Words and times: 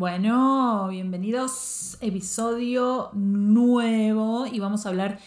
Bueno, 0.00 0.88
bienvenidos, 0.88 1.98
episodio 2.00 3.10
nuevo 3.12 4.46
y 4.46 4.58
vamos 4.58 4.86
a 4.86 4.88
hablar 4.88 5.20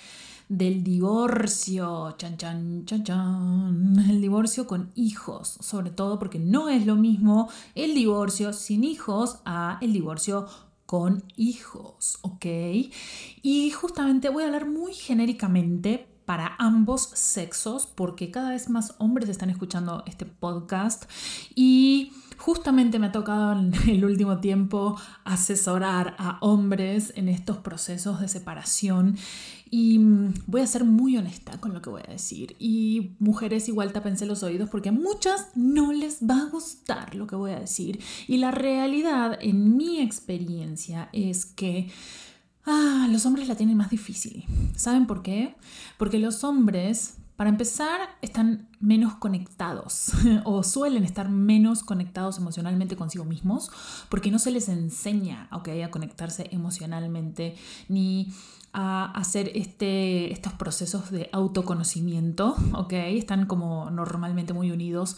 del 0.50 0.84
divorcio, 0.84 2.16
chan 2.18 2.38
chan 2.38 2.84
chan 2.84 3.04
chan, 3.04 4.04
el 4.10 4.20
divorcio 4.20 4.66
con 4.66 4.92
hijos, 4.96 5.60
sobre 5.62 5.92
todo 5.92 6.18
porque 6.18 6.40
no 6.40 6.70
es 6.70 6.88
lo 6.88 6.96
mismo 6.96 7.52
el 7.76 7.94
divorcio 7.94 8.52
sin 8.52 8.84
hijos 8.84 9.42
a 9.46 9.78
el 9.80 9.94
divorcio 9.94 10.48
con 10.88 11.24
hijos, 11.36 12.18
¿ok? 12.24 12.46
Y 13.44 13.70
justamente 13.70 14.30
voy 14.30 14.42
a 14.42 14.48
hablar 14.48 14.68
muy 14.68 14.96
genéricamente 14.96 16.08
para 16.34 16.56
ambos 16.58 17.12
sexos, 17.14 17.86
porque 17.86 18.32
cada 18.32 18.50
vez 18.50 18.68
más 18.68 18.96
hombres 18.98 19.30
están 19.30 19.52
escuchando 19.52 20.04
este 20.08 20.26
podcast 20.26 21.04
y 21.54 22.12
justamente 22.38 22.98
me 22.98 23.06
ha 23.06 23.12
tocado 23.12 23.52
en 23.52 23.72
el 23.88 24.04
último 24.04 24.40
tiempo 24.40 25.00
asesorar 25.26 26.16
a 26.18 26.40
hombres 26.42 27.14
en 27.16 27.30
estos 27.30 27.60
procesos 27.60 28.20
de 28.20 28.28
separación 28.28 29.16
y 29.70 30.00
mm, 30.00 30.34
voy 30.48 30.62
a 30.62 30.66
ser 30.66 30.86
muy 30.86 31.18
honesta 31.18 31.60
con 31.60 31.72
lo 31.72 31.84
que 31.84 31.92
voy 31.92 32.02
a 32.08 32.12
decir. 32.12 32.56
Y 32.58 33.12
mujeres 33.20 33.70
igual 33.70 33.94
tapense 33.94 34.26
los 34.26 34.42
oídos 34.42 34.72
porque 34.72 34.90
a 34.90 34.92
muchas 34.92 35.50
no 35.54 35.94
les 35.94 36.24
va 36.28 36.42
a 36.42 36.50
gustar 36.50 37.14
lo 37.14 37.28
que 37.28 37.36
voy 37.36 37.52
a 37.52 37.60
decir. 37.60 38.00
Y 38.28 38.38
la 38.38 38.50
realidad 38.50 39.38
en 39.40 39.78
mi 39.78 40.02
experiencia 40.02 41.10
es 41.14 41.46
que 41.46 41.92
Ah, 42.66 43.08
los 43.10 43.26
hombres 43.26 43.48
la 43.48 43.56
tienen 43.56 43.78
más 43.78 43.90
difícil. 43.90 44.46
¿Saben 44.76 45.06
por 45.06 45.22
qué? 45.22 45.56
Porque 45.98 46.20
los 46.20 46.44
hombres, 46.44 47.18
para 47.36 47.50
empezar, 47.50 48.00
están 48.22 48.70
menos 48.80 49.16
conectados 49.16 50.12
o 50.46 50.64
suelen 50.64 51.04
estar 51.04 51.30
menos 51.30 51.84
conectados 51.84 52.38
emocionalmente 52.38 52.96
consigo 52.96 53.26
mismos 53.26 53.70
porque 54.10 54.32
no 54.32 54.40
se 54.40 54.52
les 54.52 54.70
enseña 54.70 55.50
okay, 55.52 55.82
a 55.82 55.92
conectarse 55.92 56.48
emocionalmente 56.52 57.56
ni 57.90 58.32
a 58.72 59.12
hacer 59.12 59.52
este, 59.54 60.32
estos 60.32 60.54
procesos 60.54 61.12
de 61.12 61.30
autoconocimiento. 61.32 62.56
Okay? 62.74 63.18
Están 63.18 63.46
como 63.46 63.90
normalmente 63.92 64.54
muy 64.54 64.72
unidos 64.72 65.18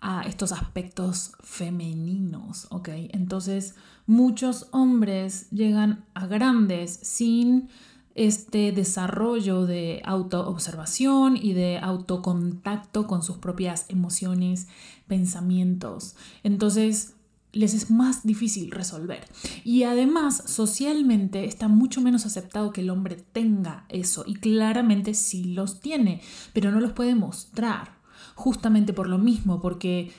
a 0.00 0.22
estos 0.22 0.52
aspectos 0.52 1.32
femeninos, 1.42 2.66
¿ok? 2.70 2.88
Entonces, 3.10 3.74
muchos 4.06 4.68
hombres 4.70 5.50
llegan 5.50 6.04
a 6.14 6.26
grandes 6.26 6.98
sin 7.02 7.68
este 8.14 8.72
desarrollo 8.72 9.66
de 9.66 10.02
autoobservación 10.04 11.36
y 11.36 11.52
de 11.52 11.78
autocontacto 11.78 13.06
con 13.06 13.22
sus 13.22 13.36
propias 13.36 13.86
emociones, 13.88 14.68
pensamientos. 15.06 16.16
Entonces, 16.42 17.14
les 17.52 17.74
es 17.74 17.90
más 17.90 18.22
difícil 18.24 18.70
resolver. 18.70 19.24
Y 19.64 19.82
además, 19.82 20.42
socialmente 20.46 21.44
está 21.44 21.68
mucho 21.68 22.00
menos 22.00 22.26
aceptado 22.26 22.72
que 22.72 22.80
el 22.80 22.90
hombre 22.90 23.16
tenga 23.32 23.84
eso. 23.88 24.24
Y 24.26 24.34
claramente 24.34 25.14
sí 25.14 25.44
los 25.44 25.80
tiene, 25.80 26.20
pero 26.52 26.70
no 26.70 26.80
los 26.80 26.92
puede 26.92 27.14
mostrar 27.14 27.99
justamente 28.40 28.92
por 28.92 29.08
lo 29.08 29.18
mismo, 29.18 29.60
porque 29.60 30.12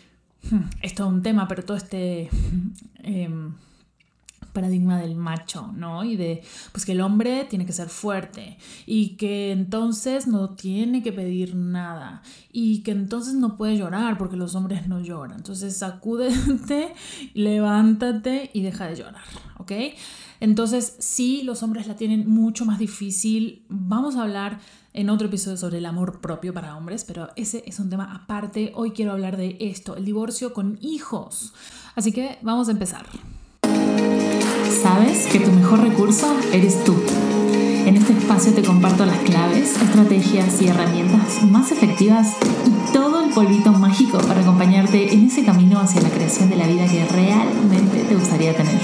hmm, 0.50 0.62
es 0.82 1.00
un 1.00 1.24
tema, 1.24 1.48
pero 1.48 1.64
todo 1.64 1.76
este 1.76 2.30
em, 3.04 3.54
paradigma 4.54 5.00
del 5.00 5.16
macho, 5.16 5.72
¿no? 5.76 6.04
Y 6.04 6.18
de, 6.18 6.44
pues 6.72 6.86
que 6.86 6.92
el 6.92 7.02
hombre 7.02 7.46
tiene 7.50 7.66
que 7.66 7.74
ser 7.74 7.90
fuerte 7.90 8.58
y 8.86 9.16
que 9.16 9.52
entonces 9.52 10.28
no 10.28 10.52
tiene 10.52 11.02
que 11.02 11.12
pedir 11.12 11.56
nada 11.56 12.22
y 12.52 12.80
que 12.84 12.92
entonces 12.92 13.34
no 13.34 13.58
puede 13.58 13.78
llorar 13.78 14.18
porque 14.18 14.38
los 14.38 14.56
hombres 14.56 14.88
no 14.88 15.02
lloran. 15.02 15.38
Entonces 15.38 15.78
sacúdete, 15.78 16.94
levántate 17.34 18.52
y 18.54 18.62
deja 18.62 18.88
de 18.88 18.98
llorar, 18.98 19.24
¿ok? 19.58 19.72
Entonces 20.40 20.96
sí, 21.00 21.42
los 21.44 21.64
hombres 21.64 21.88
la 21.88 21.96
tienen 21.96 22.30
mucho 22.30 22.66
más 22.66 22.78
difícil. 22.78 23.64
Vamos 23.70 24.16
a 24.16 24.24
hablar 24.24 24.60
en 24.94 25.10
otro 25.10 25.28
episodio 25.28 25.58
sobre 25.58 25.78
el 25.78 25.86
amor 25.86 26.20
propio 26.20 26.54
para 26.54 26.76
hombres, 26.76 27.06
pero 27.06 27.30
ese 27.36 27.64
es 27.66 27.80
un 27.80 27.90
tema 27.90 28.14
aparte. 28.14 28.72
Hoy 28.76 28.92
quiero 28.92 29.12
hablar 29.12 29.38
de 29.38 29.58
esto, 29.60 29.96
el 29.96 30.06
divorcio 30.06 30.54
con 30.54 30.78
hijos. 30.82 31.54
Así 31.96 32.12
que 32.12 32.38
vamos 32.42 32.68
a 32.68 32.72
empezar. 32.72 33.06
Sabes 34.82 35.28
que 35.28 35.40
tu 35.40 35.52
mejor 35.52 35.82
recurso 35.82 36.36
eres 36.52 36.84
tú. 36.84 36.96
En 37.86 37.98
este 37.98 38.14
espacio 38.14 38.54
te 38.54 38.62
comparto 38.62 39.06
las 39.06 39.18
claves, 39.20 39.76
estrategias 39.82 40.62
y 40.62 40.68
herramientas 40.68 41.44
más 41.44 41.72
efectivas 41.72 42.36
y 42.66 42.94
todo 42.94 43.24
el 43.24 43.34
polvito 43.34 43.72
mágico 43.72 44.20
para 44.20 44.42
acompañarte 44.42 45.14
en 45.14 45.26
ese 45.26 45.44
camino 45.44 45.80
hacia 45.80 46.02
la 46.02 46.10
creación 46.10 46.50
de 46.50 46.58
la 46.58 46.68
vida 46.68 46.86
que 46.88 47.06
realmente 47.06 48.04
te 48.04 48.16
gustaría 48.16 48.56
tener. 48.56 48.82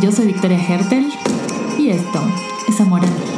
Yo 0.00 0.10
soy 0.10 0.26
Victoria 0.26 0.58
Hertel 0.58 1.10
y 1.78 1.90
esto 1.90 2.20
es 2.68 2.80
Amor 2.80 3.04
a 3.04 3.06
mí. 3.06 3.35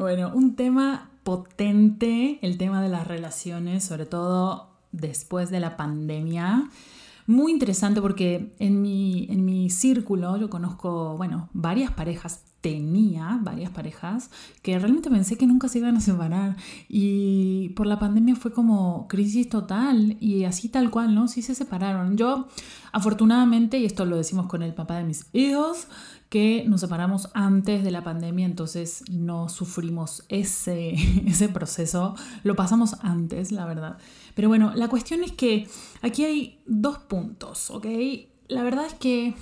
Bueno, 0.00 0.32
un 0.34 0.56
tema 0.56 1.10
potente, 1.24 2.38
el 2.40 2.56
tema 2.56 2.82
de 2.82 2.88
las 2.88 3.06
relaciones, 3.06 3.84
sobre 3.84 4.06
todo 4.06 4.70
después 4.92 5.50
de 5.50 5.60
la 5.60 5.76
pandemia. 5.76 6.70
Muy 7.26 7.52
interesante 7.52 8.00
porque 8.00 8.54
en 8.58 8.80
mi, 8.80 9.26
en 9.28 9.44
mi 9.44 9.68
círculo 9.68 10.38
yo 10.38 10.48
conozco, 10.48 11.18
bueno, 11.18 11.50
varias 11.52 11.92
parejas, 11.92 12.44
tenía 12.60 13.38
varias 13.42 13.70
parejas 13.70 14.30
que 14.62 14.78
realmente 14.78 15.10
pensé 15.10 15.36
que 15.36 15.46
nunca 15.46 15.68
se 15.68 15.78
iban 15.78 15.96
a 15.96 16.00
separar 16.00 16.56
y 16.88 17.70
por 17.70 17.86
la 17.86 17.98
pandemia 17.98 18.36
fue 18.36 18.52
como 18.52 19.08
crisis 19.08 19.48
total 19.48 20.16
y 20.20 20.44
así 20.44 20.68
tal 20.68 20.90
cual, 20.90 21.14
¿no? 21.14 21.28
Sí 21.28 21.42
se 21.42 21.54
separaron. 21.54 22.16
Yo, 22.16 22.48
afortunadamente, 22.92 23.78
y 23.78 23.86
esto 23.86 24.04
lo 24.04 24.16
decimos 24.16 24.46
con 24.46 24.62
el 24.62 24.74
papá 24.74 24.98
de 24.98 25.04
mis 25.04 25.26
hijos, 25.32 25.86
que 26.28 26.64
nos 26.68 26.80
separamos 26.80 27.28
antes 27.34 27.82
de 27.82 27.90
la 27.90 28.04
pandemia, 28.04 28.46
entonces 28.46 29.02
no 29.10 29.48
sufrimos 29.48 30.24
ese, 30.28 30.94
ese 31.26 31.48
proceso, 31.48 32.14
lo 32.44 32.54
pasamos 32.56 32.96
antes, 33.00 33.52
la 33.52 33.66
verdad. 33.66 33.98
Pero 34.34 34.48
bueno, 34.48 34.72
la 34.74 34.88
cuestión 34.88 35.24
es 35.24 35.32
que 35.32 35.66
aquí 36.02 36.24
hay 36.24 36.60
dos 36.66 36.98
puntos, 36.98 37.70
¿ok? 37.70 37.86
La 38.48 38.62
verdad 38.62 38.86
es 38.86 38.94
que 38.94 39.34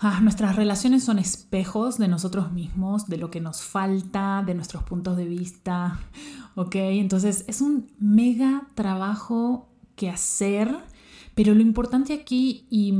ah, 0.00 0.20
nuestras 0.20 0.56
relaciones 0.56 1.04
son 1.04 1.18
espejos 1.18 1.98
de 1.98 2.08
nosotros 2.08 2.52
mismos, 2.52 3.06
de 3.06 3.18
lo 3.18 3.30
que 3.30 3.40
nos 3.40 3.62
falta, 3.62 4.42
de 4.44 4.54
nuestros 4.54 4.82
puntos 4.82 5.16
de 5.16 5.26
vista, 5.26 6.00
¿ok? 6.54 6.74
Entonces 6.76 7.44
es 7.46 7.60
un 7.60 7.90
mega 7.98 8.66
trabajo 8.74 9.68
que 9.96 10.10
hacer, 10.10 10.74
pero 11.34 11.54
lo 11.54 11.60
importante 11.60 12.14
aquí 12.14 12.66
y 12.70 12.94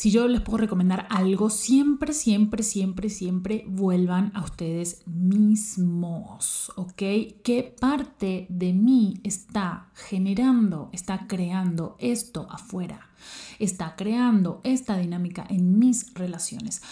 si 0.00 0.10
yo 0.10 0.26
les 0.28 0.40
puedo 0.40 0.56
recomendar 0.56 1.06
algo, 1.10 1.50
siempre, 1.50 2.14
siempre, 2.14 2.62
siempre, 2.62 3.10
siempre 3.10 3.64
vuelvan 3.68 4.32
a 4.34 4.42
ustedes 4.42 5.02
mismos, 5.06 6.72
¿ok? 6.76 7.02
¿Qué 7.44 7.76
parte 7.78 8.46
de 8.48 8.72
mí 8.72 9.20
está 9.24 9.90
generando, 9.92 10.88
está 10.94 11.26
creando 11.26 11.96
esto 11.98 12.46
afuera? 12.50 13.09
Está 13.58 13.96
creando 13.96 14.60
esta 14.64 14.96
dinámica 14.96 15.46
en 15.48 15.78
mis 15.78 16.14
relaciones 16.14 16.82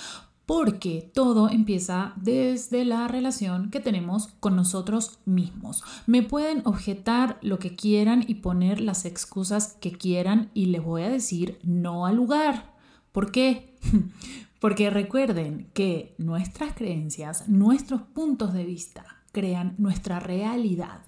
porque 0.49 1.11
todo 1.13 1.51
empieza 1.51 2.15
desde 2.17 2.87
la 2.87 3.07
relación 3.07 3.71
que 3.71 3.81
tenemos 3.81 4.29
con 4.41 4.57
nosotros 4.57 5.19
mismos. 5.27 5.85
Me 6.07 6.23
pueden 6.23 6.63
objetar 6.65 7.37
lo 7.43 7.59
que 7.59 7.77
quieran 7.77 8.25
y 8.27 8.37
poner 8.37 8.81
las 8.81 9.05
excusas 9.05 9.77
que 9.79 9.93
quieran 9.93 10.51
y 10.55 10.65
les 10.67 10.83
voy 10.83 11.03
a 11.03 11.11
decir 11.11 11.59
no 11.65 12.07
al 12.07 12.17
lugar. 12.17 12.73
¿Por 13.13 13.31
qué? 13.31 13.77
Porque 14.59 14.89
recuerden 14.89 15.69
que 15.75 16.15
nuestras 16.17 16.73
creencias, 16.73 17.47
nuestros 17.47 18.01
puntos 18.01 18.55
de 18.55 18.65
vista 18.65 19.05
crean 19.33 19.75
nuestra 19.77 20.19
realidad. 20.19 21.03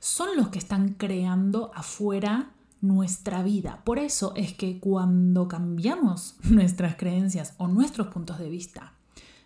son 0.00 0.36
los 0.36 0.50
que 0.50 0.58
están 0.58 0.96
creando 0.98 1.70
afuera 1.74 2.50
nuestra 2.82 3.42
vida. 3.42 3.80
Por 3.86 3.98
eso 3.98 4.34
es 4.36 4.52
que 4.52 4.78
cuando 4.80 5.48
cambiamos 5.48 6.34
nuestras 6.42 6.96
creencias 6.96 7.54
o 7.56 7.66
nuestros 7.66 8.08
puntos 8.08 8.38
de 8.38 8.50
vista, 8.50 8.92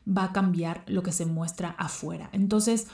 va 0.05 0.25
a 0.25 0.33
cambiar 0.33 0.83
lo 0.89 1.05
que 1.05 1.13
se 1.13 1.27
muestra 1.27 1.77
afuera. 1.79 2.29
Entonces, 2.33 2.89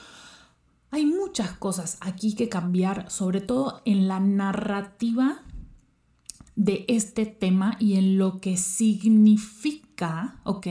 hay 0.91 1.07
muchas 1.07 1.53
cosas 1.53 1.97
aquí 2.03 2.35
que 2.35 2.51
cambiar, 2.51 3.11
sobre 3.11 3.41
todo 3.41 3.81
en 3.87 4.09
la 4.09 4.21
narrativa 4.21 5.41
de 6.61 6.85
este 6.89 7.25
tema 7.25 7.77
y 7.81 7.95
en 7.95 8.19
lo 8.19 8.39
que 8.39 8.59
significa, 8.59 10.37
¿ok? 10.45 10.67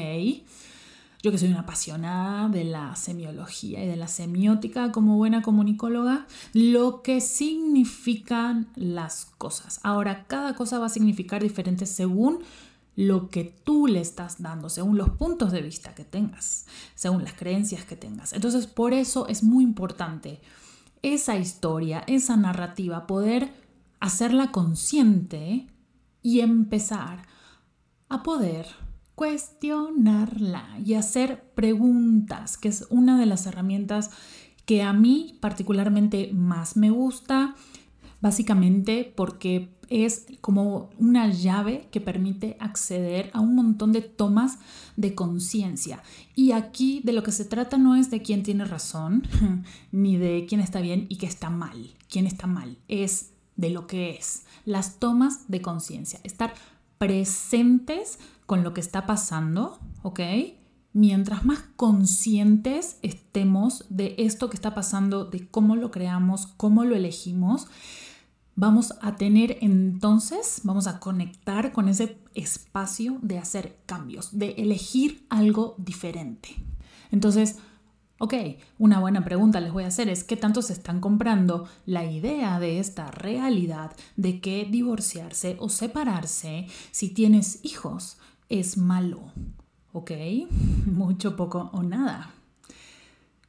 Yo 1.23 1.31
que 1.31 1.39
soy 1.39 1.49
una 1.49 1.61
apasionada 1.61 2.47
de 2.47 2.63
la 2.63 2.95
semiología 2.95 3.83
y 3.83 3.87
de 3.87 3.95
la 3.95 4.07
semiótica 4.07 4.91
como 4.91 5.17
buena 5.17 5.41
comunicóloga, 5.41 6.27
lo 6.53 7.01
que 7.01 7.21
significan 7.21 8.67
las 8.75 9.25
cosas. 9.39 9.79
Ahora, 9.81 10.25
cada 10.27 10.53
cosa 10.53 10.77
va 10.77 10.85
a 10.85 10.89
significar 10.89 11.41
diferente 11.41 11.87
según 11.87 12.43
lo 12.95 13.29
que 13.31 13.45
tú 13.63 13.87
le 13.87 13.99
estás 13.99 14.43
dando, 14.43 14.69
según 14.69 14.95
los 14.95 15.09
puntos 15.09 15.51
de 15.51 15.63
vista 15.63 15.95
que 15.95 16.05
tengas, 16.05 16.67
según 16.93 17.23
las 17.23 17.33
creencias 17.33 17.83
que 17.83 17.95
tengas. 17.95 18.33
Entonces, 18.33 18.67
por 18.67 18.93
eso 18.93 19.27
es 19.27 19.41
muy 19.41 19.63
importante 19.63 20.39
esa 21.01 21.35
historia, 21.35 22.03
esa 22.05 22.37
narrativa, 22.37 23.07
poder 23.07 23.51
hacerla 23.99 24.51
consciente 24.51 25.67
y 26.21 26.41
empezar 26.41 27.23
a 28.09 28.23
poder 28.23 28.67
cuestionarla 29.15 30.79
y 30.83 30.93
hacer 30.93 31.43
preguntas, 31.53 32.57
que 32.57 32.69
es 32.69 32.87
una 32.89 33.19
de 33.19 33.25
las 33.25 33.45
herramientas 33.45 34.11
que 34.65 34.81
a 34.81 34.93
mí 34.93 35.37
particularmente 35.41 36.31
más 36.33 36.77
me 36.77 36.89
gusta, 36.89 37.55
básicamente 38.21 39.11
porque 39.15 39.75
es 39.89 40.27
como 40.41 40.91
una 40.97 41.27
llave 41.31 41.87
que 41.91 41.99
permite 41.99 42.55
acceder 42.59 43.31
a 43.33 43.39
un 43.39 43.55
montón 43.55 43.91
de 43.91 44.01
tomas 44.01 44.59
de 44.95 45.15
conciencia. 45.15 46.03
Y 46.35 46.51
aquí 46.51 47.01
de 47.03 47.13
lo 47.13 47.23
que 47.23 47.31
se 47.31 47.45
trata 47.45 47.77
no 47.77 47.95
es 47.95 48.11
de 48.11 48.21
quién 48.21 48.43
tiene 48.43 48.65
razón, 48.65 49.27
ni 49.91 50.17
de 50.17 50.45
quién 50.47 50.61
está 50.61 50.81
bien 50.81 51.07
y 51.09 51.17
qué 51.17 51.25
está 51.25 51.49
mal. 51.49 51.95
Quién 52.07 52.25
está 52.25 52.47
mal 52.47 52.77
es 52.87 53.33
de 53.59 53.69
lo 53.69 53.87
que 53.87 54.11
es. 54.11 54.45
Las 54.65 54.99
tomas 54.99 55.49
de 55.49 55.61
conciencia. 55.61 56.19
Estar 56.23 56.53
presentes 56.97 58.19
con 58.45 58.63
lo 58.63 58.73
que 58.73 58.81
está 58.81 59.05
pasando, 59.05 59.79
¿ok? 60.01 60.21
Mientras 60.93 61.45
más 61.45 61.59
conscientes 61.75 62.97
estemos 63.01 63.85
de 63.89 64.15
esto 64.17 64.49
que 64.49 64.55
está 64.55 64.73
pasando, 64.73 65.25
de 65.25 65.47
cómo 65.47 65.75
lo 65.75 65.91
creamos, 65.91 66.47
cómo 66.47 66.85
lo 66.85 66.95
elegimos, 66.95 67.67
vamos 68.55 68.93
a 69.01 69.15
tener 69.15 69.57
entonces, 69.61 70.61
vamos 70.63 70.87
a 70.87 70.99
conectar 70.99 71.73
con 71.73 71.89
ese 71.89 72.17
espacio 72.35 73.19
de 73.21 73.39
hacer 73.39 73.77
cambios, 73.85 74.37
de 74.39 74.51
elegir 74.53 75.25
algo 75.29 75.75
diferente. 75.77 76.55
Entonces, 77.11 77.57
ok, 78.19 78.33
una 78.77 78.99
buena 78.99 79.23
pregunta 79.23 79.59
les 79.59 79.73
voy 79.73 79.85
a 79.85 79.87
hacer 79.87 80.09
es, 80.09 80.23
¿qué 80.23 80.37
tanto 80.37 80.61
se 80.61 80.73
están 80.73 80.99
comprando 80.99 81.67
la 81.85 82.05
idea 82.05 82.59
de 82.59 82.79
esta 82.79 83.09
realidad 83.11 83.95
de 84.17 84.39
que 84.41 84.67
divorciarse 84.69 85.57
o 85.59 85.69
separarse 85.69 86.67
si 86.91 87.09
tienes 87.09 87.59
hijos 87.63 88.17
es 88.49 88.77
malo? 88.77 89.31
¿Ok? 89.93 90.11
Mucho, 90.85 91.35
poco 91.35 91.69
o 91.73 91.81
nada. 91.81 92.31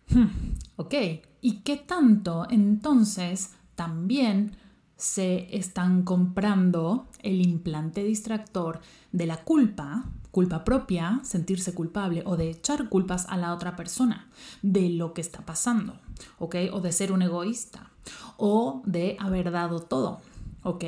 Hmm, 0.09 0.29
ok, 0.77 0.95
¿y 1.41 1.59
qué 1.59 1.77
tanto 1.77 2.47
entonces 2.49 3.51
también 3.75 4.57
se 4.97 5.57
están 5.57 6.03
comprando 6.03 7.09
el 7.23 7.41
implante 7.41 8.05
distractor 8.05 8.81
de 9.13 9.27
la 9.27 9.39
culpa, 9.39 10.05
culpa 10.31 10.65
propia, 10.65 11.21
sentirse 11.23 11.75
culpable 11.75 12.23
o 12.25 12.37
de 12.37 12.51
echar 12.51 12.89
culpas 12.89 13.27
a 13.29 13.37
la 13.37 13.53
otra 13.53 13.77
persona 13.77 14.29
de 14.63 14.91
lo 14.91 15.13
que 15.13 15.21
está 15.21 15.45
pasando, 15.45 15.99
¿ok? 16.39 16.57
O 16.73 16.81
de 16.81 16.93
ser 16.93 17.13
un 17.13 17.23
egoísta 17.23 17.91
o 18.37 18.83
de 18.87 19.17
haber 19.19 19.51
dado 19.51 19.81
todo, 19.81 20.21
¿ok? 20.63 20.85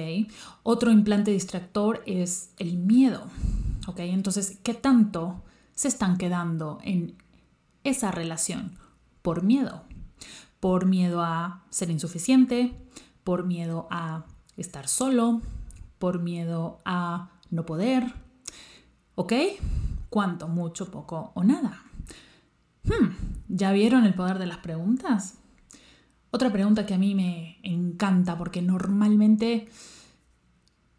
Otro 0.62 0.90
implante 0.90 1.30
distractor 1.30 2.02
es 2.06 2.50
el 2.58 2.78
miedo, 2.78 3.24
¿ok? 3.86 4.00
Entonces, 4.00 4.58
¿qué 4.62 4.74
tanto 4.74 5.42
se 5.74 5.88
están 5.88 6.16
quedando 6.18 6.78
en 6.82 7.16
esa 7.84 8.10
relación 8.10 8.78
por 9.22 9.42
miedo? 9.42 9.84
Por 10.60 10.86
miedo 10.86 11.22
a 11.22 11.64
ser 11.70 11.90
insuficiente, 11.90 12.76
por 13.24 13.44
miedo 13.44 13.88
a 13.90 14.24
estar 14.56 14.86
solo, 14.88 15.40
por 15.98 16.20
miedo 16.20 16.80
a 16.84 17.30
no 17.50 17.66
poder. 17.66 18.21
¿Ok? 19.22 19.34
¿Cuánto? 20.10 20.48
Mucho, 20.48 20.90
poco 20.90 21.30
o 21.36 21.44
nada. 21.44 21.80
Hmm, 22.82 23.10
¿Ya 23.46 23.70
vieron 23.70 24.04
el 24.04 24.14
poder 24.14 24.40
de 24.40 24.46
las 24.46 24.58
preguntas? 24.58 25.34
Otra 26.32 26.50
pregunta 26.50 26.86
que 26.86 26.94
a 26.94 26.98
mí 26.98 27.14
me 27.14 27.60
encanta 27.62 28.36
porque 28.36 28.62
normalmente 28.62 29.68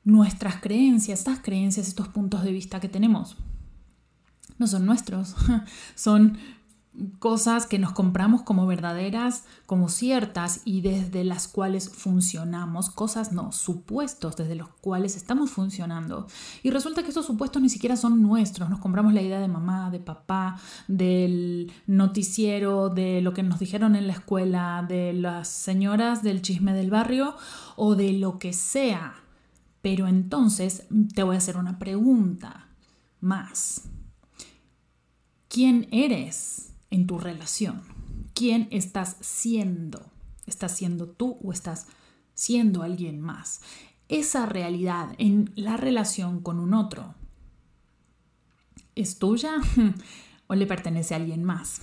nuestras 0.05 0.61
creencias, 0.61 1.19
estas 1.19 1.39
creencias, 1.39 1.89
estos 1.89 2.07
puntos 2.07 2.45
de 2.45 2.53
vista 2.53 2.79
que 2.79 2.87
tenemos, 2.87 3.35
no 4.57 4.67
son 4.67 4.85
nuestros, 4.85 5.35
son 5.95 6.37
cosas 7.17 7.65
que 7.65 7.79
nos 7.79 7.91
compramos 7.91 8.43
como 8.43 8.67
verdaderas, 8.67 9.45
como 9.65 9.89
ciertas 9.89 10.61
y 10.63 10.81
desde 10.81 11.23
las 11.23 11.47
cuales 11.47 11.89
funcionamos, 11.89 12.91
cosas 12.91 13.31
no, 13.31 13.51
supuestos 13.51 14.35
desde 14.37 14.55
los 14.55 14.69
cuales 14.69 15.15
estamos 15.15 15.49
funcionando. 15.49 16.27
Y 16.61 16.69
resulta 16.69 17.01
que 17.01 17.09
estos 17.09 17.25
supuestos 17.25 17.61
ni 17.61 17.69
siquiera 17.69 17.97
son 17.97 18.21
nuestros, 18.21 18.69
nos 18.69 18.79
compramos 18.79 19.13
la 19.13 19.21
idea 19.21 19.39
de 19.39 19.47
mamá, 19.47 19.89
de 19.89 19.99
papá, 19.99 20.59
del 20.87 21.71
noticiero, 21.87 22.89
de 22.89 23.21
lo 23.21 23.33
que 23.33 23.43
nos 23.43 23.59
dijeron 23.59 23.95
en 23.95 24.07
la 24.07 24.13
escuela, 24.13 24.85
de 24.87 25.13
las 25.13 25.47
señoras 25.47 26.21
del 26.21 26.41
chisme 26.41 26.73
del 26.73 26.91
barrio 26.91 27.35
o 27.75 27.95
de 27.95 28.13
lo 28.13 28.37
que 28.37 28.53
sea. 28.53 29.15
Pero 29.81 30.07
entonces 30.07 30.87
te 31.13 31.23
voy 31.23 31.35
a 31.35 31.39
hacer 31.39 31.57
una 31.57 31.79
pregunta 31.79 32.67
más. 33.19 33.89
¿Quién 35.49 35.87
eres? 35.91 36.72
En 36.93 37.07
tu 37.07 37.17
relación. 37.17 37.81
¿Quién 38.35 38.67
estás 38.69 39.17
siendo? 39.19 40.11
¿Estás 40.45 40.77
siendo 40.77 41.07
tú 41.07 41.39
o 41.43 41.51
estás 41.51 41.87
siendo 42.35 42.83
alguien 42.83 43.19
más? 43.19 43.61
Esa 44.09 44.45
realidad 44.45 45.15
en 45.17 45.51
la 45.55 45.75
relación 45.75 46.41
con 46.41 46.59
un 46.59 46.75
otro, 46.75 47.15
¿es 48.93 49.17
tuya 49.17 49.55
o 50.47 50.53
le 50.53 50.67
pertenece 50.67 51.15
a 51.15 51.17
alguien 51.17 51.43
más? 51.43 51.81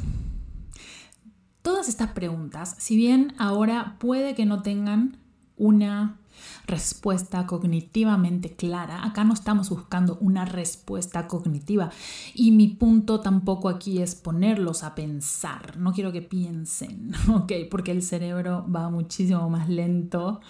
Todas 1.62 1.88
estas 1.88 2.12
preguntas, 2.12 2.76
si 2.78 2.96
bien 2.96 3.34
ahora 3.36 3.96
puede 3.98 4.36
que 4.36 4.46
no 4.46 4.62
tengan 4.62 5.18
una 5.56 6.19
respuesta 6.66 7.46
cognitivamente 7.46 8.54
clara. 8.54 9.04
Acá 9.04 9.24
no 9.24 9.34
estamos 9.34 9.70
buscando 9.70 10.18
una 10.20 10.44
respuesta 10.44 11.26
cognitiva 11.26 11.90
y 12.34 12.52
mi 12.52 12.68
punto 12.68 13.20
tampoco 13.20 13.68
aquí 13.68 14.00
es 14.00 14.14
ponerlos 14.14 14.82
a 14.82 14.94
pensar. 14.94 15.76
No 15.76 15.92
quiero 15.92 16.12
que 16.12 16.22
piensen, 16.22 17.12
¿ok? 17.28 17.52
Porque 17.70 17.92
el 17.92 18.02
cerebro 18.02 18.66
va 18.74 18.90
muchísimo 18.90 19.48
más 19.50 19.68
lento 19.68 20.40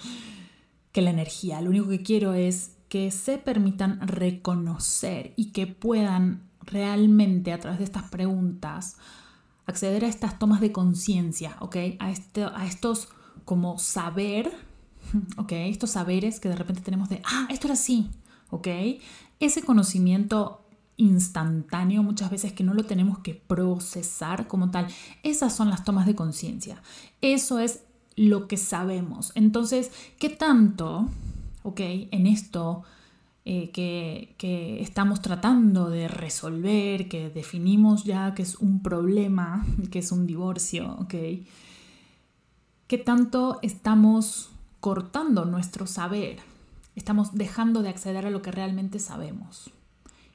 que 0.92 1.02
la 1.02 1.10
energía. 1.10 1.60
Lo 1.60 1.70
único 1.70 1.88
que 1.88 2.02
quiero 2.02 2.34
es 2.34 2.76
que 2.88 3.10
se 3.10 3.38
permitan 3.38 4.00
reconocer 4.06 5.32
y 5.36 5.52
que 5.52 5.66
puedan 5.66 6.42
realmente 6.62 7.52
a 7.52 7.60
través 7.60 7.78
de 7.78 7.84
estas 7.84 8.04
preguntas 8.04 8.96
acceder 9.66 10.04
a 10.04 10.08
estas 10.08 10.38
tomas 10.38 10.60
de 10.60 10.72
conciencia, 10.72 11.56
¿ok? 11.60 11.76
A, 12.00 12.10
este, 12.10 12.42
a 12.44 12.66
estos 12.66 13.08
como 13.44 13.78
saber 13.78 14.52
¿ok? 15.36 15.52
Estos 15.52 15.90
saberes 15.90 16.40
que 16.40 16.48
de 16.48 16.56
repente 16.56 16.82
tenemos 16.82 17.08
de, 17.08 17.20
ah, 17.24 17.46
esto 17.50 17.66
era 17.66 17.74
así, 17.74 18.10
¿ok? 18.50 18.68
Ese 19.38 19.62
conocimiento 19.62 20.64
instantáneo 20.96 22.02
muchas 22.02 22.30
veces 22.30 22.52
que 22.52 22.62
no 22.62 22.74
lo 22.74 22.84
tenemos 22.84 23.18
que 23.20 23.34
procesar 23.34 24.46
como 24.46 24.70
tal. 24.70 24.86
Esas 25.22 25.56
son 25.56 25.70
las 25.70 25.84
tomas 25.84 26.06
de 26.06 26.14
conciencia. 26.14 26.82
Eso 27.22 27.58
es 27.58 27.84
lo 28.16 28.48
que 28.48 28.58
sabemos. 28.58 29.32
Entonces, 29.34 29.90
¿qué 30.18 30.28
tanto, 30.28 31.08
ok, 31.62 31.80
en 31.80 32.26
esto 32.26 32.82
eh, 33.46 33.70
que, 33.70 34.34
que, 34.36 34.82
estamos 34.82 35.22
tratando 35.22 35.88
de 35.88 36.06
resolver, 36.06 37.08
que 37.08 37.30
definimos 37.30 38.04
ya 38.04 38.34
que 38.34 38.42
es 38.42 38.56
un 38.56 38.82
problema, 38.82 39.64
que 39.90 40.00
es 40.00 40.12
un 40.12 40.26
divorcio, 40.26 40.96
ok? 41.00 41.14
¿Qué 42.86 42.98
tanto 42.98 43.58
estamos 43.62 44.49
cortando 44.80 45.44
nuestro 45.44 45.86
saber, 45.86 46.38
estamos 46.96 47.34
dejando 47.34 47.82
de 47.82 47.90
acceder 47.90 48.26
a 48.26 48.30
lo 48.30 48.42
que 48.42 48.50
realmente 48.50 48.98
sabemos 48.98 49.70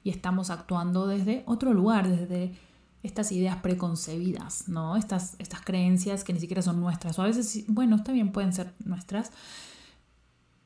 y 0.04 0.12
estamos 0.12 0.50
actuando 0.50 1.08
desde 1.08 1.44
otro 1.48 1.74
lugar, 1.74 2.08
desde 2.08 2.54
estas 3.02 3.32
ideas 3.32 3.58
preconcebidas, 3.58 4.68
¿no? 4.68 4.98
Estas, 4.98 5.36
estas 5.40 5.62
creencias 5.62 6.24
que 6.24 6.34
ni 6.34 6.40
siquiera 6.40 6.62
son 6.62 6.80
nuestras, 6.80 7.18
o 7.20 7.22
a 7.22 7.26
veces, 7.26 7.66
bueno, 7.68 7.96
está 7.96 8.12
bien, 8.12 8.32
pueden 8.32 8.54
ser 8.54 8.74
nuestras, 8.84 9.32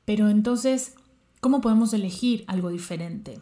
pero 0.05 0.29
entonces, 0.29 0.95
¿cómo 1.41 1.61
podemos 1.61 1.93
elegir 1.93 2.45
algo 2.47 2.69
diferente? 2.69 3.41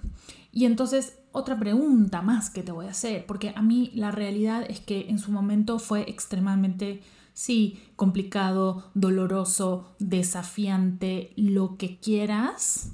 Y 0.52 0.66
entonces, 0.66 1.20
otra 1.32 1.58
pregunta 1.58 2.22
más 2.22 2.50
que 2.50 2.64
te 2.64 2.72
voy 2.72 2.88
a 2.88 2.92
hacer, 2.92 3.26
porque 3.26 3.54
a 3.56 3.62
mí 3.62 3.92
la 3.94 4.12
realidad 4.12 4.66
es 4.68 4.80
que 4.80 5.10
en 5.10 5.20
su 5.20 5.32
momento 5.32 5.80
fue 5.80 6.10
extremadamente 6.10 7.02
Sí, 7.38 7.80
complicado, 7.96 8.90
doloroso, 8.96 9.96
desafiante, 10.00 11.34
lo 11.36 11.78
que 11.78 12.00
quieras. 12.00 12.94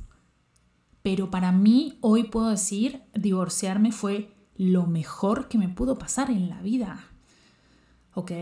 Pero 1.01 1.31
para 1.31 1.53
mí, 1.53 1.97
hoy 2.01 2.25
puedo 2.25 2.49
decir, 2.49 3.03
divorciarme 3.13 3.93
fue 3.93 4.35
lo 4.57 4.85
mejor 4.85 5.47
que 5.47 5.57
me 5.57 5.69
pudo 5.69 5.97
pasar 5.97 6.29
en 6.29 6.49
la 6.49 6.61
vida. 6.61 7.05
¿Ok? 8.15 8.33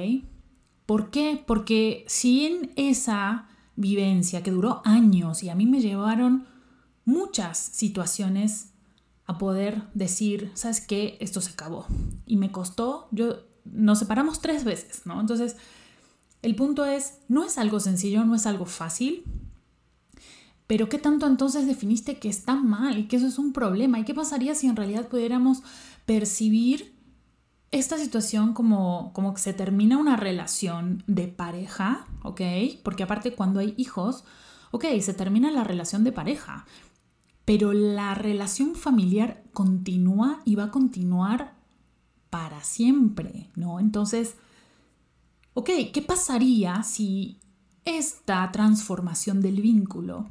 ¿Por 0.88 1.12
qué? 1.12 1.44
Porque 1.46 2.04
sin 2.08 2.72
esa 2.78 3.48
vivencia 3.76 4.42
que 4.42 4.50
duró 4.50 4.82
años 4.84 5.44
y 5.44 5.50
a 5.50 5.56
mí 5.56 5.68
me 5.68 5.82
llevaron 5.82 6.48
muchas 7.06 7.60
situaciones 7.60 8.74
a 9.28 9.38
poder 9.38 9.84
decir, 9.94 10.50
¿sabes 10.56 10.82
qué? 10.82 11.20
Esto 11.22 11.42
se 11.42 11.52
acabó. 11.52 11.86
Y 12.26 12.38
me 12.38 12.52
costó, 12.52 13.08
yo, 13.12 13.36
nos 13.66 14.00
separamos 14.00 14.42
tres 14.42 14.64
veces, 14.64 15.06
¿no? 15.06 15.22
Entonces, 15.22 15.58
el 16.42 16.56
punto 16.56 16.86
es, 16.86 17.20
no 17.28 17.44
es 17.44 17.58
algo 17.58 17.80
sencillo, 17.80 18.24
no 18.26 18.36
es 18.36 18.46
algo 18.46 18.66
fácil, 18.66 19.24
pero 20.68 20.88
¿qué 20.90 20.98
tanto 20.98 21.28
entonces 21.28 21.68
definiste 21.68 22.18
que 22.18 22.30
está 22.30 22.56
mal 22.56 22.98
y 22.98 23.08
que 23.08 23.18
eso 23.18 23.28
es 23.28 23.38
un 23.38 23.52
problema? 23.52 24.00
¿Y 24.00 24.06
qué 24.06 24.14
pasaría 24.14 24.56
si 24.56 24.68
en 24.68 24.76
realidad 24.76 25.10
pudiéramos 25.10 25.64
percibir 26.06 26.96
esta 27.72 27.98
situación 27.98 28.54
como, 28.54 29.12
como 29.14 29.34
que 29.34 29.42
se 29.42 29.54
termina 29.54 29.98
una 29.98 30.18
relación 30.18 31.04
de 31.08 31.28
pareja, 31.28 32.08
¿ok? 32.24 32.42
Porque 32.84 33.04
aparte 33.04 33.34
cuando 33.34 33.60
hay 33.60 33.74
hijos, 33.78 34.26
ok, 34.72 34.86
se 35.02 35.14
termina 35.14 35.52
la 35.52 35.64
relación 35.64 36.04
de 36.04 36.12
pareja, 36.12 36.66
pero 37.46 37.74
la 37.74 38.14
relación 38.14 38.76
familiar 38.76 39.44
continúa 39.54 40.42
y 40.46 40.56
va 40.56 40.66
a 40.66 40.72
continuar 40.72 41.56
para 42.30 42.64
siempre, 42.64 43.50
¿no? 43.56 43.80
Entonces, 43.80 44.36
ok, 45.54 45.70
¿qué 45.94 46.02
pasaría 46.02 46.84
si 46.84 47.40
esta 47.86 48.52
transformación 48.52 49.42
del 49.42 49.62
vínculo 49.62 50.30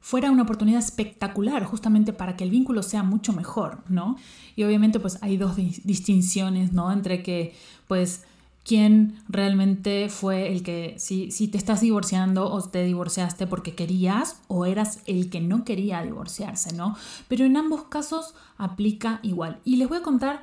fuera 0.00 0.30
una 0.30 0.42
oportunidad 0.42 0.78
espectacular 0.78 1.64
justamente 1.64 2.12
para 2.12 2.36
que 2.36 2.44
el 2.44 2.50
vínculo 2.50 2.84
sea 2.84 3.02
mucho 3.02 3.32
mejor, 3.32 3.82
¿no? 3.88 4.16
Y 4.54 4.62
obviamente 4.62 5.00
pues 5.00 5.18
hay 5.20 5.36
dos 5.36 5.56
distinciones, 5.56 6.72
¿no? 6.72 6.92
Entre 6.92 7.24
que 7.24 7.56
pues 7.88 8.22
quién 8.64 9.20
realmente 9.28 10.08
fue 10.08 10.52
el 10.52 10.62
que, 10.62 10.94
si, 10.98 11.30
si 11.30 11.48
te 11.48 11.58
estás 11.58 11.80
divorciando 11.80 12.50
o 12.52 12.62
te 12.62 12.84
divorciaste 12.84 13.46
porque 13.46 13.74
querías 13.74 14.40
o 14.48 14.64
eras 14.66 15.00
el 15.06 15.30
que 15.30 15.40
no 15.40 15.64
quería 15.64 16.02
divorciarse, 16.02 16.72
¿no? 16.74 16.96
Pero 17.28 17.44
en 17.44 17.56
ambos 17.56 17.84
casos 17.84 18.34
aplica 18.58 19.20
igual. 19.22 19.60
Y 19.64 19.76
les 19.76 19.88
voy 19.88 19.98
a 19.98 20.02
contar 20.02 20.42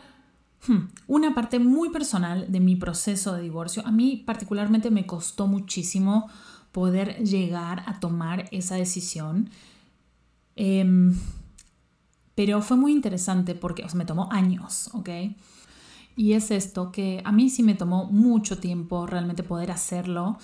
una 1.08 1.34
parte 1.36 1.60
muy 1.60 1.90
personal 1.90 2.52
de 2.52 2.60
mi 2.60 2.76
proceso 2.76 3.34
de 3.34 3.42
divorcio. 3.42 3.86
A 3.86 3.92
mí 3.92 4.24
particularmente 4.26 4.92
me 4.92 5.06
costó 5.06 5.48
muchísimo 5.48 6.30
poder 6.72 7.24
llegar 7.24 7.84
a 7.86 8.00
tomar 8.00 8.50
esa 8.52 8.76
decisión. 8.76 9.50
Em, 10.56 11.16
pero 12.36 12.62
fue 12.62 12.78
muy 12.78 12.92
interesante 12.92 13.56
porque 13.56 13.86
me 13.94 14.06
tomó 14.06 14.30
años, 14.32 14.90
¿ok? 14.94 15.10
Y 16.16 16.34
es 16.34 16.52
esto, 16.52 16.92
que 16.92 17.22
a 17.26 17.32
mí 17.32 17.50
sí 17.50 17.64
me 17.64 17.76
tomó 17.76 18.06
mucho 18.06 18.58
tiempo 18.58 19.08
realmente 19.08 19.44
poder 19.44 19.72
hacerlo 19.72 20.38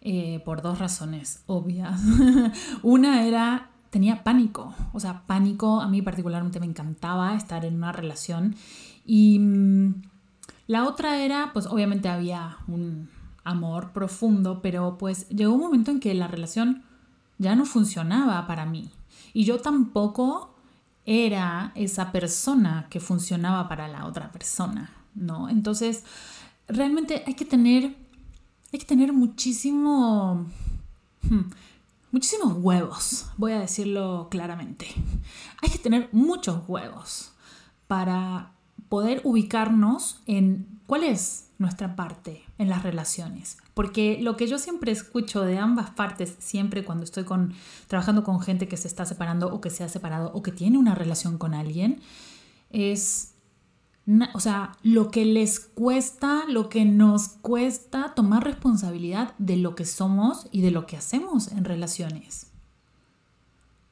eh, 0.00 0.40
por 0.44 0.62
dos 0.62 0.78
razones 0.78 1.42
obvias. 1.46 2.00
una 2.82 3.26
era, 3.26 3.70
tenía 3.90 4.22
pánico, 4.22 4.74
o 4.92 5.00
sea, 5.00 5.26
pánico, 5.26 5.80
a 5.80 5.88
mí 5.88 6.02
particularmente 6.02 6.60
me 6.60 6.66
encantaba 6.66 7.34
estar 7.34 7.64
en 7.64 7.74
una 7.74 7.92
relación. 7.92 8.54
Y 9.08 9.40
mm, 9.40 10.02
la 10.68 10.86
otra 10.86 11.18
era, 11.18 11.50
pues 11.52 11.66
obviamente 11.66 12.08
había 12.08 12.58
un, 12.68 13.08
amor 13.48 13.92
profundo, 13.92 14.60
pero 14.60 14.98
pues 14.98 15.26
llegó 15.30 15.54
un 15.54 15.60
momento 15.60 15.90
en 15.90 16.00
que 16.00 16.12
la 16.12 16.28
relación 16.28 16.84
ya 17.38 17.56
no 17.56 17.64
funcionaba 17.64 18.46
para 18.46 18.66
mí. 18.66 18.90
Y 19.32 19.44
yo 19.44 19.60
tampoco 19.60 20.54
era 21.06 21.72
esa 21.74 22.12
persona 22.12 22.86
que 22.90 23.00
funcionaba 23.00 23.66
para 23.66 23.88
la 23.88 24.04
otra 24.04 24.30
persona, 24.30 24.90
¿no? 25.14 25.48
Entonces, 25.48 26.04
realmente 26.68 27.22
hay 27.26 27.34
que 27.34 27.46
tener, 27.46 27.96
hay 28.70 28.78
que 28.78 28.84
tener 28.84 29.14
muchísimo, 29.14 30.46
hmm, 31.22 31.50
muchísimos 32.12 32.52
huevos, 32.58 33.30
voy 33.38 33.52
a 33.52 33.60
decirlo 33.60 34.28
claramente. 34.30 34.88
Hay 35.62 35.70
que 35.70 35.78
tener 35.78 36.10
muchos 36.12 36.68
huevos 36.68 37.32
para 37.86 38.52
poder 38.88 39.20
ubicarnos 39.24 40.22
en 40.26 40.80
cuál 40.86 41.04
es 41.04 41.50
nuestra 41.58 41.96
parte 41.96 42.44
en 42.56 42.68
las 42.68 42.82
relaciones. 42.82 43.58
Porque 43.74 44.18
lo 44.20 44.36
que 44.36 44.46
yo 44.46 44.58
siempre 44.58 44.92
escucho 44.92 45.42
de 45.42 45.58
ambas 45.58 45.90
partes, 45.90 46.36
siempre 46.38 46.84
cuando 46.84 47.04
estoy 47.04 47.24
con, 47.24 47.52
trabajando 47.88 48.24
con 48.24 48.40
gente 48.40 48.68
que 48.68 48.76
se 48.76 48.88
está 48.88 49.04
separando 49.04 49.52
o 49.52 49.60
que 49.60 49.70
se 49.70 49.84
ha 49.84 49.88
separado 49.88 50.30
o 50.32 50.42
que 50.42 50.52
tiene 50.52 50.78
una 50.78 50.94
relación 50.94 51.36
con 51.36 51.54
alguien, 51.54 52.00
es, 52.70 53.34
o 54.34 54.40
sea, 54.40 54.72
lo 54.82 55.10
que 55.10 55.24
les 55.24 55.60
cuesta, 55.60 56.44
lo 56.48 56.68
que 56.68 56.84
nos 56.84 57.28
cuesta 57.28 58.14
tomar 58.14 58.44
responsabilidad 58.44 59.34
de 59.38 59.56
lo 59.56 59.74
que 59.74 59.84
somos 59.84 60.46
y 60.52 60.62
de 60.62 60.70
lo 60.70 60.86
que 60.86 60.96
hacemos 60.96 61.48
en 61.48 61.64
relaciones. 61.64 62.46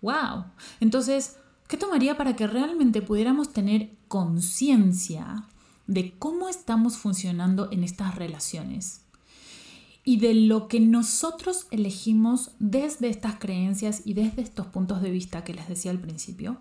¡Wow! 0.03 0.45
Entonces, 0.79 1.39
¿qué 1.69 1.77
tomaría 1.77 2.17
para 2.17 2.37
que 2.37 2.47
realmente 2.47 3.03
pudiéramos 3.03 3.53
tener 3.53 3.97
conciencia 4.09 5.45
de 5.87 6.19
cómo 6.19 6.49
estamos 6.49 6.97
funcionando 6.97 7.69
en 7.71 7.85
estas 7.85 8.15
relaciones 8.15 9.03
y 10.05 10.19
de 10.19 10.35
lo 10.35 10.69
que 10.69 10.79
nosotros 10.81 11.67
elegimos 11.71 12.53
desde 12.61 13.09
estas 13.09 13.37
creencias 13.41 14.03
y 14.05 14.15
desde 14.15 14.43
estos 14.43 14.67
puntos 14.69 15.03
de 15.03 15.11
vista 15.11 15.43
que 15.43 15.55
les 15.55 15.69
decía 15.69 15.91
al 15.91 16.01
principio, 16.01 16.61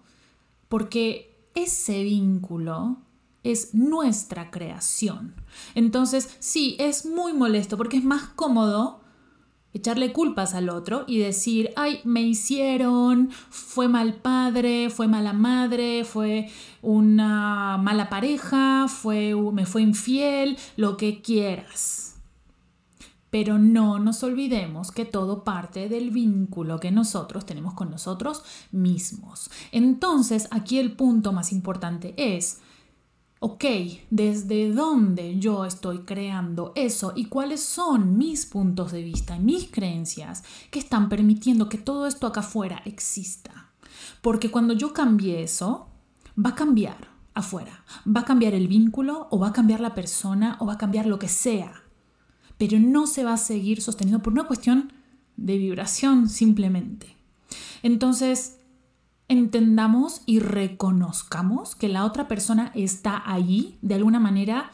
porque 0.67 1.35
ese 1.53 2.03
vínculo 2.03 2.97
es 3.43 3.75
nuestra 3.75 4.49
creación. 4.49 5.35
Entonces, 5.75 6.35
sí, 6.39 6.75
es 6.79 7.05
muy 7.05 7.33
molesto 7.33 7.77
porque 7.77 7.97
es 7.97 8.03
más 8.03 8.23
cómodo 8.29 9.04
echarle 9.75 10.13
culpas 10.13 10.55
al 10.55 10.69
otro 10.69 11.03
y 11.05 11.19
decir, 11.19 11.71
ay, 11.75 11.99
me 12.05 12.21
hicieron, 12.21 13.29
fue 13.49 13.89
mal 13.89 14.15
padre, 14.15 14.89
fue 14.89 15.09
mala 15.09 15.33
madre, 15.33 16.05
fue 16.05 16.49
una 16.81 17.77
mala 17.77 18.09
pareja, 18.09 18.87
fue, 18.87 19.35
me 19.35 19.65
fue 19.65 19.81
infiel, 19.81 20.57
lo 20.77 20.95
que 20.95 21.21
quieras. 21.21 22.15
Pero 23.29 23.59
no 23.59 23.99
nos 23.99 24.23
olvidemos 24.23 24.91
que 24.91 25.03
todo 25.03 25.43
parte 25.43 25.89
del 25.89 26.09
vínculo 26.09 26.79
que 26.79 26.91
nosotros 26.91 27.45
tenemos 27.45 27.73
con 27.73 27.91
nosotros 27.91 28.43
mismos. 28.71 29.51
Entonces, 29.73 30.47
aquí 30.51 30.79
el 30.79 30.93
punto 30.93 31.33
más 31.33 31.51
importante 31.51 32.13
es, 32.15 32.61
ok, 33.39 33.63
¿desde 34.09 34.71
dónde 34.71 35.39
yo 35.39 35.65
estoy 35.65 35.99
creando 35.99 36.71
eso 36.75 37.13
y 37.15 37.25
cuáles 37.25 37.61
son 37.61 38.17
mis 38.17 38.45
puntos 38.45 38.91
de 38.91 39.03
vista 39.03 39.35
y 39.35 39.39
mis 39.39 39.69
creencias 39.69 40.43
que 40.71 40.79
están 40.79 41.09
permitiendo 41.09 41.69
que 41.69 41.77
todo 41.77 42.07
esto 42.07 42.27
acá 42.27 42.39
afuera 42.39 42.81
exista? 42.85 43.71
Porque 44.21 44.49
cuando 44.49 44.73
yo 44.73 44.93
cambie 44.93 45.43
eso, 45.43 45.87
va 46.43 46.51
a 46.51 46.55
cambiar 46.55 47.09
afuera, 47.33 47.83
va 48.07 48.21
a 48.21 48.25
cambiar 48.25 48.53
el 48.53 48.67
vínculo 48.67 49.27
o 49.29 49.39
va 49.39 49.49
a 49.49 49.53
cambiar 49.53 49.81
la 49.81 49.93
persona 49.93 50.57
o 50.59 50.65
va 50.65 50.73
a 50.73 50.77
cambiar 50.77 51.05
lo 51.05 51.19
que 51.19 51.27
sea, 51.27 51.83
pero 52.57 52.79
no 52.79 53.07
se 53.07 53.23
va 53.23 53.33
a 53.33 53.37
seguir 53.37 53.81
sosteniendo 53.81 54.23
por 54.23 54.33
una 54.33 54.47
cuestión 54.47 54.93
de 55.35 55.57
vibración 55.57 56.29
simplemente. 56.29 57.15
Entonces, 57.83 58.57
entendamos 59.27 60.21
y 60.25 60.39
reconozcamos 60.39 61.75
que 61.75 61.89
la 61.89 62.05
otra 62.05 62.27
persona 62.27 62.71
está 62.75 63.21
allí 63.25 63.77
de 63.81 63.95
alguna 63.95 64.19
manera 64.19 64.71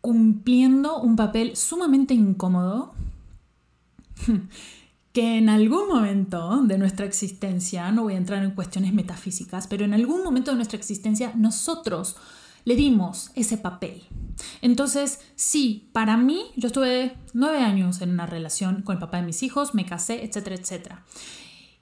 cumpliendo 0.00 1.00
un 1.00 1.16
papel 1.16 1.56
sumamente 1.56 2.14
incómodo 2.14 2.94
que 5.12 5.38
en 5.38 5.48
algún 5.48 5.88
momento 5.88 6.62
de 6.62 6.78
nuestra 6.78 7.04
existencia, 7.04 7.90
no 7.90 8.04
voy 8.04 8.14
a 8.14 8.18
entrar 8.18 8.44
en 8.44 8.52
cuestiones 8.52 8.92
metafísicas, 8.92 9.66
pero 9.66 9.84
en 9.84 9.94
algún 9.94 10.22
momento 10.22 10.52
de 10.52 10.56
nuestra 10.56 10.78
existencia 10.78 11.32
nosotros 11.34 12.16
le 12.64 12.76
dimos 12.76 13.30
ese 13.34 13.56
papel. 13.56 14.02
Entonces, 14.60 15.20
sí, 15.34 15.88
para 15.92 16.16
mí, 16.16 16.42
yo 16.56 16.68
estuve 16.68 17.16
nueve 17.32 17.58
años 17.58 18.00
en 18.02 18.10
una 18.10 18.26
relación 18.26 18.82
con 18.82 18.94
el 18.94 19.00
papá 19.00 19.16
de 19.16 19.26
mis 19.26 19.42
hijos, 19.42 19.74
me 19.74 19.86
casé, 19.86 20.24
etcétera, 20.24 20.56
etcétera 20.56 21.04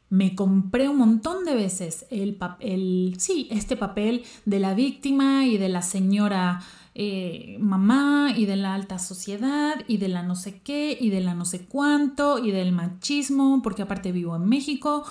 me 0.08 0.34
compré 0.34 0.88
un 0.88 0.98
montón 0.98 1.44
de 1.44 1.54
veces 1.54 2.06
el 2.10 2.34
papel, 2.36 3.16
sí, 3.18 3.48
este 3.50 3.76
papel 3.76 4.24
de 4.44 4.60
la 4.60 4.74
víctima 4.74 5.46
y 5.46 5.58
de 5.58 5.68
la 5.68 5.82
señora 5.82 6.60
eh, 6.94 7.56
mamá 7.60 8.32
y 8.36 8.46
de 8.46 8.56
la 8.56 8.74
alta 8.74 8.98
sociedad 8.98 9.84
y 9.88 9.98
de 9.98 10.08
la 10.08 10.22
no 10.22 10.36
sé 10.36 10.60
qué 10.60 10.96
y 10.98 11.10
de 11.10 11.20
la 11.20 11.34
no 11.34 11.44
sé 11.44 11.66
cuánto 11.66 12.38
y 12.38 12.52
del 12.52 12.72
machismo, 12.72 13.60
porque 13.62 13.82
aparte 13.82 14.12
vivo 14.12 14.36
en 14.36 14.48
México. 14.48 15.04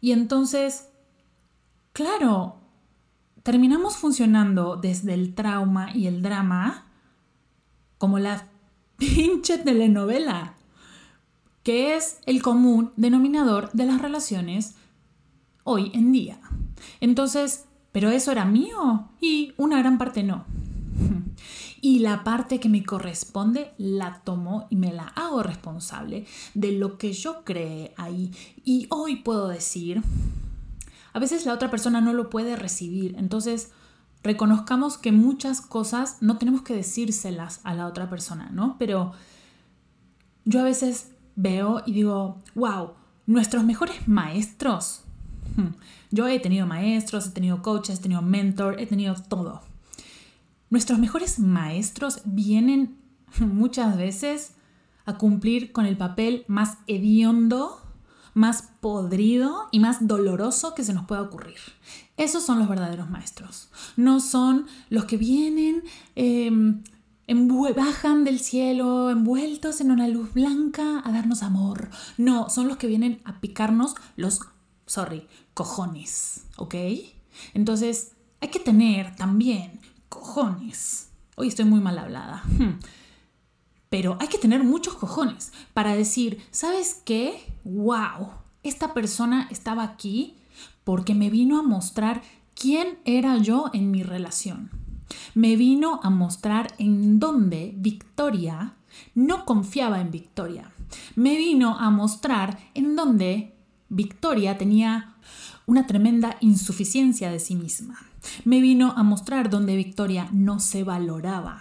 Y 0.00 0.12
entonces, 0.12 0.90
claro, 1.94 2.56
terminamos 3.42 3.96
funcionando 3.96 4.76
desde 4.76 5.14
el 5.14 5.34
trauma 5.34 5.90
y 5.94 6.06
el 6.06 6.20
drama 6.22 6.86
como 7.96 8.18
la 8.18 8.46
pinche 8.98 9.56
telenovela 9.56 10.54
que 11.64 11.96
es 11.96 12.18
el 12.26 12.42
común 12.42 12.92
denominador 12.96 13.72
de 13.72 13.86
las 13.86 14.00
relaciones 14.00 14.74
hoy 15.64 15.90
en 15.94 16.12
día. 16.12 16.38
Entonces, 17.00 17.64
¿pero 17.90 18.10
eso 18.10 18.30
era 18.30 18.44
mío? 18.44 19.08
Y 19.20 19.54
una 19.56 19.78
gran 19.78 19.98
parte 19.98 20.22
no. 20.22 20.44
Y 21.80 21.98
la 21.98 22.24
parte 22.24 22.60
que 22.60 22.70
me 22.70 22.82
corresponde 22.82 23.74
la 23.76 24.22
tomo 24.24 24.66
y 24.70 24.76
me 24.76 24.90
la 24.90 25.08
hago 25.08 25.42
responsable 25.42 26.24
de 26.54 26.72
lo 26.72 26.96
que 26.96 27.12
yo 27.12 27.44
creé 27.44 27.92
ahí. 27.98 28.30
Y 28.64 28.86
hoy 28.88 29.16
puedo 29.16 29.48
decir, 29.48 30.02
a 31.12 31.18
veces 31.18 31.44
la 31.44 31.52
otra 31.52 31.70
persona 31.70 32.00
no 32.00 32.14
lo 32.14 32.30
puede 32.30 32.56
recibir. 32.56 33.14
Entonces, 33.18 33.70
reconozcamos 34.22 34.96
que 34.96 35.12
muchas 35.12 35.60
cosas 35.60 36.16
no 36.22 36.38
tenemos 36.38 36.62
que 36.62 36.74
decírselas 36.74 37.60
a 37.64 37.74
la 37.74 37.86
otra 37.86 38.08
persona, 38.08 38.48
¿no? 38.50 38.76
Pero 38.78 39.12
yo 40.46 40.60
a 40.60 40.64
veces 40.64 41.13
veo 41.36 41.82
y 41.86 41.92
digo, 41.92 42.42
wow, 42.54 42.92
nuestros 43.26 43.64
mejores 43.64 44.06
maestros. 44.06 45.02
Hmm, 45.56 45.74
yo 46.10 46.26
he 46.28 46.38
tenido 46.40 46.66
maestros, 46.66 47.26
he 47.26 47.30
tenido 47.30 47.62
coaches, 47.62 47.98
he 47.98 48.02
tenido 48.02 48.22
mentor, 48.22 48.80
he 48.80 48.86
tenido 48.86 49.14
todo. 49.14 49.62
Nuestros 50.70 50.98
mejores 50.98 51.38
maestros 51.38 52.20
vienen 52.24 52.96
muchas 53.40 53.96
veces 53.96 54.54
a 55.06 55.18
cumplir 55.18 55.72
con 55.72 55.86
el 55.86 55.96
papel 55.96 56.44
más 56.48 56.78
hediondo, 56.86 57.80
más 58.32 58.70
podrido 58.80 59.68
y 59.70 59.78
más 59.78 60.06
doloroso 60.06 60.74
que 60.74 60.82
se 60.82 60.92
nos 60.92 61.06
pueda 61.06 61.22
ocurrir. 61.22 61.58
Esos 62.16 62.44
son 62.44 62.58
los 62.58 62.68
verdaderos 62.68 63.08
maestros. 63.08 63.70
No 63.96 64.20
son 64.20 64.66
los 64.90 65.04
que 65.04 65.16
vienen, 65.16 65.84
em, 66.16 66.82
bajan 67.74 68.24
del 68.24 68.40
cielo 68.40 69.10
envueltos 69.10 69.80
en 69.80 69.90
una 69.90 70.08
luz 70.08 70.32
blanca 70.34 71.02
a 71.04 71.12
darnos 71.12 71.42
amor. 71.42 71.90
No, 72.16 72.50
son 72.50 72.68
los 72.68 72.76
que 72.76 72.86
vienen 72.86 73.20
a 73.24 73.40
picarnos 73.40 73.94
los, 74.16 74.40
sorry, 74.86 75.26
cojones, 75.54 76.46
¿ok? 76.56 76.74
Entonces, 77.54 78.12
hay 78.40 78.48
que 78.48 78.60
tener 78.60 79.16
también 79.16 79.80
cojones. 80.08 81.08
Hoy 81.36 81.48
estoy 81.48 81.64
muy 81.64 81.80
mal 81.80 81.98
hablada. 81.98 82.42
Hmm. 82.58 82.78
Pero 83.88 84.16
hay 84.20 84.28
que 84.28 84.38
tener 84.38 84.64
muchos 84.64 84.94
cojones 84.94 85.52
para 85.72 85.94
decir, 85.94 86.42
¿sabes 86.50 87.00
qué? 87.04 87.52
¡Wow! 87.64 88.32
Esta 88.62 88.92
persona 88.92 89.48
estaba 89.50 89.82
aquí 89.84 90.36
porque 90.84 91.14
me 91.14 91.30
vino 91.30 91.58
a 91.58 91.62
mostrar 91.62 92.22
quién 92.54 92.98
era 93.04 93.36
yo 93.38 93.70
en 93.72 93.90
mi 93.90 94.02
relación. 94.02 94.70
Me 95.34 95.56
vino 95.56 96.00
a 96.02 96.10
mostrar 96.10 96.74
en 96.78 97.18
dónde 97.18 97.74
Victoria 97.76 98.74
no 99.14 99.44
confiaba 99.44 100.00
en 100.00 100.10
Victoria. 100.10 100.72
Me 101.16 101.36
vino 101.36 101.76
a 101.78 101.90
mostrar 101.90 102.58
en 102.74 102.96
dónde 102.96 103.54
Victoria 103.88 104.56
tenía 104.58 105.14
una 105.66 105.86
tremenda 105.86 106.36
insuficiencia 106.40 107.30
de 107.30 107.40
sí 107.40 107.54
misma. 107.54 107.98
Me 108.44 108.60
vino 108.60 108.92
a 108.96 109.02
mostrar 109.02 109.50
donde 109.50 109.76
Victoria 109.76 110.28
no 110.32 110.60
se 110.60 110.82
valoraba. 110.82 111.60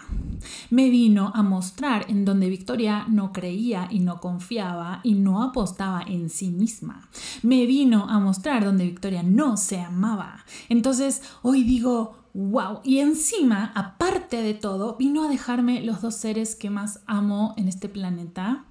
Me 0.69 0.89
vino 0.89 1.31
a 1.35 1.43
mostrar 1.43 2.05
en 2.09 2.25
donde 2.25 2.49
Victoria 2.49 3.05
no 3.09 3.33
creía 3.33 3.87
y 3.91 3.99
no 3.99 4.19
confiaba 4.19 5.01
y 5.03 5.13
no 5.15 5.43
apostaba 5.43 6.01
en 6.01 6.29
sí 6.29 6.51
misma. 6.51 7.09
Me 7.41 7.65
vino 7.65 8.09
a 8.09 8.19
mostrar 8.19 8.65
donde 8.65 8.85
Victoria 8.85 9.23
no 9.23 9.57
se 9.57 9.81
amaba. 9.81 10.45
Entonces 10.69 11.21
hoy 11.41 11.63
digo, 11.63 12.22
wow. 12.33 12.81
Y 12.83 12.99
encima, 12.99 13.71
aparte 13.75 14.41
de 14.41 14.53
todo, 14.53 14.95
vino 14.97 15.23
a 15.23 15.29
dejarme 15.29 15.81
los 15.81 16.01
dos 16.01 16.15
seres 16.15 16.55
que 16.55 16.69
más 16.69 17.01
amo 17.05 17.53
en 17.57 17.67
este 17.67 17.89
planeta 17.89 18.65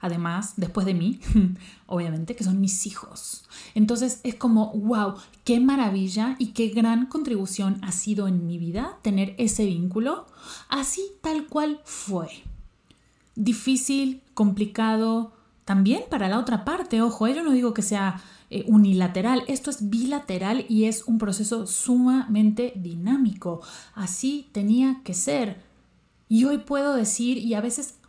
además, 0.00 0.54
después 0.56 0.86
de 0.86 0.94
mí, 0.94 1.20
obviamente, 1.86 2.34
que 2.34 2.44
son 2.44 2.60
mis 2.60 2.86
hijos. 2.86 3.44
Entonces 3.74 4.20
es 4.24 4.34
como, 4.34 4.72
wow, 4.72 5.14
qué 5.44 5.60
maravilla 5.60 6.36
y 6.38 6.48
qué 6.48 6.68
gran 6.68 7.06
contribución 7.06 7.78
ha 7.82 7.92
sido 7.92 8.26
en 8.26 8.46
mi 8.46 8.58
vida 8.58 8.98
tener 9.02 9.34
ese 9.38 9.66
vínculo, 9.66 10.26
así 10.68 11.02
tal 11.20 11.46
cual 11.46 11.80
fue. 11.84 12.28
Difícil, 13.36 14.22
complicado, 14.34 15.32
también 15.64 16.02
para 16.10 16.28
la 16.28 16.38
otra 16.38 16.64
parte, 16.64 17.02
ojo, 17.02 17.28
yo 17.28 17.42
no 17.44 17.52
digo 17.52 17.74
que 17.74 17.82
sea 17.82 18.22
eh, 18.50 18.64
unilateral, 18.66 19.44
esto 19.48 19.70
es 19.70 19.88
bilateral 19.88 20.66
y 20.68 20.84
es 20.84 21.04
un 21.04 21.18
proceso 21.18 21.66
sumamente 21.66 22.72
dinámico. 22.76 23.62
Así 23.94 24.48
tenía 24.52 25.00
que 25.04 25.14
ser. 25.14 25.62
Y 26.28 26.44
hoy 26.44 26.58
puedo 26.58 26.94
decir, 26.94 27.38
y 27.38 27.54
a 27.54 27.60
veces 27.60 28.00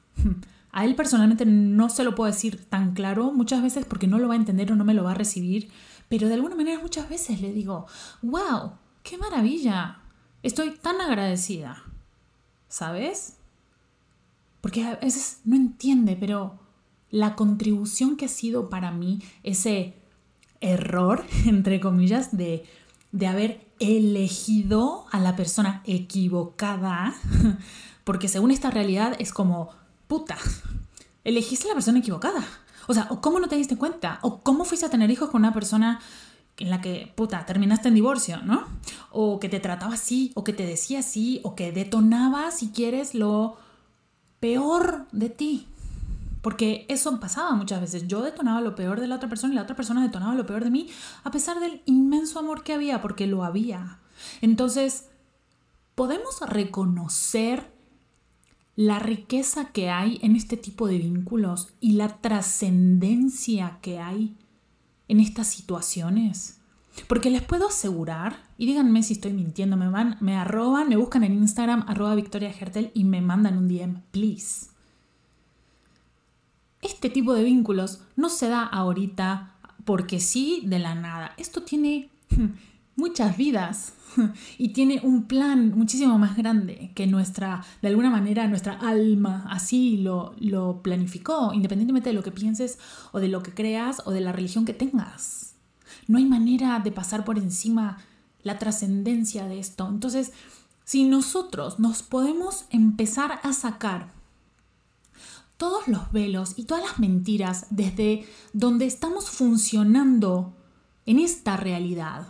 A 0.72 0.85
él 0.85 0.96
personalmente 0.96 1.46
no 1.46 1.89
se 1.89 2.03
lo 2.03 2.16
puedo 2.16 2.31
decir 2.31 2.66
tan 2.66 2.94
claro 2.94 3.31
muchas 3.33 3.61
veces 3.61 3.85
porque 3.85 4.07
no 4.07 4.20
lo 4.20 4.27
va 4.27 4.35
a 4.35 4.37
entender 4.37 4.72
o 4.72 4.75
no 4.75 4.85
me 4.85 4.94
lo 4.94 5.03
va 5.03 5.11
a 5.11 5.16
recibir, 5.16 5.70
pero 6.07 6.27
de 6.27 6.35
alguna 6.35 6.55
manera 6.55 6.79
muchas 6.79 7.09
veces 7.09 7.42
le 7.42 7.51
digo, 7.51 7.87
wow, 8.22 8.74
qué 9.03 9.18
maravilla, 9.18 10.00
estoy 10.44 10.72
tan 10.72 11.01
agradecida, 11.01 11.83
¿sabes? 12.70 13.37
Porque 14.61 14.85
a 14.85 14.96
veces 14.96 15.42
no 15.44 15.55
entiende, 15.55 16.16
pero 16.18 16.59
la 17.09 17.35
contribución 17.35 18.16
que 18.16 18.25
ha 18.25 18.29
sido 18.29 18.70
para 18.70 18.92
mí 18.92 19.22
ese 19.44 20.00
error, 20.61 21.25
entre 21.45 21.79
comillas, 21.79 22.35
de, 22.35 22.63
de 23.11 23.27
haber 23.27 23.67
elegido 23.79 25.05
a 25.11 25.19
la 25.19 25.35
persona 25.35 25.81
equivocada, 25.85 27.13
porque 28.03 28.27
según 28.27 28.51
esta 28.51 28.71
realidad 28.71 29.15
es 29.19 29.33
como 29.33 29.69
puta, 30.07 30.37
elegiste 31.24 31.65
a 31.65 31.69
la 31.69 31.74
persona 31.75 32.00
equivocada. 32.00 32.43
O 32.87 32.93
sea, 32.93 33.07
o 33.09 33.21
cómo 33.21 33.39
no 33.39 33.47
te 33.47 33.55
diste 33.55 33.77
cuenta, 33.77 34.19
o 34.21 34.39
cómo 34.41 34.65
fuiste 34.65 34.85
a 34.85 34.89
tener 34.89 35.11
hijos 35.11 35.29
con 35.29 35.41
una 35.41 35.53
persona 35.53 36.00
en 36.57 36.69
la 36.69 36.81
que, 36.81 37.11
puta, 37.15 37.45
terminaste 37.45 37.87
en 37.87 37.95
divorcio, 37.95 38.41
¿no? 38.43 38.67
O 39.11 39.39
que 39.39 39.50
te 39.50 39.59
trataba 39.59 39.93
así, 39.93 40.31
o 40.35 40.43
que 40.43 40.53
te 40.53 40.65
decía 40.65 41.00
así, 41.00 41.39
o 41.43 41.55
que 41.55 41.71
detonaba, 41.71 42.51
si 42.51 42.69
quieres, 42.69 43.13
lo 43.15 43.57
peor 44.39 45.07
de 45.11 45.29
ti. 45.29 45.67
Porque 46.42 46.86
eso 46.90 47.20
pasaba 47.20 47.54
muchas 47.54 47.82
veces. 47.82 48.08
Yo 48.08 48.22
detonaba 48.22 48.62
lo 48.62 48.75
peor 48.75 49.00
de 49.00 49.08
la 49.08 49.16
otra 49.16 49.30
persona 49.30 49.54
y 49.54 49.56
la 49.56 49.64
otra 49.64 49.75
persona 49.75 50.01
detonaba 50.01 50.34
lo 50.36 50.46
peor 50.46 50.64
de 50.64 50.72
mí, 50.72 50.90
a 51.24 51.32
pesar 51.32 51.60
del 51.60 51.82
inmenso 51.86 52.40
amor 52.40 52.64
que 52.64 52.74
había, 52.74 53.01
porque 53.01 53.27
lo 53.27 53.44
había. 53.44 54.00
Entonces, 54.42 55.10
podemos 55.96 56.42
reconocer 56.42 57.72
la 58.75 59.00
riqueza 59.00 59.66
que 59.66 59.90
hay 59.90 60.20
en 60.24 60.36
este 60.36 60.58
tipo 60.58 60.88
de 60.88 60.98
vínculos 60.98 61.74
y 61.80 61.94
la 61.94 62.22
trascendencia 62.22 63.77
que 63.82 64.00
hay 64.00 64.36
en 65.08 65.20
estas 65.20 65.48
situaciones. 65.48 66.58
Porque 67.08 67.30
les 67.30 67.42
puedo 67.42 67.68
asegurar, 67.68 68.44
y 68.58 68.66
díganme 68.66 69.04
si 69.04 69.14
estoy 69.14 69.34
mintiendo, 69.34 69.77
me 69.77 69.90
van, 69.90 70.18
me 70.20 70.36
arroban, 70.36 70.90
me 70.90 70.98
buscan 70.98 71.24
en 71.24 71.34
Instagram, 71.34 71.86
arroba 71.88 72.16
Victoria 72.16 72.50
Hertel 72.50 72.92
y 72.94 73.04
me 73.04 73.22
mandan 73.22 73.58
un 73.58 73.68
DM, 73.68 74.01
please. 74.12 74.71
Este 76.81 77.09
tipo 77.09 77.33
de 77.33 77.44
vínculos 77.44 78.01
no 78.15 78.29
se 78.29 78.50
da 78.50 78.63
ahorita 78.63 79.55
porque 79.85 80.20
sí 80.20 80.63
de 80.65 80.79
la 80.79 80.96
nada. 80.96 81.33
Esto 81.37 81.63
tiene 81.63 82.09
muchas 82.96 83.37
vidas 83.37 83.94
y 84.57 84.70
tiene 84.70 85.00
un 85.03 85.25
plan 85.25 85.77
muchísimo 85.77 86.17
más 86.17 86.35
grande 86.37 86.91
que 86.96 87.07
nuestra, 87.07 87.63
de 87.81 87.87
alguna 87.87 88.09
manera, 88.09 88.48
nuestra 88.48 88.74
alma 88.74 89.46
así 89.50 89.98
lo, 89.98 90.35
lo 90.39 90.81
planificó, 90.81 91.53
independientemente 91.53 92.09
de 92.09 92.15
lo 92.15 92.24
que 92.24 92.31
pienses 92.31 92.79
o 93.11 93.20
de 93.20 93.27
lo 93.27 93.44
que 93.44 93.53
creas 93.53 94.01
o 94.05 94.11
de 94.11 94.22
la 94.22 94.31
religión 94.31 94.65
que 94.65 94.74
tengas. 94.74 95.55
No 96.07 96.17
hay 96.17 96.25
manera 96.25 96.79
de 96.79 96.91
pasar 96.91 97.24
por 97.24 97.37
encima 97.37 97.98
la 98.44 98.57
trascendencia 98.57 99.46
de 99.46 99.59
esto. 99.59 99.87
Entonces, 99.87 100.33
si 100.83 101.03
nosotros 101.05 101.79
nos 101.79 102.03
podemos 102.03 102.65
empezar 102.70 103.39
a 103.44 103.53
sacar 103.53 104.21
todos 105.61 105.87
los 105.87 106.11
velos 106.11 106.55
y 106.55 106.63
todas 106.63 106.83
las 106.83 106.97
mentiras 106.97 107.67
desde 107.69 108.25
donde 108.51 108.87
estamos 108.87 109.29
funcionando 109.29 110.55
en 111.05 111.19
esta 111.19 111.55
realidad, 111.55 112.29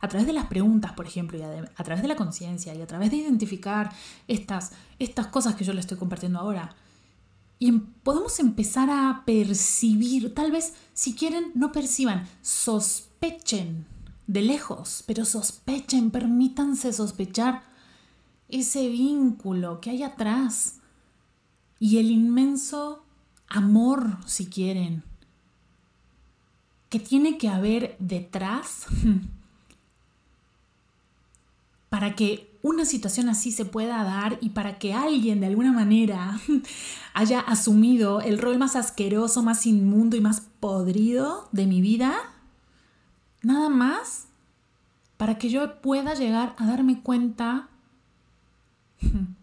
a 0.00 0.08
través 0.08 0.26
de 0.26 0.32
las 0.32 0.46
preguntas, 0.46 0.92
por 0.92 1.06
ejemplo, 1.06 1.36
y 1.36 1.42
a, 1.42 1.84
través 1.84 2.00
de 2.00 2.08
la 2.08 2.16
conciencia 2.16 2.74
y 2.74 2.80
a 2.80 2.86
través 2.86 3.10
de 3.10 3.18
identificar 3.18 3.92
estas, 4.26 4.72
estas 4.98 5.26
cosas 5.26 5.54
que 5.54 5.64
yo 5.64 5.74
le 5.74 5.80
estoy 5.80 5.98
compartiendo 5.98 6.38
ahora. 6.38 6.74
Y 7.58 7.68
em, 7.68 7.92
podemos 8.02 8.40
empezar 8.40 8.88
a 8.88 9.22
percibir, 9.26 10.34
tal 10.34 10.50
vez 10.50 10.72
si 10.94 11.14
quieren, 11.14 11.52
no 11.54 11.72
perciban, 11.72 12.26
sospechen 12.40 13.84
de 14.26 14.40
lejos, 14.40 15.04
pero 15.06 15.26
sospechen, 15.26 16.10
permítanse 16.10 16.94
sospechar 16.94 17.64
ese 18.48 18.88
vínculo 18.88 19.78
que 19.82 19.90
hay 19.90 20.04
atrás 20.04 20.76
y 21.82 21.98
el 21.98 22.12
inmenso 22.12 23.02
amor, 23.48 24.18
si 24.24 24.46
quieren, 24.46 25.02
que 26.88 27.00
tiene 27.00 27.38
que 27.38 27.48
haber 27.48 27.96
detrás 27.98 28.86
para 31.88 32.14
que 32.14 32.56
una 32.62 32.84
situación 32.84 33.28
así 33.28 33.50
se 33.50 33.64
pueda 33.64 34.04
dar 34.04 34.38
y 34.40 34.50
para 34.50 34.78
que 34.78 34.94
alguien 34.94 35.40
de 35.40 35.46
alguna 35.46 35.72
manera 35.72 36.38
haya 37.14 37.40
asumido 37.40 38.20
el 38.20 38.38
rol 38.38 38.58
más 38.58 38.76
asqueroso, 38.76 39.42
más 39.42 39.66
inmundo 39.66 40.16
y 40.16 40.20
más 40.20 40.40
podrido 40.60 41.48
de 41.50 41.66
mi 41.66 41.80
vida, 41.80 42.14
nada 43.42 43.68
más 43.68 44.28
para 45.16 45.36
que 45.36 45.48
yo 45.48 45.82
pueda 45.82 46.14
llegar 46.14 46.54
a 46.58 46.64
darme 46.64 47.02
cuenta 47.02 47.70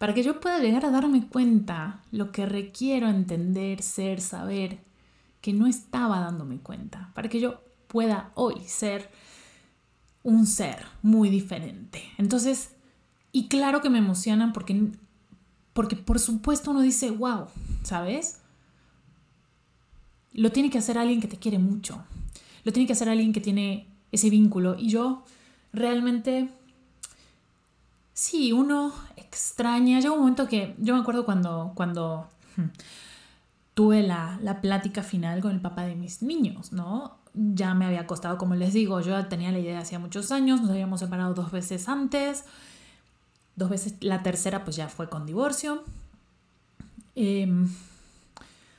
para 0.00 0.14
que 0.14 0.22
yo 0.22 0.40
pueda 0.40 0.60
llegar 0.60 0.86
a 0.86 0.90
darme 0.90 1.26
cuenta 1.26 2.00
lo 2.10 2.32
que 2.32 2.46
requiero 2.46 3.06
entender, 3.10 3.82
ser, 3.82 4.22
saber 4.22 4.78
que 5.42 5.52
no 5.52 5.66
estaba 5.66 6.20
dándome 6.20 6.56
cuenta, 6.56 7.10
para 7.12 7.28
que 7.28 7.38
yo 7.38 7.60
pueda 7.86 8.30
hoy 8.34 8.62
ser 8.64 9.10
un 10.22 10.46
ser 10.46 10.86
muy 11.02 11.28
diferente. 11.28 12.02
Entonces, 12.16 12.70
y 13.30 13.48
claro 13.48 13.82
que 13.82 13.90
me 13.90 13.98
emocionan 13.98 14.54
porque, 14.54 14.88
porque 15.74 15.96
por 15.96 16.18
supuesto 16.18 16.70
uno 16.70 16.80
dice, 16.80 17.10
wow, 17.10 17.48
¿sabes? 17.82 18.40
Lo 20.32 20.50
tiene 20.50 20.70
que 20.70 20.78
hacer 20.78 20.96
alguien 20.96 21.20
que 21.20 21.28
te 21.28 21.36
quiere 21.36 21.58
mucho. 21.58 22.02
Lo 22.64 22.72
tiene 22.72 22.86
que 22.86 22.94
hacer 22.94 23.10
alguien 23.10 23.34
que 23.34 23.42
tiene 23.42 23.86
ese 24.12 24.30
vínculo. 24.30 24.78
Y 24.78 24.88
yo 24.88 25.24
realmente, 25.74 26.48
sí, 28.14 28.52
uno 28.52 28.94
extraña. 29.30 30.00
Llega 30.00 30.12
un 30.12 30.20
momento 30.20 30.46
que 30.48 30.74
yo 30.78 30.94
me 30.94 31.00
acuerdo 31.00 31.24
cuando, 31.24 31.72
cuando 31.74 32.28
hmm, 32.56 32.68
tuve 33.74 34.02
la, 34.02 34.38
la 34.42 34.60
plática 34.60 35.02
final 35.02 35.40
con 35.40 35.52
el 35.52 35.60
papá 35.60 35.82
de 35.84 35.94
mis 35.94 36.22
niños, 36.22 36.72
¿no? 36.72 37.18
Ya 37.34 37.74
me 37.74 37.86
había 37.86 38.06
costado, 38.06 38.38
como 38.38 38.54
les 38.56 38.72
digo, 38.72 39.00
yo 39.00 39.26
tenía 39.26 39.52
la 39.52 39.60
idea 39.60 39.78
hacía 39.78 39.98
muchos 39.98 40.32
años, 40.32 40.60
nos 40.60 40.70
habíamos 40.70 41.00
separado 41.00 41.32
dos 41.34 41.52
veces 41.52 41.88
antes 41.88 42.44
dos 43.60 43.70
veces, 43.70 43.94
la 44.00 44.22
tercera 44.22 44.64
pues 44.64 44.74
ya 44.76 44.88
fue 44.88 45.08
con 45.08 45.26
divorcio. 45.26 45.84
Em, 47.14 47.68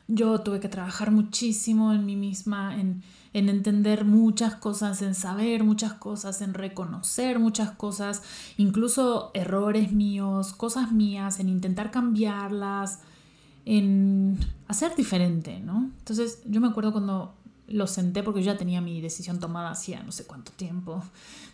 yo 0.08 0.42
tuve 0.42 0.60
que 0.60 0.68
trabajar 0.70 1.12
muchísimo 1.12 1.94
en 1.94 2.06
mí 2.06 2.16
misma, 2.16 2.76
en, 2.80 3.04
en, 3.34 3.50
entender 3.50 4.06
muchas 4.06 4.56
cosas, 4.56 5.02
en 5.02 5.15
saber 5.15 5.63
muchas 5.63 5.94
cosas, 5.94 6.41
en 6.41 6.54
reconocer 6.54 7.39
muchas 7.39 7.72
cosas, 7.72 8.24
incluso 8.58 9.32
errores 9.34 9.91
míos, 9.91 10.54
cosas 10.54 10.91
mías, 10.91 11.39
en 11.39 11.50
intentar 11.50 11.91
cambiarlas, 11.91 13.00
en 13.65 14.38
hacer 14.67 14.96
diferente, 14.96 15.60
¿no? 15.60 15.91
Entonces 16.00 16.41
yo 16.46 16.62
me 16.62 16.67
acuerdo 16.67 16.91
cuando 16.91 17.34
lo 17.71 17.88
senté 17.88 18.23
porque 18.23 18.41
yo 18.41 18.51
ya 18.51 18.57
tenía 18.57 18.81
mi 18.81 19.01
decisión 19.01 19.39
tomada 19.39 19.71
hacía 19.71 20.03
no 20.03 20.12
sé 20.12 20.25
cuánto 20.25 20.51
tiempo, 20.51 21.03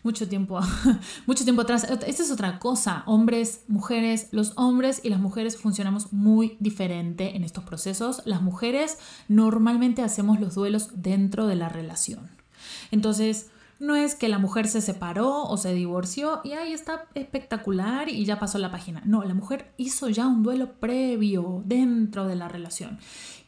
mucho 0.04 0.28
tiempo, 0.28 0.60
mucho 1.26 1.44
tiempo 1.44 1.62
atrás. 1.62 1.84
Esta 1.84 2.24
es 2.24 2.32
otra 2.32 2.60
cosa, 2.60 3.04
hombres, 3.06 3.64
mujeres, 3.68 4.30
los 4.32 4.54
hombres 4.56 5.02
y 5.04 5.10
las 5.10 5.20
mujeres 5.20 5.58
funcionamos 5.58 6.14
muy 6.14 6.58
diferente 6.60 7.36
en 7.36 7.44
estos 7.44 7.64
procesos. 7.64 8.22
Las 8.26 8.42
mujeres 8.42 8.98
normalmente 9.28 10.02
hacemos 10.02 10.40
los 10.40 10.56
duelos 10.56 10.90
dentro 10.96 11.48
de 11.48 11.56
la 11.56 11.70
relación. 11.70 12.30
Entonces, 12.92 13.48
no 13.80 13.96
es 13.96 14.16
que 14.16 14.28
la 14.28 14.40
mujer 14.40 14.68
se 14.68 14.82
separó 14.82 15.44
o 15.44 15.58
se 15.58 15.74
divorció 15.74 16.42
y 16.44 16.54
ahí 16.54 16.74
está 16.74 17.06
espectacular 17.14 18.10
y 18.10 18.26
ya 18.26 18.40
pasó 18.40 18.58
la 18.58 18.72
página. 18.72 19.04
No, 19.06 19.24
la 19.24 19.34
mujer 19.34 19.72
hizo 19.78 20.10
ya 20.10 20.28
un 20.28 20.42
duelo 20.42 20.74
previo 20.80 21.62
dentro 21.66 22.26
de 22.26 22.36
la 22.36 22.48
relación 22.48 23.00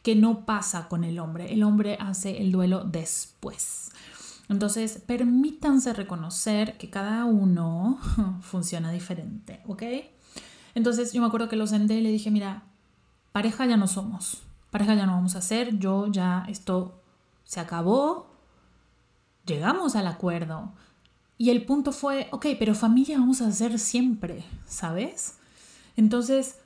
que 0.02 0.16
no 0.16 0.46
pasa 0.46 0.88
con 0.88 1.04
el 1.04 1.18
hombre. 1.18 1.52
El 1.52 1.62
hombre 1.62 1.96
hace 2.00 2.40
el 2.40 2.52
duelo 2.52 2.84
después. 2.84 3.92
Entonces, 4.48 5.00
permítanse 5.06 5.92
reconocer 5.92 6.76
que 6.76 6.90
cada 6.90 7.24
uno 7.24 7.98
funciona 8.40 8.90
diferente, 8.90 9.62
¿ok? 9.66 9.82
Entonces, 10.74 11.12
yo 11.12 11.20
me 11.20 11.28
acuerdo 11.28 11.48
que 11.48 11.56
lo 11.56 11.66
senté 11.66 11.94
y 11.94 12.00
le 12.00 12.10
dije, 12.10 12.30
mira, 12.30 12.64
pareja 13.32 13.66
ya 13.66 13.76
no 13.76 13.86
somos, 13.86 14.42
pareja 14.70 14.94
ya 14.94 15.06
no 15.06 15.12
vamos 15.12 15.36
a 15.36 15.40
ser, 15.40 15.78
yo 15.78 16.08
ya 16.08 16.44
esto 16.48 17.00
se 17.44 17.60
acabó, 17.60 18.34
llegamos 19.46 19.94
al 19.96 20.06
acuerdo. 20.06 20.72
Y 21.38 21.50
el 21.50 21.64
punto 21.64 21.92
fue, 21.92 22.28
ok, 22.32 22.46
pero 22.58 22.74
familia 22.74 23.18
vamos 23.18 23.40
a 23.40 23.46
hacer 23.46 23.78
siempre, 23.78 24.44
¿sabes? 24.66 25.38
Entonces, 25.96 26.58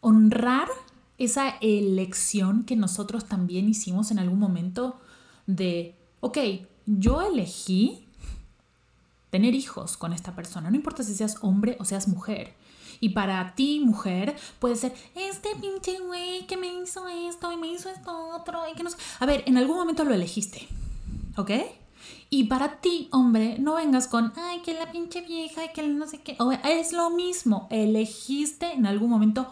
honrar 0.00 0.68
esa 1.18 1.50
elección 1.60 2.64
que 2.64 2.76
nosotros 2.76 3.26
también 3.26 3.68
hicimos 3.68 4.10
en 4.10 4.18
algún 4.18 4.38
momento 4.38 5.00
de, 5.46 5.94
ok, 6.20 6.38
yo 6.86 7.22
elegí 7.22 8.06
tener 9.30 9.54
hijos 9.54 9.96
con 9.96 10.12
esta 10.12 10.34
persona, 10.34 10.70
no 10.70 10.76
importa 10.76 11.02
si 11.02 11.14
seas 11.14 11.38
hombre 11.40 11.76
o 11.80 11.84
seas 11.84 12.08
mujer. 12.08 12.54
Y 13.00 13.10
para 13.10 13.54
ti, 13.54 13.80
mujer, 13.80 14.36
puede 14.60 14.76
ser 14.76 14.94
este 15.14 15.50
pinche 15.60 15.98
güey 15.98 16.46
que 16.46 16.56
me 16.56 16.68
hizo 16.68 17.06
esto 17.08 17.52
y 17.52 17.56
me 17.56 17.66
hizo 17.66 17.90
esto 17.90 18.30
otro 18.30 18.60
y 18.70 18.76
que 18.76 18.84
no. 18.84 18.90
A 19.18 19.26
ver, 19.26 19.42
en 19.46 19.58
algún 19.58 19.76
momento 19.76 20.04
lo 20.04 20.14
elegiste, 20.14 20.68
¿ok? 21.36 21.50
Y 22.30 22.44
para 22.44 22.80
ti, 22.80 23.08
hombre, 23.12 23.58
no 23.58 23.74
vengas 23.74 24.08
con, 24.08 24.32
ay, 24.36 24.60
que 24.60 24.74
la 24.74 24.92
pinche 24.92 25.22
vieja 25.22 25.64
y 25.64 25.72
que 25.72 25.82
no 25.86 26.06
sé 26.06 26.22
qué. 26.22 26.36
Es 26.64 26.92
lo 26.92 27.10
mismo, 27.10 27.68
elegiste 27.70 28.72
en 28.72 28.86
algún 28.86 29.10
momento 29.10 29.50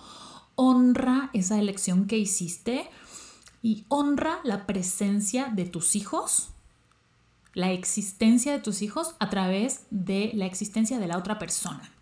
honra 0.55 1.31
esa 1.33 1.59
elección 1.59 2.07
que 2.07 2.19
hiciste 2.19 2.88
y 3.62 3.85
honra 3.88 4.41
la 4.45 4.67
presencia 4.67 5.47
de 5.47 5.65
tus 5.65 5.97
hijos, 5.97 6.49
la 7.55 7.71
existencia 7.73 8.53
de 8.53 8.59
tus 8.59 8.83
hijos 8.83 9.15
a 9.19 9.31
través 9.31 9.83
de 9.91 10.33
la 10.35 10.47
existencia 10.47 10.99
de 10.99 11.07
la 11.07 11.19
otra 11.19 11.38
persona. 11.38 11.93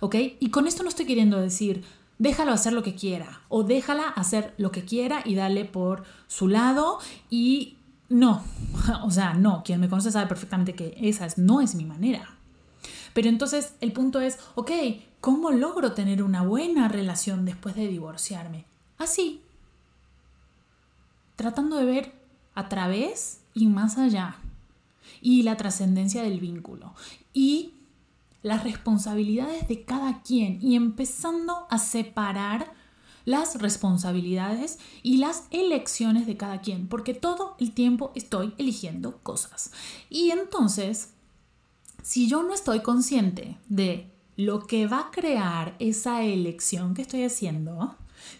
¿Ok? 0.00 0.16
Y 0.40 0.50
con 0.50 0.66
esto 0.66 0.82
no 0.82 0.88
estoy 0.88 1.06
queriendo 1.06 1.38
decir, 1.38 1.84
déjalo 2.18 2.52
hacer 2.52 2.72
lo 2.72 2.82
que 2.82 2.94
quiera 2.94 3.42
o 3.48 3.64
déjala 3.64 4.08
hacer 4.08 4.54
lo 4.56 4.72
que 4.72 4.84
quiera 4.84 5.22
y 5.24 5.34
dale 5.34 5.64
por 5.64 6.04
su 6.26 6.48
lado 6.48 6.98
y 7.30 7.78
no, 8.08 8.44
o 9.02 9.10
sea, 9.10 9.34
no, 9.34 9.62
quien 9.64 9.80
me 9.80 9.88
conoce 9.88 10.12
sabe 10.12 10.26
perfectamente 10.26 10.74
que 10.74 10.96
esa 11.00 11.26
no 11.36 11.60
es 11.60 11.74
mi 11.74 11.84
manera. 11.84 12.36
Pero 13.14 13.28
entonces 13.28 13.74
el 13.80 13.92
punto 13.92 14.20
es, 14.20 14.38
ok, 14.54 14.70
¿cómo 15.22 15.52
logro 15.52 15.92
tener 15.92 16.22
una 16.22 16.42
buena 16.42 16.88
relación 16.88 17.46
después 17.46 17.76
de 17.76 17.86
divorciarme? 17.86 18.66
Así, 18.98 19.40
tratando 21.36 21.76
de 21.76 21.84
ver 21.86 22.12
a 22.54 22.68
través 22.68 23.40
y 23.54 23.66
más 23.68 23.96
allá, 23.96 24.36
y 25.20 25.44
la 25.44 25.56
trascendencia 25.56 26.24
del 26.24 26.40
vínculo, 26.40 26.92
y 27.32 27.72
las 28.42 28.64
responsabilidades 28.64 29.68
de 29.68 29.84
cada 29.84 30.22
quien, 30.22 30.58
y 30.60 30.74
empezando 30.74 31.66
a 31.70 31.78
separar 31.78 32.72
las 33.24 33.60
responsabilidades 33.60 34.80
y 35.04 35.18
las 35.18 35.44
elecciones 35.52 36.26
de 36.26 36.36
cada 36.36 36.60
quien, 36.60 36.88
porque 36.88 37.14
todo 37.14 37.54
el 37.60 37.70
tiempo 37.70 38.10
estoy 38.16 38.54
eligiendo 38.58 39.18
cosas. 39.18 39.70
Y 40.10 40.30
entonces 40.30 41.10
si 42.02 42.28
yo 42.28 42.42
no 42.42 42.52
estoy 42.52 42.80
consciente 42.80 43.56
de 43.68 44.11
lo 44.44 44.66
que 44.66 44.86
va 44.86 45.00
a 45.00 45.10
crear 45.10 45.74
esa 45.78 46.22
elección 46.22 46.94
que 46.94 47.02
estoy 47.02 47.24
haciendo, 47.24 47.96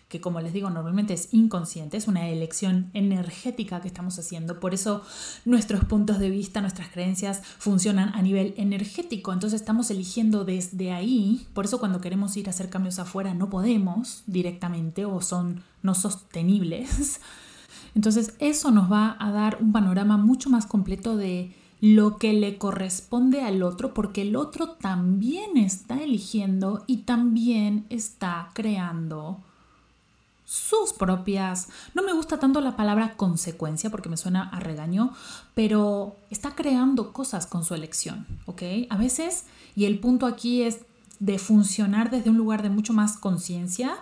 que 0.08 0.20
como 0.20 0.40
les 0.40 0.52
digo 0.52 0.70
normalmente 0.70 1.14
es 1.14 1.32
inconsciente, 1.32 1.96
es 1.96 2.06
una 2.06 2.28
elección 2.28 2.90
energética 2.92 3.80
que 3.80 3.88
estamos 3.88 4.18
haciendo, 4.18 4.60
por 4.60 4.74
eso 4.74 5.02
nuestros 5.44 5.84
puntos 5.84 6.18
de 6.18 6.30
vista, 6.30 6.60
nuestras 6.60 6.88
creencias 6.88 7.42
funcionan 7.58 8.10
a 8.14 8.22
nivel 8.22 8.54
energético, 8.56 9.32
entonces 9.32 9.60
estamos 9.60 9.90
eligiendo 9.90 10.44
desde 10.44 10.92
ahí, 10.92 11.46
por 11.54 11.64
eso 11.64 11.78
cuando 11.78 12.00
queremos 12.00 12.36
ir 12.36 12.46
a 12.48 12.50
hacer 12.50 12.68
cambios 12.68 12.98
afuera 12.98 13.34
no 13.34 13.48
podemos 13.48 14.22
directamente 14.26 15.04
o 15.04 15.20
son 15.20 15.62
no 15.82 15.94
sostenibles. 15.94 17.20
Entonces 17.94 18.34
eso 18.38 18.70
nos 18.70 18.90
va 18.90 19.16
a 19.18 19.30
dar 19.32 19.58
un 19.60 19.72
panorama 19.72 20.16
mucho 20.16 20.48
más 20.48 20.64
completo 20.64 21.16
de 21.16 21.54
lo 21.83 22.16
que 22.16 22.33
le 22.33 22.59
corresponde 22.59 23.42
al 23.42 23.64
otro 23.64 23.92
porque 23.92 24.23
el 24.23 24.37
otro 24.37 24.71
también 24.71 25.57
está 25.57 26.01
eligiendo 26.01 26.85
y 26.87 26.99
también 26.99 27.87
está 27.90 28.51
creando 28.55 29.40
sus 30.45 30.92
propias, 30.92 31.71
no 31.95 32.05
me 32.05 32.12
gusta 32.12 32.38
tanto 32.38 32.61
la 32.61 32.77
palabra 32.77 33.14
consecuencia 33.16 33.90
porque 33.90 34.09
me 34.09 34.16
suena 34.16 34.49
a 34.51 34.61
regaño, 34.61 35.12
pero 35.55 36.14
está 36.31 36.55
creando 36.55 37.12
cosas 37.12 37.49
con 37.49 37.64
su 37.64 37.75
elección, 37.75 38.27
¿ok? 38.47 38.62
A 38.88 38.97
veces, 38.97 39.47
y 39.75 39.87
el 39.87 39.99
punto 39.99 40.27
aquí 40.27 40.62
es 40.62 40.83
de 41.18 41.40
funcionar 41.40 42.11
desde 42.11 42.31
un 42.31 42.37
lugar 42.37 42.62
de 42.62 42.71
mucho 42.71 42.92
más 42.92 43.16
conciencia, 43.16 43.97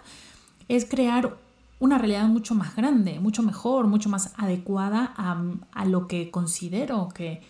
es 0.68 0.84
crear 0.84 1.34
una 1.78 1.96
realidad 1.96 2.26
mucho 2.26 2.54
más 2.54 2.76
grande, 2.76 3.20
mucho 3.20 3.42
mejor, 3.42 3.86
mucho 3.86 4.10
más 4.10 4.34
adecuada 4.36 5.14
a, 5.16 5.42
a 5.72 5.86
lo 5.86 6.08
que 6.08 6.30
considero 6.30 7.08
que 7.14 7.40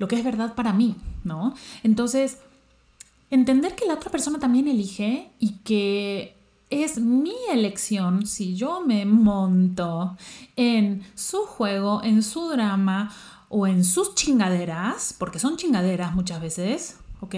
lo 0.00 0.08
que 0.08 0.16
es 0.16 0.24
verdad 0.24 0.54
para 0.54 0.72
mí, 0.72 0.96
¿no? 1.24 1.54
Entonces, 1.82 2.38
entender 3.30 3.74
que 3.76 3.84
la 3.84 3.94
otra 3.94 4.10
persona 4.10 4.38
también 4.38 4.66
elige 4.66 5.30
y 5.38 5.58
que 5.58 6.34
es 6.70 6.98
mi 6.98 7.34
elección 7.52 8.26
si 8.26 8.56
yo 8.56 8.80
me 8.80 9.04
monto 9.04 10.16
en 10.56 11.02
su 11.14 11.44
juego, 11.44 12.02
en 12.02 12.22
su 12.22 12.48
drama 12.48 13.14
o 13.50 13.66
en 13.66 13.84
sus 13.84 14.14
chingaderas, 14.14 15.14
porque 15.18 15.38
son 15.38 15.58
chingaderas 15.58 16.14
muchas 16.14 16.40
veces, 16.40 16.96
¿ok? 17.20 17.34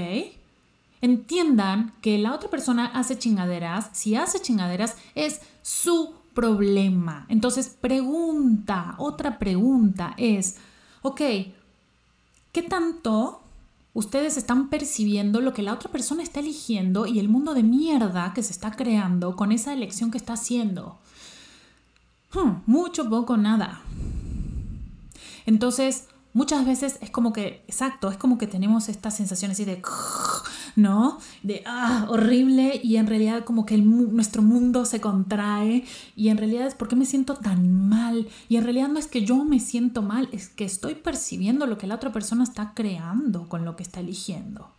Entiendan 1.01 1.95
que 2.01 2.17
la 2.17 2.33
otra 2.33 2.49
persona 2.49 2.87
hace 2.87 3.19
chingaderas, 3.19 3.91
si 3.93 4.15
hace 4.15 4.41
chingaderas 4.41 4.95
es 5.17 5.41
su 5.63 6.15
problema. 6.33 7.27
Entonces, 7.29 7.77
pregunta, 7.81 8.95
otra 8.99 9.41
pregunta 9.41 10.15
es, 10.17 10.59
ok, 11.03 11.21
¿Qué 12.53 12.63
tanto 12.63 13.41
ustedes 13.95 14.37
están 14.37 14.69
percibiendo 14.69 15.41
lo 15.41 15.55
que 15.55 15.63
la 15.63 15.73
otra 15.73 15.91
persona 15.91 16.23
está 16.23 16.41
eligiendo 16.41 17.07
y 17.07 17.19
el 17.19 17.31
mundo 17.31 17.55
de 17.55 17.63
mierda 17.63 18.33
que 18.35 18.43
se 18.43 18.53
está 18.53 18.73
creando 18.73 19.37
con 19.37 19.53
esa 19.53 19.73
elección 19.73 20.11
que 20.11 20.19
está 20.19 20.35
haciendo? 20.35 20.99
Hmm, 22.35 22.61
mucho, 22.67 23.09
poco, 23.09 23.39
nada. 23.39 23.81
Entonces, 25.47 26.09
muchas 26.33 26.67
veces 26.67 26.99
es 27.01 27.11
como 27.11 27.33
que, 27.33 27.65
exacto, 27.67 28.11
es 28.11 28.17
como 28.17 28.39
que 28.39 28.47
tenemos 28.47 28.89
esta 28.89 29.11
sensación 29.11 29.51
así 29.51 29.65
de, 29.65 29.83
¿no? 30.77 31.19
De, 31.43 31.63
ah, 31.67 32.07
horrible 32.09 32.81
y 32.83 32.97
en 32.97 33.07
realidad 33.07 33.45
como 33.45 33.67
que 33.67 33.79
nuestro 33.79 34.43
mundo 34.43 34.85
se 34.85 35.01
contrae 35.01 35.85
y 36.17 36.29
en 36.29 36.39
realidad 36.39 36.67
es 36.67 36.75
porque 36.75 36.97
me 36.97 37.07
siento 37.07 37.35
tan 37.35 37.89
mal 37.89 38.29
y 38.49 38.57
en 38.57 38.65
realidad 38.65 38.89
no 38.89 38.99
es 38.99 39.07
que 39.07 39.25
yo 39.25 39.45
me 39.45 39.61
siento 39.61 40.03
mal, 40.03 40.29
es 40.33 40.49
que 40.49 40.65
estoy 40.65 40.95
percibiendo 40.95 41.67
lo 41.67 41.79
que 41.79 41.87
la 41.87 41.97
otra 41.97 42.13
persona 42.13 42.45
está 42.45 42.73
creando 42.75 43.49
con 43.49 43.65
lo 43.65 43.77
que 43.77 43.83
está 43.83 44.01
eligiendo. 44.01 44.71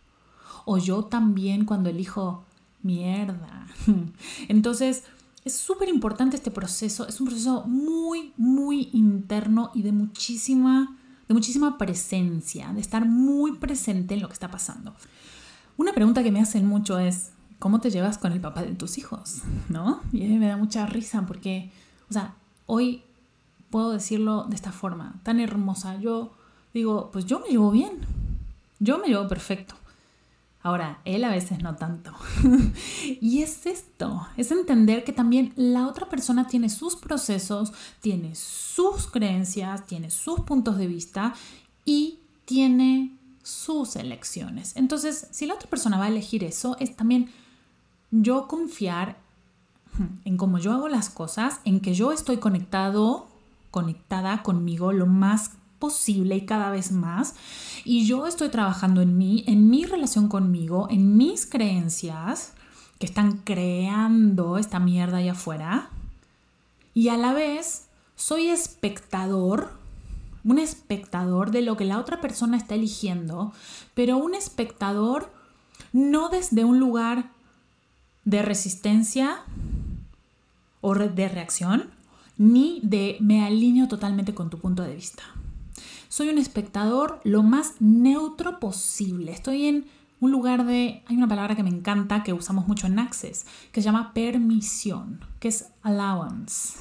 O 0.64 0.78
yo 0.78 1.04
también 1.04 1.66
cuando 1.66 1.90
elijo 1.90 2.44
mierda. 2.82 3.66
Entonces, 4.48 5.04
es 5.44 5.54
súper 5.54 5.88
importante 5.88 6.36
este 6.36 6.50
proceso, 6.50 7.06
es 7.06 7.20
un 7.20 7.26
proceso 7.26 7.64
muy, 7.66 8.32
muy 8.36 8.88
interno 8.92 9.70
y 9.74 9.82
de 9.82 9.92
muchísima, 9.92 10.96
de 11.28 11.34
muchísima 11.34 11.78
presencia, 11.78 12.72
de 12.72 12.80
estar 12.80 13.06
muy 13.06 13.52
presente 13.52 14.14
en 14.14 14.20
lo 14.20 14.28
que 14.28 14.34
está 14.34 14.50
pasando. 14.50 14.94
Una 15.76 15.92
pregunta 15.92 16.22
que 16.22 16.32
me 16.32 16.40
hacen 16.40 16.66
mucho 16.66 16.98
es, 16.98 17.30
¿cómo 17.58 17.80
te 17.80 17.90
llevas 17.90 18.18
con 18.18 18.32
el 18.32 18.40
papá 18.40 18.62
de 18.62 18.74
tus 18.74 18.98
hijos? 18.98 19.42
¿No? 19.68 20.00
Y 20.12 20.24
a 20.24 20.28
mí 20.28 20.38
me 20.38 20.48
da 20.48 20.56
mucha 20.56 20.86
risa 20.86 21.24
porque, 21.26 21.70
o 22.10 22.12
sea, 22.12 22.34
hoy 22.66 23.02
puedo 23.70 23.90
decirlo 23.92 24.44
de 24.44 24.54
esta 24.54 24.70
forma, 24.70 25.14
tan 25.22 25.40
hermosa. 25.40 25.98
Yo 25.98 26.32
digo, 26.72 27.10
pues 27.12 27.26
yo 27.26 27.40
me 27.40 27.48
llevo 27.48 27.70
bien, 27.70 27.92
yo 28.78 28.98
me 28.98 29.08
llevo 29.08 29.26
perfecto. 29.26 29.74
Ahora, 30.64 30.98
él 31.04 31.24
a 31.24 31.28
veces 31.28 31.62
no 31.62 31.76
tanto. 31.76 32.10
y 33.20 33.42
es 33.42 33.66
esto, 33.66 34.26
es 34.38 34.50
entender 34.50 35.04
que 35.04 35.12
también 35.12 35.52
la 35.56 35.86
otra 35.86 36.08
persona 36.08 36.46
tiene 36.46 36.70
sus 36.70 36.96
procesos, 36.96 37.74
tiene 38.00 38.34
sus 38.34 39.06
creencias, 39.06 39.86
tiene 39.86 40.10
sus 40.10 40.40
puntos 40.40 40.78
de 40.78 40.86
vista 40.86 41.34
y 41.84 42.20
tiene 42.46 43.14
sus 43.42 43.94
elecciones. 43.96 44.74
Entonces, 44.74 45.28
si 45.32 45.44
la 45.44 45.52
otra 45.52 45.68
persona 45.68 45.98
va 45.98 46.06
a 46.06 46.08
elegir 46.08 46.42
eso, 46.42 46.78
es 46.80 46.96
también 46.96 47.30
yo 48.10 48.48
confiar 48.48 49.18
en 50.24 50.38
cómo 50.38 50.58
yo 50.58 50.72
hago 50.72 50.88
las 50.88 51.10
cosas, 51.10 51.60
en 51.66 51.80
que 51.80 51.92
yo 51.92 52.10
estoy 52.10 52.38
conectado, 52.38 53.28
conectada 53.70 54.42
conmigo 54.42 54.94
lo 54.94 55.04
más 55.04 55.50
y 56.06 56.46
cada 56.46 56.70
vez 56.70 56.92
más. 56.92 57.34
Y 57.84 58.06
yo 58.06 58.26
estoy 58.26 58.48
trabajando 58.48 59.02
en 59.02 59.16
mí, 59.18 59.44
en 59.46 59.68
mi 59.68 59.84
relación 59.84 60.28
conmigo, 60.28 60.88
en 60.90 61.16
mis 61.16 61.46
creencias 61.46 62.54
que 62.98 63.06
están 63.06 63.38
creando 63.38 64.58
esta 64.58 64.78
mierda 64.78 65.18
allá 65.18 65.32
afuera. 65.32 65.90
Y 66.94 67.08
a 67.08 67.16
la 67.16 67.32
vez 67.32 67.86
soy 68.16 68.48
espectador, 68.48 69.72
un 70.44 70.58
espectador 70.58 71.50
de 71.50 71.62
lo 71.62 71.76
que 71.76 71.84
la 71.84 71.98
otra 71.98 72.20
persona 72.20 72.56
está 72.56 72.74
eligiendo, 72.74 73.52
pero 73.94 74.16
un 74.16 74.34
espectador 74.34 75.32
no 75.92 76.28
desde 76.28 76.64
un 76.64 76.78
lugar 76.78 77.30
de 78.24 78.42
resistencia 78.42 79.42
o 80.80 80.94
de 80.94 81.28
reacción, 81.28 81.90
ni 82.36 82.80
de 82.82 83.16
me 83.20 83.44
alineo 83.44 83.88
totalmente 83.88 84.34
con 84.34 84.50
tu 84.50 84.58
punto 84.58 84.82
de 84.82 84.94
vista. 84.94 85.22
Soy 86.14 86.28
un 86.28 86.38
espectador 86.38 87.20
lo 87.24 87.42
más 87.42 87.74
neutro 87.80 88.60
posible. 88.60 89.32
Estoy 89.32 89.66
en 89.66 89.86
un 90.20 90.30
lugar 90.30 90.64
de, 90.64 91.02
hay 91.06 91.16
una 91.16 91.26
palabra 91.26 91.56
que 91.56 91.64
me 91.64 91.70
encanta 91.70 92.22
que 92.22 92.32
usamos 92.32 92.68
mucho 92.68 92.86
en 92.86 93.00
Access, 93.00 93.46
que 93.72 93.80
se 93.80 93.86
llama 93.86 94.14
permisión, 94.14 95.24
que 95.40 95.48
es 95.48 95.72
allowance. 95.82 96.78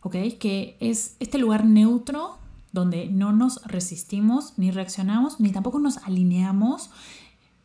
¿Ok? 0.00 0.14
Que 0.40 0.78
es 0.80 1.16
este 1.20 1.36
lugar 1.36 1.66
neutro 1.66 2.38
donde 2.72 3.10
no 3.10 3.32
nos 3.32 3.62
resistimos, 3.66 4.54
ni 4.56 4.70
reaccionamos, 4.70 5.38
ni 5.38 5.52
tampoco 5.52 5.78
nos 5.78 5.98
alineamos 5.98 6.88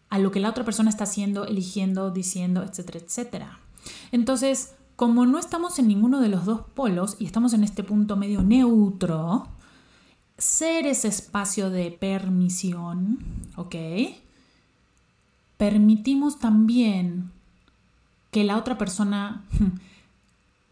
a 0.10 0.20
lo 0.20 0.30
que 0.30 0.42
la 0.42 0.50
otra 0.50 0.66
persona 0.66 0.90
está 0.90 1.06
haciendo, 1.06 1.46
eligiendo, 1.46 2.12
diciendo, 2.12 2.64
etcétera, 2.64 3.00
etcétera. 3.00 3.60
Entonces, 4.12 4.74
como 4.98 5.26
no 5.26 5.40
estamos 5.40 5.80
en 5.80 5.88
ninguno 5.88 6.20
de 6.20 6.28
los 6.28 6.44
dos 6.44 6.64
polos 6.74 7.16
y 7.18 7.28
estamos 7.28 7.54
en 7.54 7.64
este 7.64 7.82
punto 7.82 8.18
medio 8.18 8.42
neutro, 8.42 9.48
ser 10.40 10.88
ese 10.88 11.08
espacio 11.08 11.70
de 11.70 11.92
permisión, 11.92 13.20
¿ok? 13.56 13.76
Permitimos 15.58 16.40
también 16.40 17.32
que 18.32 18.44
la 18.44 18.58
otra 18.58 18.78
persona 18.78 19.44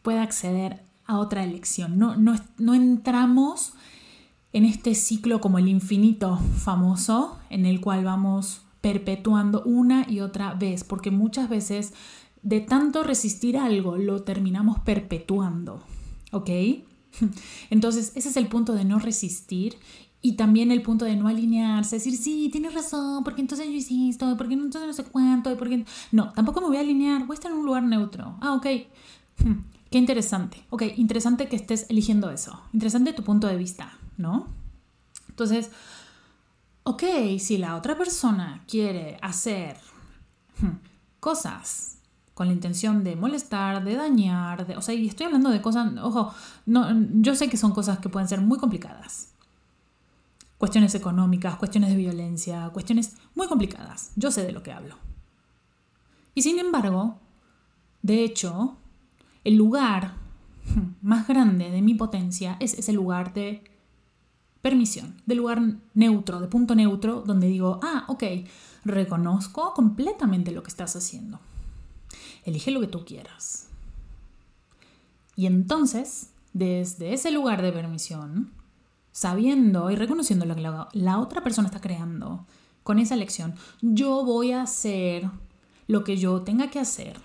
pueda 0.02 0.24
acceder 0.24 0.82
a 1.06 1.20
otra 1.20 1.44
elección. 1.44 1.98
No, 1.98 2.16
no, 2.16 2.36
no 2.58 2.74
entramos 2.74 3.74
en 4.54 4.66
este 4.66 4.96
ciclo 4.96 5.42
como 5.42 5.60
el 5.60 5.68
infinito 5.68 6.38
famoso 6.38 7.38
en 7.50 7.66
el 7.66 7.82
cual 7.82 8.06
vamos 8.06 8.62
perpetuando 8.82 9.64
una 9.64 10.06
y 10.10 10.22
otra 10.22 10.54
vez, 10.54 10.84
porque 10.84 11.12
muchas 11.12 11.50
veces 11.50 11.94
de 12.42 12.62
tanto 12.62 13.04
resistir 13.04 13.58
algo 13.58 13.98
lo 13.98 14.24
terminamos 14.24 14.80
perpetuando, 14.80 15.82
¿ok? 16.32 16.50
Entonces, 17.70 18.12
ese 18.16 18.30
es 18.30 18.38
el 18.38 18.48
punto 18.48 18.74
de 18.74 18.86
no 18.86 19.00
resistir 19.00 19.78
y 20.22 20.34
también 20.34 20.72
el 20.72 20.82
punto 20.82 21.06
de 21.06 21.16
no 21.16 21.28
alinearse, 21.28 21.98
decir, 21.98 22.18
sí, 22.18 22.50
tienes 22.52 22.74
razón, 22.74 23.24
porque 23.24 23.42
entonces 23.42 23.68
yo 23.68 23.74
insisto, 23.74 24.36
porque 24.36 24.56
entonces 24.56 24.88
no 24.88 24.94
sé 24.94 25.04
cuánto, 25.04 25.56
porque... 25.58 25.86
No, 26.12 26.34
tampoco 26.34 26.60
me 26.60 26.68
voy 26.68 26.78
a 26.78 26.82
alinear, 26.82 27.26
voy 27.26 27.36
a 27.36 27.36
estar 27.36 27.52
en 27.52 27.58
un 27.58 27.66
lugar 27.66 27.84
neutro. 27.84 28.36
Ah, 28.42 28.54
ok. 28.54 28.66
Qué 29.90 29.98
interesante. 29.98 30.66
Ok, 30.70 30.84
interesante 30.98 31.48
que 31.48 31.56
estés 31.56 31.86
eligiendo 31.90 32.30
eso. 32.30 32.62
Interesante 32.74 33.14
tu 33.14 33.24
punto 33.24 33.48
de 33.48 33.56
vista, 33.56 33.98
¿no? 34.18 34.48
Entonces, 35.30 35.70
ok, 36.84 37.04
si 37.40 37.58
la 37.58 37.76
otra 37.76 37.98
persona 37.98 38.64
quiere 38.68 39.18
hacer 39.22 39.78
cosas 41.20 41.97
con 42.38 42.46
la 42.46 42.54
intención 42.54 43.04
de 43.04 43.16
molestar, 43.16 43.84
de 43.84 43.96
dañar, 43.96 44.68
de, 44.68 44.78
o 44.78 44.82
sea, 44.84 44.94
y 44.94 45.08
estoy 45.08 45.26
hablando 45.26 45.50
de 45.50 45.60
cosas, 45.60 45.92
ojo, 46.04 46.32
no, 46.68 46.88
yo 47.14 47.34
sé 47.34 47.50
que 47.50 47.58
son 47.58 47.72
cosas 47.72 47.98
que 47.98 48.10
pueden 48.10 48.30
ser 48.30 48.42
muy 48.42 48.60
complicadas. 48.60 49.34
Cuestiones 50.60 50.94
económicas, 50.94 51.56
cuestiones 51.56 51.90
de 51.90 51.96
violencia, 51.96 52.70
cuestiones 52.72 53.18
muy 53.34 53.48
complicadas. 53.48 54.12
Yo 54.16 54.30
sé 54.30 54.44
de 54.46 54.52
lo 54.52 54.62
que 54.62 54.72
hablo. 54.72 54.98
Y 56.36 56.44
sin 56.44 56.60
embargo, 56.60 57.18
de 58.04 58.24
hecho, 58.24 58.78
el 59.44 59.56
lugar 59.56 60.14
más 61.02 61.28
grande 61.28 61.72
de 61.72 61.82
mi 61.82 61.96
potencia 61.96 62.58
es 62.60 62.76
ese 62.76 62.94
lugar 62.94 63.34
de 63.34 63.64
permisión, 64.62 65.16
de 65.26 65.34
lugar 65.34 65.60
neutro, 65.96 66.40
de 66.40 66.48
punto 66.48 66.76
neutro, 66.76 67.24
donde 67.26 67.48
digo, 67.48 67.80
ah, 67.82 68.06
ok, 68.10 68.24
reconozco 68.86 69.74
completamente 69.74 70.52
lo 70.52 70.62
que 70.62 70.70
estás 70.70 70.96
haciendo. 70.96 71.40
Elige 72.48 72.72
lo 72.72 72.80
que 72.80 72.88
tú 72.88 73.04
quieras. 73.04 73.68
Y 75.36 75.48
entonces, 75.48 76.30
desde 76.54 77.14
ese 77.14 77.30
lugar 77.30 77.62
de 77.62 77.74
permisión, 77.74 78.54
sabiendo 79.12 79.92
y 79.92 79.98
reconociendo 79.98 80.46
lo 80.46 80.56
que 80.56 80.62
la, 80.62 81.20
otra 81.20 81.44
persona 81.44 81.68
está 81.68 81.82
creando 81.82 82.46
con 82.84 83.00
esa 83.00 83.16
elección, 83.16 83.56
yo 83.82 84.24
voy 84.24 84.54
a 84.54 84.62
hacer 84.62 85.30
lo 85.88 86.06
que 86.06 86.16
yo 86.16 86.44
tenga 86.44 86.70
que 86.70 86.80
hacer. 86.80 87.20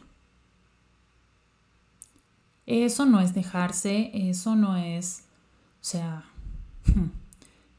Eso 2.67 3.07
no 3.07 3.21
es 3.21 3.33
dejarse, 3.33 4.11
eso 4.13 4.57
no 4.57 4.77
es, 4.77 5.23
o 5.81 5.85
sea, 5.85 6.25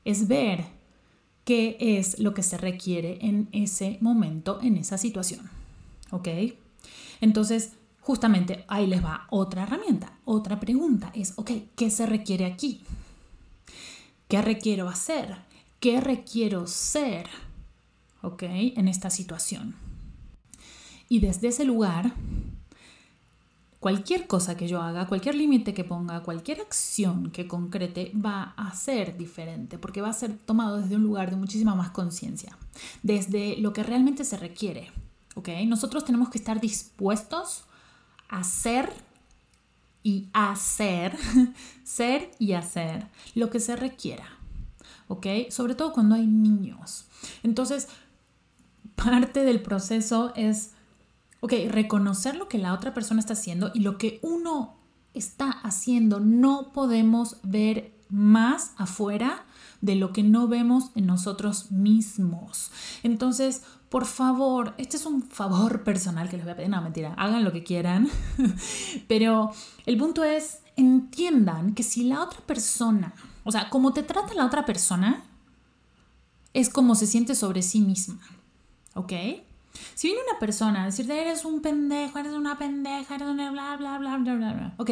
es 0.06 0.29
ver 0.29 0.63
qué 1.43 1.75
es 1.77 2.19
lo 2.19 2.34
que 2.34 2.41
se 2.41 2.58
requiere 2.58 3.17
en 3.19 3.49
ese 3.51 3.97
momento, 3.99 4.60
en 4.62 4.77
esa 4.77 4.97
situación. 4.97 5.49
¿Ok? 6.10 6.29
Entonces, 7.24 7.72
justamente 8.02 8.66
ahí 8.68 8.86
les 8.86 9.02
va 9.02 9.28
otra 9.30 9.64
herramienta, 9.64 10.12
otra 10.26 10.60
pregunta. 10.60 11.10
Es, 11.16 11.32
ok, 11.38 11.52
¿qué 11.74 11.90
se 11.90 12.06
requiere 12.06 12.44
aquí? 12.44 12.82
¿Qué 14.28 14.42
requiero 14.42 14.90
hacer? 14.90 15.38
¿Qué 15.80 16.02
requiero 16.02 16.68
ser? 16.68 17.30
¿Ok? 18.22 18.44
En 18.44 18.90
esta 18.90 19.10
situación. 19.10 19.74
Y 21.08 21.20
desde 21.20 21.48
ese 21.48 21.64
lugar, 21.64 22.12
cualquier 23.80 24.28
cosa 24.28 24.58
que 24.58 24.68
yo 24.68 24.82
haga, 24.82 25.08
cualquier 25.08 25.36
límite 25.36 25.74
que 25.74 25.86
ponga, 25.86 26.24
cualquier 26.24 26.60
acción 26.60 27.32
que 27.32 27.48
concrete 27.48 28.12
va 28.14 28.54
a 28.58 28.76
ser 28.76 29.18
diferente, 29.18 29.78
porque 29.78 30.02
va 30.02 30.10
a 30.10 30.14
ser 30.14 30.38
tomado 30.40 30.82
desde 30.82 30.98
un 30.98 31.04
lugar 31.04 31.30
de 31.30 31.38
muchísima 31.38 31.74
más 31.74 31.92
conciencia, 31.92 32.58
desde 33.02 33.56
lo 33.60 33.72
que 33.72 33.84
realmente 33.84 34.26
se 34.26 34.36
requiere. 34.36 34.92
Nosotros 35.65 36.06
tenemos 36.06 36.30
que 36.30 36.38
estar 36.38 36.60
dispuestos 36.60 37.63
a 38.30 38.43
ser 38.43 38.91
y 40.04 40.28
hacer, 40.34 41.17
ser 41.84 42.32
y 42.39 42.54
hacer 42.54 43.08
lo 43.36 43.50
que 43.50 43.60
se 43.60 43.76
requiera, 43.76 44.26
¿ok? 45.08 45.28
Sobre 45.50 45.76
todo 45.76 45.93
cuando 45.93 46.15
hay 46.15 46.28
niños. 46.28 47.06
Entonces, 47.41 47.88
parte 48.96 49.43
del 49.43 49.62
proceso 49.62 50.34
es, 50.36 50.72
ok, 51.39 51.54
reconocer 51.69 52.36
lo 52.36 52.48
que 52.48 52.58
la 52.58 52.74
otra 52.74 52.93
persona 52.93 53.19
está 53.19 53.34
haciendo 53.34 53.72
y 53.74 53.80
lo 53.80 53.98
que 53.98 54.19
uno 54.22 54.76
está 55.13 55.50
haciendo. 55.50 56.19
No 56.19 56.72
podemos 56.74 57.38
ver 57.43 57.93
más 58.10 58.74
afuera 58.78 59.46
de 59.82 59.96
lo 59.96 60.13
que 60.13 60.24
no 60.24 60.48
vemos 60.48 60.91
en 60.96 61.08
nosotros 61.08 61.72
mismos. 61.72 62.72
Entonces, 63.04 63.63
por 63.93 64.08
favor, 64.08 64.73
este 64.79 64.97
es 64.97 65.06
un 65.06 65.21
favor 65.21 65.84
personal 65.84 66.27
que 66.27 66.38
les 66.38 66.45
voy 66.45 66.53
a 66.53 66.56
pedir. 66.56 66.71
No, 66.71 66.82
mentira, 66.82 67.13
hagan 67.13 67.43
lo 67.43 67.51
que 67.51 67.63
quieran. 67.63 68.10
Pero 69.08 69.51
el 69.86 69.97
punto 69.97 70.23
es, 70.23 70.62
entiendan 70.75 71.75
que 71.75 71.84
si 71.84 72.06
la 72.06 72.23
otra 72.23 72.39
persona, 72.39 73.13
o 73.43 73.51
sea, 73.51 73.69
como 73.69 73.93
te 73.93 74.01
trata 74.01 74.34
la 74.34 74.47
otra 74.47 74.65
persona, 74.65 75.23
es 76.56 76.69
como 76.69 76.95
se 76.95 77.06
siente 77.06 77.36
sobre 77.36 77.62
sí 77.62 77.82
misma. 77.82 78.19
¿Ok? 78.95 79.13
Si 79.93 80.08
viene 80.08 80.23
una 80.27 80.39
persona 80.39 80.82
a 80.82 80.86
decirte, 80.88 81.21
eres 81.21 81.45
un 81.45 81.62
pendejo, 81.62 82.17
eres 82.17 82.34
una 82.34 82.58
pendeja, 82.58 83.13
eres 83.13 83.27
una 83.27 83.51
bla, 83.51 83.77
bla, 83.77 83.99
bla, 83.99 84.17
bla, 84.17 84.34
bla, 84.34 84.53
bla. 84.53 84.73
Ok, 84.77 84.89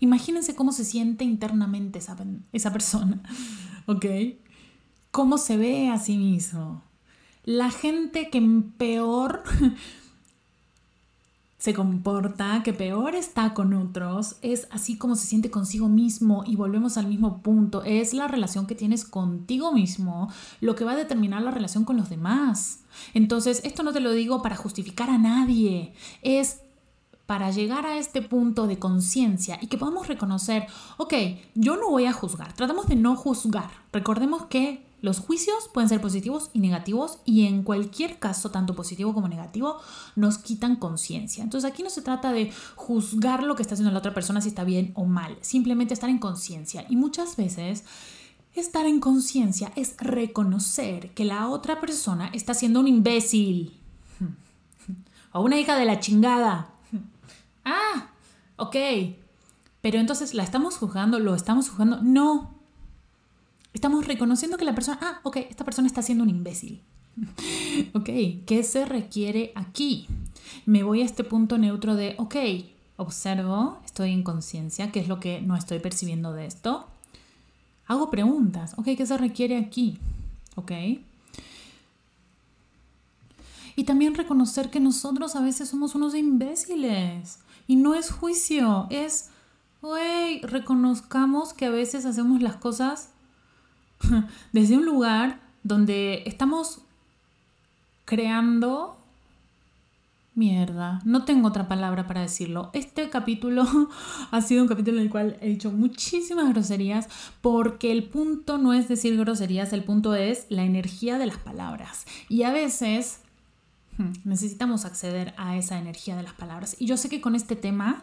imagínense 0.00 0.56
cómo 0.56 0.72
se 0.72 0.84
siente 0.84 1.22
internamente 1.22 2.00
esa, 2.00 2.16
esa 2.52 2.72
persona. 2.72 3.22
¿Ok? 3.86 4.06
¿Cómo 5.12 5.38
se 5.38 5.56
ve 5.56 5.88
a 5.90 6.00
sí 6.00 6.16
mismo? 6.16 6.82
La 7.44 7.70
gente 7.70 8.30
que 8.30 8.42
peor 8.78 9.42
se 11.58 11.72
comporta, 11.72 12.62
que 12.62 12.74
peor 12.74 13.14
está 13.14 13.54
con 13.54 13.72
otros, 13.72 14.36
es 14.42 14.68
así 14.70 14.98
como 14.98 15.16
se 15.16 15.26
siente 15.26 15.50
consigo 15.50 15.88
mismo 15.88 16.44
y 16.46 16.56
volvemos 16.56 16.98
al 16.98 17.06
mismo 17.06 17.42
punto, 17.42 17.82
es 17.84 18.12
la 18.12 18.28
relación 18.28 18.66
que 18.66 18.74
tienes 18.74 19.04
contigo 19.04 19.72
mismo 19.72 20.30
lo 20.60 20.74
que 20.74 20.84
va 20.84 20.92
a 20.92 20.96
determinar 20.96 21.40
la 21.40 21.50
relación 21.50 21.84
con 21.84 21.96
los 21.96 22.10
demás. 22.10 22.80
Entonces, 23.14 23.62
esto 23.64 23.82
no 23.82 23.92
te 23.92 24.00
lo 24.00 24.12
digo 24.12 24.42
para 24.42 24.56
justificar 24.56 25.08
a 25.08 25.16
nadie, 25.16 25.94
es 26.20 26.60
para 27.26 27.50
llegar 27.50 27.86
a 27.86 27.96
este 27.96 28.20
punto 28.20 28.66
de 28.66 28.78
conciencia 28.78 29.58
y 29.62 29.68
que 29.68 29.78
podamos 29.78 30.08
reconocer, 30.08 30.66
ok, 30.98 31.14
yo 31.54 31.76
no 31.76 31.88
voy 31.88 32.04
a 32.04 32.12
juzgar, 32.12 32.52
tratamos 32.52 32.86
de 32.88 32.96
no 32.96 33.16
juzgar. 33.16 33.70
Recordemos 33.90 34.46
que 34.46 34.83
los 35.04 35.18
juicios 35.18 35.68
pueden 35.70 35.90
ser 35.90 36.00
positivos 36.00 36.48
y 36.54 36.60
negativos 36.60 37.18
y 37.26 37.44
en 37.44 37.62
cualquier 37.62 38.18
caso, 38.18 38.50
tanto 38.50 38.74
positivo 38.74 39.12
como 39.12 39.28
negativo, 39.28 39.78
nos 40.16 40.38
quitan 40.38 40.76
conciencia. 40.76 41.44
Entonces 41.44 41.70
aquí 41.70 41.82
no 41.82 41.90
se 41.90 42.00
trata 42.00 42.32
de 42.32 42.50
juzgar 42.74 43.42
lo 43.42 43.54
que 43.54 43.60
está 43.60 43.74
haciendo 43.74 43.92
la 43.92 43.98
otra 43.98 44.14
persona 44.14 44.40
si 44.40 44.48
está 44.48 44.64
bien 44.64 44.92
o 44.94 45.04
mal, 45.04 45.36
simplemente 45.42 45.92
estar 45.92 46.08
en 46.08 46.16
conciencia. 46.16 46.86
Y 46.88 46.96
muchas 46.96 47.36
veces 47.36 47.84
estar 48.54 48.86
en 48.86 48.98
conciencia 48.98 49.72
es 49.76 49.94
reconocer 49.98 51.12
que 51.12 51.26
la 51.26 51.50
otra 51.50 51.82
persona 51.82 52.30
está 52.32 52.54
siendo 52.54 52.80
un 52.80 52.88
imbécil 52.88 53.78
o 55.32 55.42
una 55.42 55.60
hija 55.60 55.76
de 55.76 55.84
la 55.84 56.00
chingada. 56.00 56.70
Ah, 57.66 58.10
ok. 58.56 58.76
Pero 59.80 59.98
entonces 59.98 60.34
la 60.34 60.42
estamos 60.42 60.76
juzgando, 60.76 61.18
lo 61.18 61.34
estamos 61.34 61.68
juzgando. 61.68 62.02
No, 62.02 62.53
Estamos 63.74 64.06
reconociendo 64.06 64.56
que 64.56 64.64
la 64.64 64.74
persona, 64.74 64.98
ah, 65.02 65.20
ok, 65.24 65.36
esta 65.50 65.64
persona 65.64 65.88
está 65.88 66.00
siendo 66.00 66.24
un 66.24 66.30
imbécil. 66.30 66.80
ok, 67.92 68.08
¿qué 68.46 68.62
se 68.62 68.84
requiere 68.86 69.52
aquí? 69.56 70.06
Me 70.64 70.82
voy 70.84 71.02
a 71.02 71.04
este 71.04 71.24
punto 71.24 71.58
neutro 71.58 71.96
de, 71.96 72.14
ok, 72.18 72.36
observo, 72.96 73.80
estoy 73.84 74.12
en 74.12 74.22
conciencia, 74.22 74.92
¿qué 74.92 75.00
es 75.00 75.08
lo 75.08 75.18
que 75.18 75.42
no 75.42 75.56
estoy 75.56 75.80
percibiendo 75.80 76.32
de 76.32 76.46
esto? 76.46 76.86
Hago 77.86 78.10
preguntas, 78.10 78.74
ok, 78.78 78.90
¿qué 78.96 79.04
se 79.04 79.18
requiere 79.18 79.58
aquí? 79.58 79.98
Ok. 80.54 80.72
Y 83.76 83.84
también 83.84 84.14
reconocer 84.14 84.70
que 84.70 84.78
nosotros 84.78 85.34
a 85.34 85.40
veces 85.40 85.68
somos 85.68 85.96
unos 85.96 86.14
imbéciles. 86.14 87.40
Y 87.66 87.74
no 87.74 87.94
es 87.94 88.12
juicio, 88.12 88.86
es, 88.90 89.30
güey, 89.82 90.40
reconozcamos 90.42 91.52
que 91.52 91.66
a 91.66 91.70
veces 91.70 92.06
hacemos 92.06 92.40
las 92.40 92.56
cosas 92.56 93.10
desde 94.52 94.76
un 94.76 94.84
lugar 94.84 95.40
donde 95.62 96.22
estamos 96.26 96.80
creando 98.04 98.98
mierda. 100.34 101.00
No 101.04 101.24
tengo 101.24 101.48
otra 101.48 101.68
palabra 101.68 102.06
para 102.06 102.20
decirlo. 102.20 102.70
Este 102.72 103.08
capítulo 103.08 103.64
ha 104.30 104.40
sido 104.40 104.62
un 104.62 104.68
capítulo 104.68 104.98
en 104.98 105.04
el 105.04 105.10
cual 105.10 105.36
he 105.40 105.48
dicho 105.48 105.70
muchísimas 105.70 106.48
groserías 106.50 107.08
porque 107.40 107.92
el 107.92 108.04
punto 108.04 108.58
no 108.58 108.72
es 108.72 108.88
decir 108.88 109.16
groserías, 109.16 109.72
el 109.72 109.84
punto 109.84 110.14
es 110.14 110.46
la 110.48 110.64
energía 110.64 111.18
de 111.18 111.26
las 111.26 111.38
palabras. 111.38 112.04
Y 112.28 112.42
a 112.42 112.52
veces 112.52 113.20
hmm, 113.96 114.12
necesitamos 114.24 114.84
acceder 114.84 115.34
a 115.36 115.56
esa 115.56 115.78
energía 115.78 116.16
de 116.16 116.24
las 116.24 116.34
palabras. 116.34 116.76
Y 116.78 116.86
yo 116.86 116.96
sé 116.96 117.08
que 117.08 117.20
con 117.20 117.34
este 117.36 117.56
tema 117.56 118.02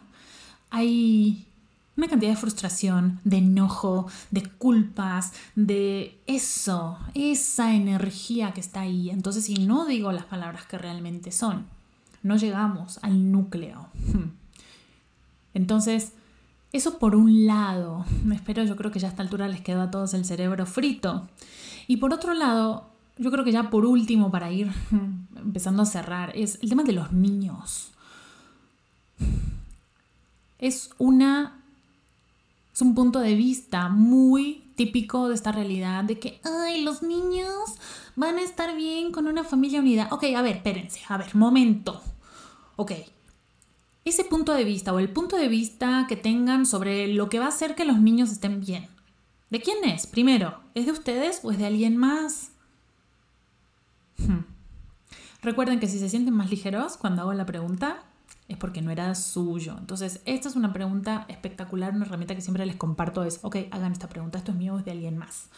hay 0.69 1.45
una 1.97 2.07
cantidad 2.07 2.31
de 2.31 2.37
frustración, 2.37 3.19
de 3.23 3.37
enojo, 3.37 4.07
de 4.31 4.43
culpas, 4.43 5.33
de 5.55 6.19
eso, 6.25 6.97
esa 7.13 7.73
energía 7.73 8.53
que 8.53 8.61
está 8.61 8.81
ahí. 8.81 9.09
Entonces, 9.09 9.45
si 9.45 9.55
no 9.65 9.85
digo 9.85 10.11
las 10.11 10.25
palabras 10.25 10.65
que 10.65 10.77
realmente 10.77 11.31
son, 11.31 11.65
no 12.23 12.37
llegamos 12.37 12.99
al 13.01 13.31
núcleo. 13.31 13.87
Entonces, 15.53 16.13
eso 16.71 16.97
por 16.97 17.15
un 17.15 17.45
lado, 17.45 18.05
espero, 18.31 18.63
yo 18.63 18.77
creo 18.77 18.91
que 18.91 18.99
ya 18.99 19.07
a 19.07 19.11
esta 19.11 19.23
altura 19.23 19.49
les 19.49 19.61
quedó 19.61 19.81
a 19.81 19.91
todos 19.91 20.13
el 20.13 20.23
cerebro 20.23 20.65
frito. 20.65 21.27
Y 21.87 21.97
por 21.97 22.13
otro 22.13 22.33
lado, 22.33 22.89
yo 23.17 23.31
creo 23.31 23.43
que 23.43 23.51
ya 23.51 23.69
por 23.69 23.85
último, 23.85 24.31
para 24.31 24.51
ir 24.51 24.71
empezando 25.35 25.83
a 25.83 25.85
cerrar, 25.85 26.31
es 26.35 26.57
el 26.61 26.69
tema 26.69 26.83
de 26.83 26.93
los 26.93 27.11
niños. 27.11 27.91
Es 30.57 30.91
una 30.97 31.60
un 32.81 32.95
punto 32.95 33.19
de 33.19 33.35
vista 33.35 33.89
muy 33.89 34.71
típico 34.75 35.29
de 35.29 35.35
esta 35.35 35.51
realidad 35.51 36.03
de 36.03 36.19
que, 36.19 36.41
ay, 36.43 36.83
los 36.83 37.03
niños 37.03 37.75
van 38.15 38.37
a 38.37 38.41
estar 38.41 38.75
bien 38.75 39.11
con 39.11 39.27
una 39.27 39.43
familia 39.43 39.79
unida. 39.79 40.07
Ok, 40.11 40.25
a 40.35 40.41
ver, 40.41 40.57
espérense, 40.57 41.01
a 41.07 41.17
ver, 41.17 41.35
momento. 41.35 42.01
Ok, 42.75 42.91
ese 44.03 44.23
punto 44.23 44.53
de 44.53 44.63
vista 44.63 44.93
o 44.93 44.99
el 44.99 45.09
punto 45.09 45.35
de 45.37 45.47
vista 45.47 46.05
que 46.09 46.15
tengan 46.15 46.65
sobre 46.65 47.07
lo 47.07 47.29
que 47.29 47.39
va 47.39 47.45
a 47.45 47.49
hacer 47.49 47.75
que 47.75 47.85
los 47.85 47.99
niños 47.99 48.31
estén 48.31 48.59
bien. 48.59 48.87
¿De 49.49 49.61
quién 49.61 49.83
es? 49.83 50.07
Primero, 50.07 50.59
¿es 50.73 50.85
de 50.85 50.91
ustedes 50.91 51.41
o 51.43 51.51
es 51.51 51.59
de 51.59 51.67
alguien 51.67 51.97
más? 51.97 52.51
Hmm. 54.17 54.45
Recuerden 55.41 55.79
que 55.79 55.87
si 55.87 55.99
se 55.99 56.09
sienten 56.09 56.33
más 56.33 56.49
ligeros 56.49 56.97
cuando 56.97 57.21
hago 57.21 57.33
la 57.33 57.45
pregunta, 57.45 58.03
es 58.47 58.57
porque 58.57 58.81
no 58.81 58.91
era 58.91 59.15
suyo. 59.15 59.75
Entonces, 59.77 60.21
esta 60.25 60.49
es 60.49 60.55
una 60.55 60.73
pregunta 60.73 61.25
espectacular, 61.29 61.93
una 61.93 62.05
herramienta 62.05 62.35
que 62.35 62.41
siempre 62.41 62.65
les 62.65 62.75
comparto 62.75 63.23
es, 63.23 63.39
ok, 63.43 63.57
hagan 63.71 63.91
esta 63.91 64.09
pregunta, 64.09 64.37
esto 64.37 64.51
es 64.51 64.57
mío 64.57 64.77
es 64.77 64.85
de 64.85 64.91
alguien 64.91 65.17
más. 65.17 65.49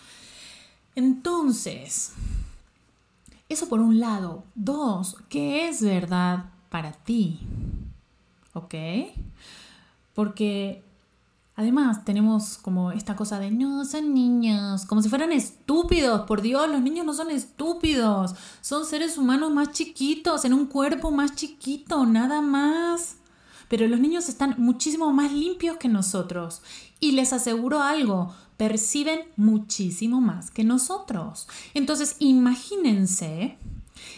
Entonces, 0.95 2.13
eso 3.49 3.67
por 3.69 3.79
un 3.79 3.99
lado. 3.99 4.43
Dos, 4.55 5.17
¿qué 5.29 5.67
es 5.67 5.81
verdad 5.81 6.45
para 6.69 6.91
ti? 6.91 7.39
¿Ok? 8.53 8.75
Porque 10.13 10.83
Además, 11.55 12.03
tenemos 12.03 12.57
como 12.57 12.91
esta 12.91 13.15
cosa 13.15 13.37
de 13.37 13.51
no 13.51 13.85
son 13.85 14.13
niños, 14.13 14.85
como 14.85 15.03
si 15.03 15.09
fueran 15.09 15.31
estúpidos. 15.31 16.21
Por 16.21 16.41
Dios, 16.41 16.67
los 16.67 16.81
niños 16.81 17.05
no 17.05 17.13
son 17.13 17.29
estúpidos. 17.29 18.33
Son 18.61 18.85
seres 18.85 19.19
humanos 19.19 19.51
más 19.51 19.71
chiquitos, 19.71 20.45
en 20.45 20.53
un 20.53 20.65
cuerpo 20.65 21.11
más 21.11 21.35
chiquito, 21.35 22.07
nada 22.07 22.41
más. 22.41 23.17
Pero 23.69 23.87
los 23.87 23.99
niños 23.99 24.29
están 24.29 24.55
muchísimo 24.57 25.13
más 25.13 25.31
limpios 25.31 25.77
que 25.77 25.89
nosotros. 25.89 26.63
Y 26.99 27.11
les 27.11 27.33
aseguro 27.33 27.83
algo, 27.83 28.33
perciben 28.57 29.19
muchísimo 29.35 30.21
más 30.21 30.49
que 30.49 30.63
nosotros. 30.63 31.47
Entonces, 31.75 32.15
imagínense 32.17 33.57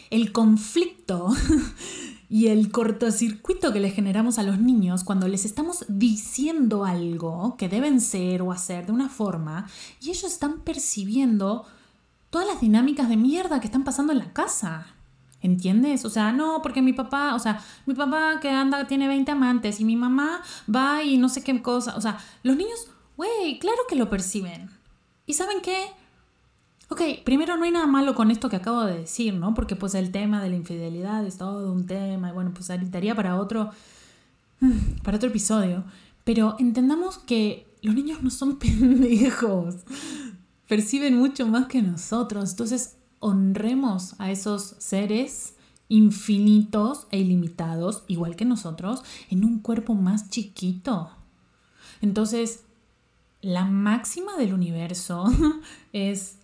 el 0.10 0.32
conflicto 0.32 1.34
y 2.30 2.48
el 2.48 2.72
cortocircuito 2.72 3.72
que 3.72 3.80
le 3.80 3.92
generamos 3.92 4.40
a 4.40 4.44
los 4.44 4.60
niños 4.60 5.04
cuando 5.04 5.28
les 5.28 5.46
estamos 5.46 5.86
diciendo 5.88 6.86
algo 6.86 7.56
que 7.58 7.70
deben 7.70 8.02
ser 8.02 8.42
o 8.42 8.52
hacer 8.52 8.86
de 8.86 8.92
una 8.92 9.10
forma 9.10 9.68
y 10.02 10.10
ellos 10.10 10.24
están 10.24 10.62
percibiendo 10.62 11.66
todas 12.30 12.48
las 12.48 12.62
dinámicas 12.62 13.10
de 13.10 13.18
mierda 13.18 13.60
que 13.60 13.68
están 13.68 13.84
pasando 13.84 14.14
en 14.14 14.20
la 14.20 14.34
casa. 14.34 14.88
¿Entiendes? 15.42 16.06
O 16.06 16.10
sea, 16.10 16.32
no, 16.32 16.62
porque 16.64 16.82
mi 16.82 16.92
papá, 16.92 17.36
o 17.36 17.40
sea, 17.40 17.62
mi 17.86 17.94
papá 17.94 18.40
que 18.42 18.50
anda 18.50 18.88
tiene 18.88 19.08
20 19.08 19.32
amantes 19.32 19.80
y 19.80 19.86
mi 19.86 19.96
mamá 19.96 20.42
va 20.74 21.04
y 21.04 21.18
no 21.18 21.30
sé 21.30 21.44
qué 21.44 21.62
cosa. 21.62 21.96
O 21.96 22.02
sea, 22.02 22.18
los 22.42 22.56
niños, 22.56 22.88
güey, 23.16 23.60
claro 23.60 23.78
que 23.88 23.96
lo 23.96 24.10
perciben. 24.10 24.72
¿Y 25.28 25.34
saben 25.34 25.62
qué? 25.62 25.92
Ok, 26.90 27.02
primero 27.24 27.58
no 27.58 27.64
hay 27.64 27.72
nada 27.72 27.88
malo 27.88 28.14
con 28.14 28.30
esto 28.30 28.48
que 28.48 28.58
acabo 28.58 28.84
de 28.84 29.00
decir, 29.00 29.34
¿no? 29.34 29.54
Porque 29.54 29.76
pues 29.76 29.96
el 29.96 30.12
tema 30.12 30.42
de 30.42 30.50
la 30.50 30.56
infidelidad 30.56 31.26
es 31.26 31.38
todo 31.38 31.72
un 31.72 31.88
tema 31.88 32.30
y 32.30 32.34
bueno, 32.34 32.54
pues 32.54 32.68
daría 32.92 33.16
para 33.16 33.40
otro, 33.40 33.72
para 35.04 35.18
otro 35.18 35.30
episodio. 35.30 35.84
Pero 36.24 36.56
entendamos 36.60 37.18
que 37.18 37.68
los 37.82 37.96
niños 37.96 38.22
no 38.22 38.30
son 38.30 38.58
pendejos, 38.60 39.76
perciben 40.68 41.18
mucho 41.18 41.48
más 41.48 41.68
que 41.68 41.82
nosotros. 41.82 42.52
Entonces 42.52 42.98
honremos 43.20 44.20
a 44.20 44.30
esos 44.30 44.76
seres 44.78 45.56
infinitos 45.88 47.08
e 47.12 47.20
ilimitados, 47.20 48.04
igual 48.08 48.36
que 48.36 48.46
nosotros, 48.46 49.04
en 49.30 49.46
un 49.46 49.60
cuerpo 49.60 49.94
más 49.94 50.30
chiquito. 50.30 51.12
Entonces, 52.02 52.64
la 53.42 53.66
máxima 53.66 54.36
del 54.38 54.54
universo 54.54 55.26
es, 55.94 56.40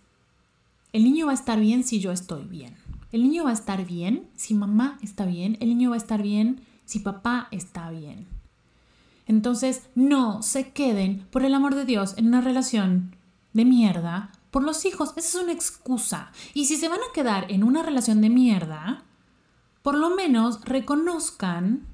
el 0.92 1.04
niño 1.04 1.26
va 1.26 1.32
a 1.32 1.34
estar 1.36 1.58
bien 1.58 1.84
si 1.84 2.00
yo 2.00 2.12
estoy 2.12 2.44
bien. 2.44 2.76
El 3.12 3.22
niño 3.22 3.44
va 3.44 3.50
a 3.50 3.54
estar 3.54 3.84
bien 3.84 4.28
si 4.36 4.54
mamá 4.54 4.98
está 5.02 5.26
bien. 5.26 5.56
El 5.60 5.68
niño 5.70 5.90
va 5.90 5.96
a 5.96 5.98
estar 5.98 6.22
bien 6.22 6.60
si 6.84 7.00
papá 7.00 7.48
está 7.50 7.90
bien. 7.90 8.26
Entonces, 9.26 9.82
no 9.94 10.42
se 10.42 10.72
queden, 10.72 11.26
por 11.30 11.44
el 11.44 11.54
amor 11.54 11.74
de 11.74 11.84
Dios, 11.84 12.14
en 12.16 12.26
una 12.26 12.40
relación 12.40 13.16
de 13.52 13.64
mierda 13.64 14.32
por 14.50 14.62
los 14.62 14.84
hijos. 14.84 15.14
Esa 15.16 15.38
es 15.38 15.44
una 15.44 15.52
excusa. 15.52 16.32
Y 16.54 16.66
si 16.66 16.76
se 16.76 16.88
van 16.88 17.00
a 17.00 17.12
quedar 17.14 17.50
en 17.50 17.64
una 17.64 17.82
relación 17.82 18.20
de 18.20 18.30
mierda, 18.30 19.04
por 19.82 19.96
lo 19.96 20.14
menos 20.14 20.60
reconozcan 20.64 21.86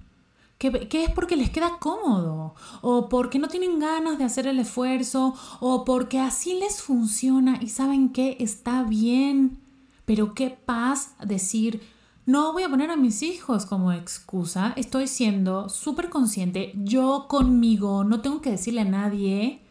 que, 0.59 0.89
es 1.05 1.11
porque 1.11 1.37
les 1.37 1.51
queda 1.51 1.79
cómodo, 1.79 2.55
o 2.83 3.09
porque 3.09 3.39
no 3.39 3.49
tienen 3.49 3.79
ganas 3.79 4.19
de 4.19 4.25
hacer 4.25 4.47
el 4.47 4.59
esfuerzo, 4.59 5.35
o 5.61 5.85
porque 5.85 6.19
así 6.19 6.55
les 6.55 6.83
funciona 6.83 7.59
y 7.61 7.69
saben 7.69 8.11
que 8.11 8.37
está 8.41 8.83
bien. 8.83 9.59
Pero 10.05 10.35
qué 10.35 10.51
paz 10.51 11.15
decir, 11.25 11.83
no 12.27 12.53
voy 12.53 12.65
a 12.65 12.69
poner 12.69 12.91
a 12.91 12.97
mis 12.97 13.23
hijos 13.23 13.67
como 13.67 13.93
excusa, 13.93 14.73
estoy 14.77 15.07
siendo 15.07 15.69
súper 15.69 16.11
consciente, 16.11 16.73
yo 16.75 17.27
conmigo, 17.29 18.05
no 18.05 18.21
tengo 18.21 18.41
que 18.41 18.51
decirle 18.51 18.81
a 18.83 18.85
nadie 18.85 19.63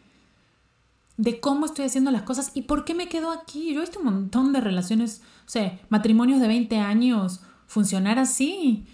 de 1.18 1.40
cómo 1.40 1.66
estoy 1.66 1.84
haciendo 1.84 2.10
las 2.10 2.22
cosas 2.22 2.52
y 2.54 2.62
por 2.62 2.84
qué 2.84 2.94
me 2.94 3.08
quedo 3.08 3.30
aquí. 3.30 3.74
Yo 3.74 3.80
he 3.80 3.82
visto 3.82 3.98
un 3.98 4.06
montón 4.06 4.52
de 4.52 4.60
relaciones, 4.60 5.20
o 5.46 5.50
sea, 5.50 5.78
matrimonios 5.90 6.40
de 6.40 6.48
20 6.48 6.78
años 6.78 7.40
funcionar 7.66 8.18
así. 8.18 8.86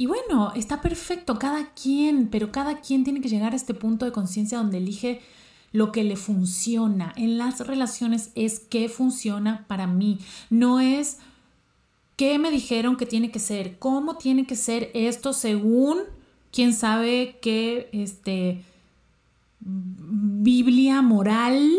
Y 0.00 0.06
bueno, 0.06 0.52
está 0.54 0.80
perfecto, 0.80 1.40
cada 1.40 1.74
quien, 1.74 2.28
pero 2.28 2.52
cada 2.52 2.80
quien 2.80 3.02
tiene 3.02 3.20
que 3.20 3.28
llegar 3.28 3.52
a 3.52 3.56
este 3.56 3.74
punto 3.74 4.06
de 4.06 4.12
conciencia 4.12 4.58
donde 4.58 4.78
elige 4.78 5.20
lo 5.72 5.90
que 5.90 6.04
le 6.04 6.14
funciona. 6.14 7.12
En 7.16 7.36
las 7.36 7.66
relaciones 7.66 8.30
es 8.36 8.60
qué 8.60 8.88
funciona 8.88 9.66
para 9.66 9.88
mí, 9.88 10.20
no 10.50 10.78
es 10.78 11.18
qué 12.14 12.38
me 12.38 12.52
dijeron 12.52 12.96
que 12.96 13.06
tiene 13.06 13.32
que 13.32 13.40
ser, 13.40 13.80
cómo 13.80 14.18
tiene 14.18 14.46
que 14.46 14.54
ser 14.54 14.92
esto 14.94 15.32
según 15.32 15.98
quién 16.52 16.74
sabe 16.74 17.40
qué 17.42 17.88
este 17.92 18.64
Biblia 19.58 21.02
moral 21.02 21.72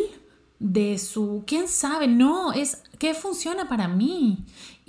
de 0.60 0.98
su, 0.98 1.46
quién 1.48 1.70
sabe, 1.70 2.10
no, 2.10 2.52
es 2.52 2.84
qué 3.00 3.14
funciona 3.14 3.70
para 3.70 3.88
mí. 3.88 4.40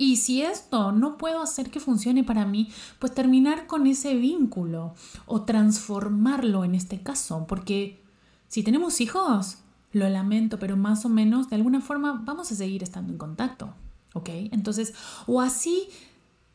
Y 0.01 0.15
si 0.15 0.41
esto 0.41 0.91
no 0.91 1.15
puedo 1.15 1.43
hacer 1.43 1.69
que 1.69 1.79
funcione 1.79 2.23
para 2.23 2.43
mí, 2.43 2.71
pues 2.97 3.13
terminar 3.13 3.67
con 3.67 3.85
ese 3.85 4.15
vínculo 4.15 4.95
o 5.27 5.43
transformarlo 5.43 6.63
en 6.63 6.73
este 6.73 7.03
caso, 7.03 7.45
porque 7.47 8.01
si 8.47 8.63
tenemos 8.63 8.99
hijos, 8.99 9.59
lo 9.91 10.09
lamento, 10.09 10.57
pero 10.57 10.75
más 10.75 11.05
o 11.05 11.09
menos 11.09 11.51
de 11.51 11.57
alguna 11.57 11.81
forma 11.81 12.19
vamos 12.25 12.51
a 12.51 12.55
seguir 12.55 12.81
estando 12.81 13.13
en 13.13 13.19
contacto, 13.19 13.75
¿ok? 14.15 14.29
Entonces, 14.51 14.95
o 15.27 15.39
así 15.39 15.87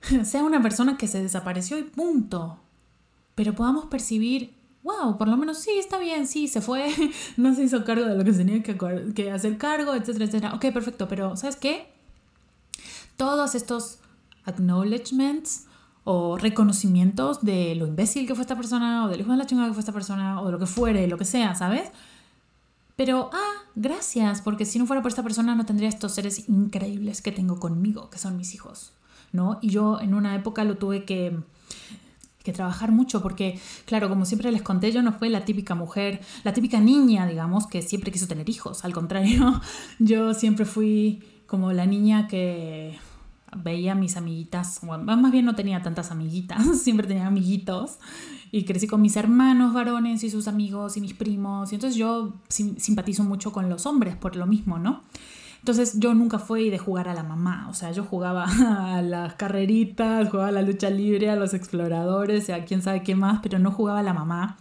sea 0.25 0.43
una 0.43 0.61
persona 0.61 0.97
que 0.97 1.07
se 1.07 1.23
desapareció 1.23 1.79
y 1.79 1.85
punto, 1.85 2.59
pero 3.37 3.55
podamos 3.55 3.85
percibir 3.85 4.57
wow, 4.83 5.19
por 5.19 5.29
lo 5.29 5.37
menos 5.37 5.59
sí, 5.59 5.71
está 5.79 5.99
bien, 5.99 6.27
sí, 6.27 6.49
se 6.49 6.61
fue, 6.61 6.93
no 7.37 7.55
se 7.55 7.63
hizo 7.63 7.85
cargo 7.85 8.07
de 8.07 8.17
lo 8.17 8.25
que 8.25 8.33
tenía 8.33 8.61
que, 8.65 8.77
que, 9.15 9.31
hacer 9.31 9.57
cargo, 9.57 9.95
etcétera, 9.95 10.25
etcétera. 10.25 10.55
Ok, 10.55 10.73
perfecto, 10.73 11.07
pero 11.07 11.37
¿sabes 11.37 11.55
qué? 11.55 11.96
Todos 13.17 13.55
estos 13.55 13.99
acknowledgements 14.45 15.67
o 16.05 16.39
reconocimientos 16.39 17.45
de 17.45 17.75
lo 17.75 17.87
imbécil 17.87 18.27
que 18.27 18.35
fue 18.35 18.43
esta 18.43 18.57
persona 18.57 19.05
o 19.05 19.09
del 19.09 19.21
hijo 19.21 19.33
de 19.33 19.39
la 19.39 19.47
chingada 19.47 19.69
que 19.69 19.75
fue 19.75 19.81
esta 19.81 19.93
persona 19.93 20.41
o 20.41 20.47
de 20.47 20.53
lo 20.53 20.59
que 20.59 20.67
fuere, 20.67 21.09
lo 21.09 21.19
que 21.19 21.25
sea, 21.25 21.55
¿sabes? 21.55 21.91
Pero, 22.95 23.31
ah, 23.33 23.65
gracias, 23.75 24.41
porque 24.41 24.65
si 24.65 24.79
no 24.79 24.87
fuera 24.87 25.03
por 25.03 25.11
esta 25.11 25.23
persona 25.23 25.55
no 25.55 25.67
tendría 25.67 25.89
estos 25.89 26.13
seres 26.13 26.49
increíbles 26.49 27.23
que 27.23 27.33
tengo 27.33 27.61
conmigo, 27.61 28.09
que 28.09 28.19
son 28.19 28.37
mis 28.37 28.55
hijos, 28.55 28.93
¿no? 29.33 29.59
Y 29.61 29.71
yo 29.71 30.01
en 30.01 30.15
una 30.15 30.35
época 30.35 30.65
lo 30.65 30.79
tuve 30.79 31.05
que, 31.05 31.37
que 32.43 32.53
trabajar 32.53 32.93
mucho 32.93 33.21
porque, 33.21 33.61
claro, 33.85 34.09
como 34.09 34.25
siempre 34.25 34.53
les 34.53 34.63
conté, 34.63 34.93
yo 34.93 35.03
no 35.03 35.13
fui 35.13 35.29
la 35.29 35.45
típica 35.45 35.75
mujer, 35.75 36.21
la 36.45 36.55
típica 36.55 36.81
niña, 36.81 37.27
digamos, 37.27 37.67
que 37.67 37.83
siempre 37.83 38.13
quiso 38.13 38.29
tener 38.29 38.49
hijos, 38.49 38.85
al 38.85 38.95
contrario, 38.95 39.61
yo 39.99 40.33
siempre 40.33 40.65
fui 40.65 41.23
como 41.47 41.73
la 41.73 41.87
niña 41.87 42.29
que 42.29 42.99
veía 43.57 43.95
mis 43.95 44.17
amiguitas, 44.17 44.81
más 44.83 45.33
bien 45.33 45.45
no 45.45 45.55
tenía 45.55 45.83
tantas 45.83 46.11
amiguitas, 46.11 46.79
siempre 46.83 47.07
tenía 47.07 47.27
amiguitos, 47.27 47.99
y 48.51 48.65
crecí 48.65 48.87
con 48.87 49.03
mis 49.03 49.17
hermanos 49.17 49.73
varones 49.73 50.25
y 50.25 50.31
sus 50.31 50.49
amigos 50.49 50.97
y 50.97 51.01
mis 51.01 51.15
primos, 51.15 51.73
y 51.73 51.77
entonces 51.77 51.97
yo 51.97 52.35
simpatizo 52.49 53.25
mucho 53.25 53.53
con 53.53 53.69
los 53.69 53.87
hombres 53.87 54.17
por 54.17 54.37
lo 54.37 54.47
mismo, 54.47 54.79
¿no? 54.79 55.03
Entonces 55.61 55.99
yo 55.99 56.15
nunca 56.15 56.39
fui 56.39 56.71
de 56.71 56.79
jugar 56.79 57.09
a 57.09 57.15
la 57.15 57.25
mamá, 57.25 57.67
o 57.69 57.75
sea, 57.75 57.91
yo 57.91 58.05
jugaba 58.05 58.47
a 58.97 59.03
las 59.03 59.35
carreritas, 59.35 60.29
jugaba 60.31 60.49
a 60.49 60.53
la 60.53 60.63
lucha 60.63 60.91
libre, 60.91 61.31
a 61.31 61.37
los 61.37 61.55
exploradores, 61.55 62.51
a 62.51 62.65
quién 62.65 62.83
sabe 62.83 63.03
qué 63.03 63.17
más, 63.17 63.41
pero 63.43 63.59
no 63.59 63.73
jugaba 63.73 64.01
a 64.01 64.05
la 64.05 64.15
mamá. 64.15 64.59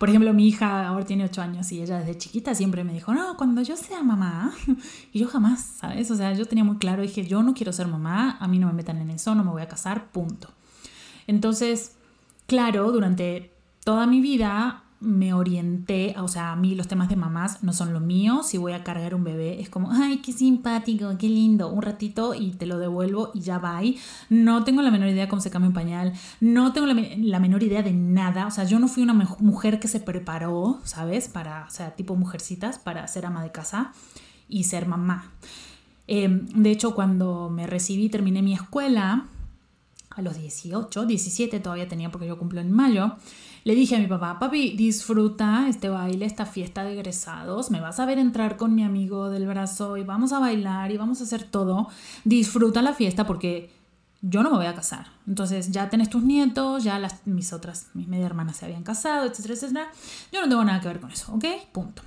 Por 0.00 0.08
ejemplo, 0.08 0.32
mi 0.32 0.48
hija 0.48 0.88
ahora 0.88 1.04
tiene 1.04 1.26
8 1.26 1.42
años 1.42 1.70
y 1.72 1.82
ella 1.82 1.98
desde 1.98 2.16
chiquita 2.16 2.54
siempre 2.54 2.84
me 2.84 2.94
dijo, 2.94 3.12
no, 3.12 3.36
cuando 3.36 3.60
yo 3.60 3.76
sea 3.76 4.02
mamá, 4.02 4.50
y 5.12 5.18
yo 5.18 5.28
jamás, 5.28 5.60
¿sabes? 5.78 6.10
O 6.10 6.16
sea, 6.16 6.32
yo 6.32 6.46
tenía 6.46 6.64
muy 6.64 6.78
claro, 6.78 7.02
dije, 7.02 7.26
yo 7.26 7.42
no 7.42 7.52
quiero 7.52 7.70
ser 7.70 7.86
mamá, 7.86 8.38
a 8.40 8.48
mí 8.48 8.58
no 8.58 8.66
me 8.68 8.72
metan 8.72 8.96
en 8.96 9.10
eso, 9.10 9.34
no 9.34 9.44
me 9.44 9.50
voy 9.50 9.60
a 9.60 9.68
casar, 9.68 10.10
punto. 10.10 10.48
Entonces, 11.26 11.96
claro, 12.46 12.90
durante 12.92 13.52
toda 13.84 14.06
mi 14.06 14.22
vida 14.22 14.84
me 15.00 15.32
orienté, 15.32 16.14
o 16.18 16.28
sea, 16.28 16.52
a 16.52 16.56
mí 16.56 16.74
los 16.74 16.86
temas 16.86 17.08
de 17.08 17.16
mamás 17.16 17.62
no 17.62 17.72
son 17.72 17.94
lo 17.94 18.00
mío, 18.00 18.42
si 18.42 18.58
voy 18.58 18.72
a 18.72 18.84
cargar 18.84 19.14
un 19.14 19.24
bebé 19.24 19.58
es 19.60 19.70
como, 19.70 19.90
ay, 19.90 20.18
qué 20.18 20.32
simpático, 20.32 21.16
qué 21.18 21.28
lindo, 21.28 21.72
un 21.72 21.80
ratito 21.80 22.34
y 22.34 22.50
te 22.52 22.66
lo 22.66 22.78
devuelvo 22.78 23.30
y 23.32 23.40
ya 23.40 23.58
va. 23.58 23.80
No 24.28 24.64
tengo 24.64 24.82
la 24.82 24.90
menor 24.90 25.08
idea 25.08 25.28
cómo 25.28 25.40
se 25.40 25.50
cambia 25.50 25.68
un 25.68 25.74
pañal, 25.74 26.12
no 26.40 26.74
tengo 26.74 26.86
la, 26.86 27.40
menor 27.40 27.62
idea 27.62 27.82
de 27.82 27.92
nada, 27.92 28.46
o 28.46 28.50
sea, 28.50 28.64
yo 28.64 28.78
no 28.78 28.88
fui 28.88 29.02
una 29.02 29.14
mujer 29.14 29.80
que 29.80 29.88
se 29.88 30.00
preparó, 30.00 30.80
¿sabes? 30.84 31.28
Para, 31.28 31.64
o 31.66 31.70
sea, 31.70 31.96
tipo 31.96 32.14
mujercitas, 32.16 32.78
para 32.78 33.06
ser 33.08 33.24
ama 33.24 33.42
de 33.42 33.52
casa 33.52 33.92
y 34.48 34.64
ser 34.64 34.86
mamá. 34.86 35.32
Em, 36.06 36.46
de 36.46 36.70
hecho, 36.70 36.94
cuando 36.94 37.48
me 37.48 37.66
recibí, 37.66 38.10
terminé 38.10 38.42
mi 38.42 38.52
escuela, 38.52 39.28
a 40.10 40.22
los 40.22 40.36
18, 40.36 41.06
17 41.06 41.60
todavía 41.60 41.88
tenía 41.88 42.10
porque 42.10 42.26
yo 42.26 42.36
cumplo 42.36 42.60
en 42.60 42.72
mayo, 42.72 43.16
le 43.64 43.74
dije 43.74 43.96
a 43.96 43.98
mi 43.98 44.06
papá, 44.06 44.38
papi, 44.38 44.76
disfruta 44.76 45.66
este 45.68 45.88
baile, 45.88 46.26
esta 46.26 46.46
fiesta 46.46 46.84
de 46.84 46.94
egresados, 46.94 47.70
me 47.70 47.80
vas 47.80 48.00
a 48.00 48.06
ver 48.06 48.18
entrar 48.18 48.56
con 48.56 48.74
mi 48.74 48.82
amigo 48.82 49.30
del 49.30 49.46
brazo 49.46 49.96
y 49.96 50.04
vamos 50.04 50.32
a 50.32 50.38
bailar 50.38 50.90
y 50.90 50.96
vamos 50.96 51.20
a 51.20 51.24
hacer 51.24 51.44
todo. 51.44 51.88
Disfruta 52.24 52.82
la 52.82 52.94
fiesta 52.94 53.26
porque 53.26 53.70
yo 54.22 54.42
no 54.42 54.50
me 54.50 54.56
voy 54.56 54.66
a 54.66 54.74
casar. 54.74 55.08
Entonces 55.26 55.70
ya 55.70 55.88
tenés 55.90 56.10
tus 56.10 56.22
nietos, 56.22 56.84
ya 56.84 56.98
las, 56.98 57.26
mis 57.26 57.52
otras, 57.52 57.88
mis 57.94 58.08
media 58.08 58.26
hermanas 58.26 58.56
se 58.56 58.66
habían 58.66 58.82
casado, 58.82 59.26
etcétera, 59.26 59.54
etcétera. 59.54 59.90
Yo 60.32 60.40
no 60.40 60.48
tengo 60.48 60.64
nada 60.64 60.80
que 60.80 60.88
ver 60.88 61.00
con 61.00 61.10
eso, 61.10 61.32
¿ok? 61.34 61.44
Punto. 61.72 62.02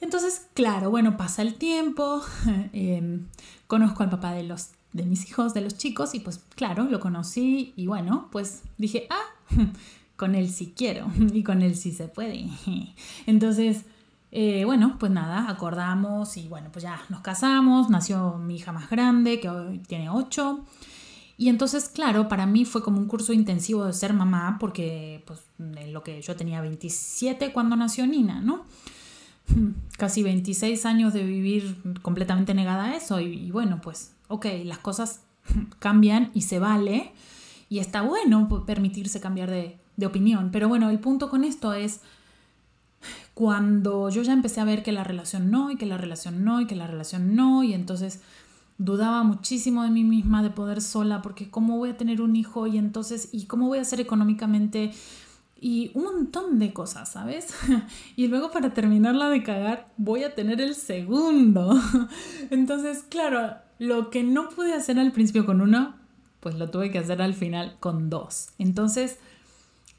Entonces, 0.00 0.46
claro, 0.54 0.90
bueno, 0.90 1.16
pasa 1.16 1.42
el 1.42 1.54
tiempo, 1.54 2.22
em, 2.72 3.26
conozco 3.66 4.02
al 4.02 4.10
papá 4.10 4.32
de 4.32 4.42
los 4.42 4.70
de 4.92 5.04
mis 5.04 5.28
hijos, 5.28 5.52
de 5.52 5.60
los 5.60 5.76
chicos, 5.76 6.14
y 6.14 6.20
pues 6.20 6.40
claro, 6.54 6.84
lo 6.84 7.00
conocí 7.00 7.74
y 7.76 7.86
bueno, 7.86 8.28
pues 8.32 8.62
dije, 8.78 9.06
ah, 9.10 9.56
con 10.16 10.34
él 10.34 10.50
sí 10.50 10.74
quiero 10.76 11.10
y 11.32 11.42
con 11.42 11.62
él 11.62 11.76
sí 11.76 11.92
se 11.92 12.08
puede. 12.08 12.48
Entonces, 13.26 13.84
eh, 14.32 14.64
bueno, 14.64 14.96
pues 14.98 15.12
nada, 15.12 15.48
acordamos 15.48 16.36
y 16.36 16.48
bueno, 16.48 16.70
pues 16.72 16.82
ya 16.82 17.00
nos 17.08 17.20
casamos, 17.20 17.88
nació 17.90 18.38
mi 18.38 18.56
hija 18.56 18.72
más 18.72 18.90
grande, 18.90 19.40
que 19.40 19.48
hoy 19.48 19.78
tiene 19.78 20.10
8. 20.10 20.64
Y 21.38 21.50
entonces, 21.50 21.90
claro, 21.90 22.28
para 22.28 22.46
mí 22.46 22.64
fue 22.64 22.82
como 22.82 22.98
un 22.98 23.06
curso 23.08 23.34
intensivo 23.34 23.84
de 23.84 23.92
ser 23.92 24.14
mamá, 24.14 24.56
porque 24.58 25.22
pues 25.26 25.40
en 25.58 25.92
lo 25.92 26.02
que 26.02 26.22
yo 26.22 26.34
tenía 26.34 26.62
27 26.62 27.52
cuando 27.52 27.76
nació 27.76 28.06
Nina, 28.06 28.40
¿no? 28.40 28.64
Casi 29.98 30.22
26 30.22 30.86
años 30.86 31.12
de 31.12 31.24
vivir 31.24 31.76
completamente 32.00 32.54
negada 32.54 32.86
a 32.86 32.96
eso 32.96 33.20
y, 33.20 33.34
y 33.34 33.50
bueno, 33.50 33.80
pues, 33.82 34.12
ok, 34.28 34.46
las 34.64 34.78
cosas 34.78 35.20
cambian 35.78 36.30
y 36.32 36.42
se 36.42 36.58
vale 36.58 37.12
y 37.68 37.80
está 37.80 38.02
bueno 38.02 38.48
permitirse 38.64 39.20
cambiar 39.20 39.50
de, 39.50 39.78
de 39.96 40.06
opinión. 40.06 40.50
Pero 40.52 40.68
bueno, 40.68 40.90
el 40.90 41.00
punto 41.00 41.28
con 41.28 41.44
esto 41.44 41.72
es 41.72 42.00
cuando 43.34 44.08
yo 44.08 44.22
ya 44.22 44.32
empecé 44.32 44.60
a 44.60 44.64
ver 44.64 44.82
que 44.82 44.92
la 44.92 45.04
relación 45.04 45.50
no, 45.50 45.70
y 45.70 45.76
que 45.76 45.86
la 45.86 45.98
relación 45.98 46.44
no, 46.44 46.60
y 46.60 46.66
que 46.66 46.74
la 46.74 46.86
relación 46.86 47.34
no, 47.34 47.62
y 47.62 47.74
entonces 47.74 48.20
dudaba 48.78 49.22
muchísimo 49.22 49.82
de 49.82 49.90
mí 49.90 50.04
misma 50.04 50.42
de 50.42 50.50
poder 50.50 50.80
sola, 50.80 51.22
porque 51.22 51.50
cómo 51.50 51.76
voy 51.78 51.90
a 51.90 51.96
tener 51.96 52.20
un 52.20 52.36
hijo 52.36 52.66
y 52.66 52.78
entonces, 52.78 53.30
y 53.32 53.46
cómo 53.46 53.68
voy 53.68 53.78
a 53.78 53.84
ser 53.84 54.00
económicamente, 54.00 54.92
y 55.58 55.90
un 55.94 56.04
montón 56.04 56.58
de 56.58 56.72
cosas, 56.72 57.10
¿sabes? 57.10 57.54
y 58.16 58.28
luego 58.28 58.50
para 58.50 58.74
terminarla 58.74 59.30
de 59.30 59.42
cagar, 59.42 59.88
voy 59.96 60.24
a 60.24 60.34
tener 60.34 60.60
el 60.60 60.74
segundo. 60.74 61.78
entonces, 62.50 63.04
claro, 63.08 63.56
lo 63.78 64.10
que 64.10 64.22
no 64.22 64.48
pude 64.50 64.74
hacer 64.74 64.98
al 64.98 65.12
principio 65.12 65.46
con 65.46 65.60
uno, 65.60 65.94
pues 66.40 66.56
lo 66.56 66.70
tuve 66.70 66.90
que 66.90 66.98
hacer 66.98 67.22
al 67.22 67.34
final 67.34 67.76
con 67.80 68.10
dos. 68.10 68.50
Entonces, 68.58 69.18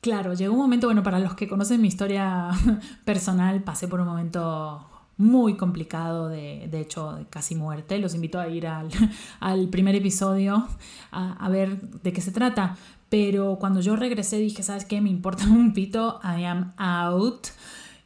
claro, 0.02 0.34
llegó 0.34 0.54
un 0.54 0.60
momento, 0.60 0.88
bueno, 0.88 1.04
para 1.04 1.20
los 1.20 1.36
que 1.36 1.48
conocen 1.48 1.82
mi 1.82 1.88
historia 1.88 2.50
personal, 3.06 3.64
pasé 3.64 3.88
por 3.88 4.00
un 4.00 4.08
momento 4.08 4.88
muy 5.18 5.58
complicado, 5.58 6.30
de, 6.30 6.68
de 6.70 6.80
hecho, 6.80 7.14
de 7.14 7.26
casi 7.26 7.56
muerte. 7.56 7.98
Los 8.00 8.14
invito 8.16 8.40
a 8.40 8.48
ir 8.48 8.68
al, 8.68 8.90
al 9.40 9.68
primer 9.70 9.96
episodio 9.96 10.68
a, 11.12 11.34
a, 11.34 11.50
ver 11.50 11.82
de 11.82 12.14
qué 12.14 12.22
se 12.22 12.32
trata. 12.32 12.78
Pero 13.10 13.58
cuando 13.60 13.82
yo 13.82 13.96
regresé 13.96 14.38
dije, 14.38 14.64
¿sabes 14.64 14.86
qué? 14.86 15.02
Me 15.02 15.10
importa 15.10 15.46
un 15.50 15.74
pito, 15.74 16.20
I 16.24 16.46
am 16.46 16.74
out. 16.78 17.48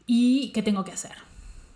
¿Y 0.06 0.52
qué 0.54 0.64
tengo 0.64 0.84
que 0.84 0.92
hacer? 0.92 1.14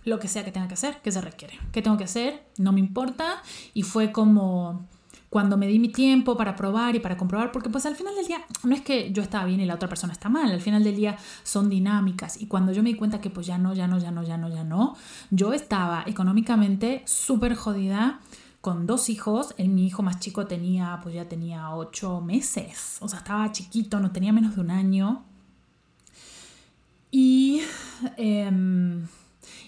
Lo 0.04 0.20
que 0.20 0.28
sea 0.28 0.46
que 0.46 0.52
tenga 0.52 0.68
que 0.68 0.76
hacer, 0.76 0.98
¿qué 1.04 1.12
se 1.12 1.20
requiere? 1.20 1.60
¿Qué 1.72 1.82
tengo 1.82 1.98
que 1.98 2.04
hacer? 2.04 2.46
No 2.58 2.72
me 2.72 2.80
importa. 2.80 3.42
Y 3.74 3.82
fue 3.82 4.12
como 4.12 4.88
cuando 5.36 5.58
me 5.58 5.68
di 5.68 5.80
mi 5.80 5.90
tiempo 5.90 6.38
para 6.38 6.56
probar 6.56 6.96
y 6.96 7.02
para 7.02 7.18
comprobar, 7.18 7.52
porque 7.52 7.70
pues 7.70 7.86
al 7.86 7.98
final 7.98 8.16
del 8.16 8.26
día 8.26 8.46
no 8.64 8.74
es 8.74 8.80
que 8.80 9.12
yo 9.12 9.22
estaba 9.22 9.44
bien 9.44 9.60
y 9.60 9.66
la 9.66 9.76
otra 9.76 9.90
persona 9.90 10.14
está 10.14 10.30
mal, 10.30 10.50
al 10.50 10.62
final 10.62 10.82
del 10.82 10.96
día 10.96 11.18
son 11.44 11.70
dinámicas. 11.70 12.42
Y 12.42 12.46
cuando 12.48 12.72
yo 12.72 12.82
me 12.82 12.88
di 12.92 12.96
cuenta 12.96 13.20
que 13.20 13.30
pues 13.30 13.46
ya 13.46 13.58
no, 13.58 13.74
ya 13.74 13.86
no, 13.86 14.00
ya 14.00 14.12
no, 14.12 14.24
ya 14.24 14.38
no, 14.38 14.48
ya 14.48 14.64
no, 14.64 14.96
yo 15.32 15.52
estaba 15.52 16.06
económicamente 16.08 17.04
súper 17.06 17.54
jodida 17.56 18.22
con 18.62 18.88
dos 18.88 19.10
hijos, 19.10 19.54
el, 19.58 19.68
mi 19.68 19.86
hijo 19.86 20.04
más 20.04 20.22
chico 20.22 20.48
tenía 20.48 21.02
pues 21.04 21.14
ya 21.16 21.28
tenía 21.28 21.76
ocho 21.76 22.22
meses, 22.22 23.00
o 23.02 23.10
sea 23.10 23.20
estaba 23.20 23.52
chiquito, 23.52 24.00
no 24.00 24.14
tenía 24.14 24.32
menos 24.32 24.56
de 24.56 24.62
un 24.62 24.72
año. 24.72 25.26
Y... 27.12 27.62
Eh, 28.16 28.50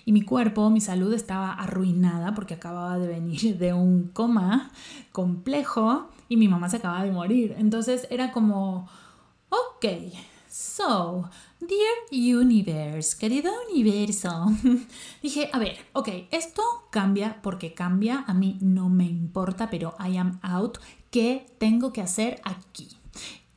y 0.08 0.14
mi 0.14 0.22
cuerpo, 0.22 0.70
mi 0.70 0.80
salud 0.80 1.12
estaba 1.12 1.52
arruinada 1.52 2.34
porque 2.34 2.54
acababa 2.54 2.98
de 2.98 3.08
venir 3.10 3.58
de 3.60 3.74
un 3.74 4.08
coma 4.08 4.72
complejo 5.12 6.08
y 6.30 6.38
mi 6.38 6.48
mamá 6.48 6.70
se 6.70 6.78
acababa 6.78 7.04
de 7.04 7.12
morir. 7.12 7.56
Entonces 7.58 8.08
era 8.10 8.32
como, 8.32 8.88
ok, 9.50 9.86
so, 10.50 11.30
dear 11.60 12.40
universe, 12.40 13.18
querido 13.18 13.52
universo, 13.70 14.46
dije, 15.22 15.50
a 15.52 15.60
ver, 15.60 15.78
ok, 15.92 16.08
esto 16.32 16.64
cambia 16.90 17.42
porque 17.42 17.74
cambia, 17.74 18.24
a 18.28 18.34
mí 18.34 18.58
no 18.62 18.88
me 18.88 19.04
importa, 19.04 19.70
pero 19.70 19.94
I 20.00 20.16
am 20.16 20.40
out, 20.42 20.78
¿qué 21.12 21.48
tengo 21.58 21.92
que 21.92 22.02
hacer 22.02 22.40
aquí? 22.46 22.88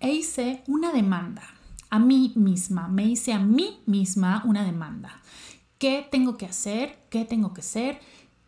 E 0.01 0.15
hice 0.15 0.65
una 0.67 0.93
demanda 0.93 1.45
a 1.91 2.01
mí 2.01 2.33
misma, 2.35 2.89
me 2.89 3.05
hice 3.05 3.33
a 3.33 3.39
mí 3.39 3.81
misma 3.87 4.43
una 4.47 4.65
demanda 4.65 5.20
qué 5.81 6.07
tengo 6.09 6.37
que 6.37 6.45
hacer, 6.45 6.99
qué 7.09 7.25
tengo 7.25 7.55
que 7.55 7.63
ser, 7.63 7.99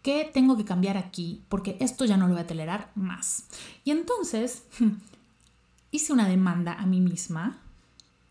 qué 0.02 0.30
tengo 0.32 0.56
que 0.56 0.66
cambiar 0.66 0.98
aquí, 0.98 1.42
porque 1.48 1.78
esto 1.80 2.04
ya 2.04 2.18
no 2.18 2.28
lo 2.28 2.34
voy 2.34 2.42
a 2.42 2.46
tolerar 2.46 2.92
más. 2.94 3.46
Y 3.84 3.90
entonces 3.90 4.64
hice 5.90 6.12
una 6.12 6.28
demanda 6.28 6.74
a 6.74 6.86
mí 6.86 7.00
misma 7.00 7.58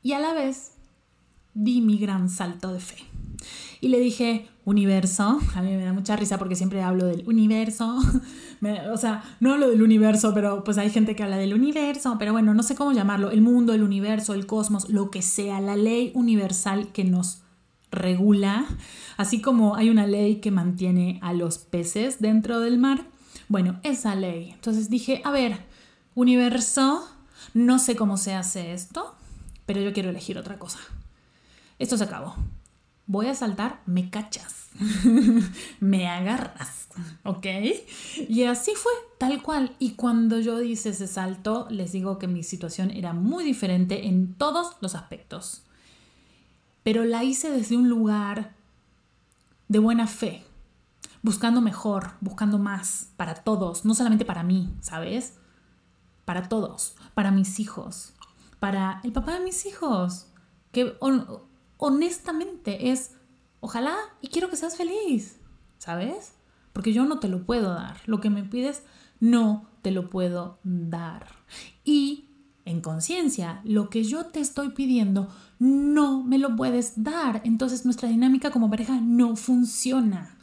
y 0.03 0.13
a 0.13 0.19
la 0.19 0.33
vez 0.33 0.73
di 1.55 1.81
mi 1.81 1.97
gran 1.97 2.29
salto 2.29 2.71
de 2.71 2.79
fe. 2.79 2.97
Y 3.81 3.87
le 3.87 3.99
dije, 3.99 4.47
universo, 4.65 5.39
a 5.55 5.61
mí 5.63 5.75
me 5.75 5.83
da 5.83 5.93
mucha 5.93 6.15
risa 6.15 6.37
porque 6.37 6.55
siempre 6.55 6.83
hablo 6.83 7.07
del 7.07 7.27
universo, 7.27 7.97
o 8.93 8.97
sea, 8.97 9.23
no 9.39 9.53
hablo 9.53 9.67
del 9.67 9.81
universo, 9.81 10.31
pero 10.35 10.63
pues 10.63 10.77
hay 10.77 10.91
gente 10.91 11.15
que 11.15 11.23
habla 11.23 11.37
del 11.37 11.55
universo, 11.55 12.17
pero 12.19 12.33
bueno, 12.33 12.53
no 12.53 12.61
sé 12.61 12.75
cómo 12.75 12.91
llamarlo, 12.91 13.31
el 13.31 13.41
mundo, 13.41 13.73
el 13.73 13.81
universo, 13.81 14.35
el 14.35 14.45
cosmos, 14.45 14.91
lo 14.91 15.09
que 15.09 15.23
sea, 15.23 15.59
la 15.59 15.75
ley 15.75 16.11
universal 16.13 16.91
que 16.91 17.03
nos 17.03 17.41
regula, 17.91 18.65
así 19.17 19.41
como 19.41 19.75
hay 19.75 19.89
una 19.89 20.07
ley 20.07 20.37
que 20.37 20.49
mantiene 20.49 21.19
a 21.21 21.33
los 21.33 21.57
peces 21.59 22.19
dentro 22.19 22.59
del 22.59 22.77
mar. 22.77 23.05
Bueno, 23.47 23.79
esa 23.83 24.15
ley. 24.15 24.51
Entonces 24.51 24.89
dije, 24.89 25.21
a 25.25 25.31
ver, 25.31 25.59
universo, 26.15 27.07
no 27.53 27.79
sé 27.79 27.95
cómo 27.95 28.17
se 28.17 28.33
hace 28.33 28.73
esto, 28.73 29.15
pero 29.65 29.81
yo 29.81 29.93
quiero 29.93 30.09
elegir 30.09 30.37
otra 30.37 30.57
cosa. 30.57 30.79
Esto 31.79 31.97
se 31.97 32.05
acabó. 32.05 32.35
Voy 33.07 33.27
a 33.27 33.35
saltar, 33.35 33.81
me 33.85 34.09
cachas, 34.09 34.69
me 35.81 36.07
agarras, 36.07 36.87
¿ok? 37.23 37.45
Y 38.29 38.43
así 38.43 38.71
fue, 38.75 38.91
tal 39.17 39.41
cual. 39.41 39.75
Y 39.79 39.91
cuando 39.93 40.39
yo 40.39 40.61
hice 40.61 40.89
ese 40.89 41.07
salto, 41.07 41.67
les 41.69 41.91
digo 41.91 42.19
que 42.19 42.27
mi 42.27 42.43
situación 42.43 42.89
era 42.89 43.11
muy 43.11 43.43
diferente 43.43 44.07
en 44.07 44.35
todos 44.35 44.77
los 44.79 44.95
aspectos 44.95 45.63
pero 46.83 47.05
la 47.05 47.23
hice 47.23 47.51
desde 47.51 47.77
un 47.77 47.89
lugar 47.89 48.55
de 49.67 49.79
buena 49.79 50.07
fe, 50.07 50.43
buscando 51.21 51.61
mejor, 51.61 52.13
buscando 52.21 52.57
más 52.57 53.11
para 53.17 53.35
todos, 53.35 53.85
no 53.85 53.93
solamente 53.93 54.25
para 54.25 54.43
mí, 54.43 54.73
¿sabes? 54.81 55.37
Para 56.25 56.49
todos, 56.49 56.95
para 57.13 57.31
mis 57.31 57.59
hijos, 57.59 58.13
para 58.59 58.99
el 59.03 59.11
papá 59.11 59.33
de 59.33 59.45
mis 59.45 59.65
hijos, 59.65 60.27
que 60.71 60.97
honestamente 61.77 62.91
es, 62.91 63.15
ojalá 63.59 63.95
y 64.21 64.27
quiero 64.27 64.49
que 64.49 64.57
seas 64.57 64.75
feliz, 64.75 65.39
¿sabes? 65.77 66.33
Porque 66.73 66.93
yo 66.93 67.05
no 67.05 67.19
te 67.19 67.27
lo 67.27 67.45
puedo 67.45 67.73
dar, 67.73 67.97
lo 68.05 68.21
que 68.21 68.29
me 68.29 68.43
pides 68.43 68.83
no 69.19 69.67
te 69.81 69.91
lo 69.91 70.09
puedo 70.09 70.59
dar. 70.63 71.27
Y 71.83 72.29
en 72.65 72.81
conciencia, 72.81 73.61
lo 73.63 73.89
que 73.89 74.03
yo 74.03 74.27
te 74.27 74.39
estoy 74.39 74.69
pidiendo 74.69 75.29
no 75.61 76.23
me 76.23 76.39
lo 76.39 76.55
puedes 76.55 77.03
dar. 77.03 77.41
Entonces 77.43 77.85
nuestra 77.85 78.09
dinámica 78.09 78.49
como 78.49 78.71
pareja 78.71 78.99
no 78.99 79.35
funciona. 79.35 80.35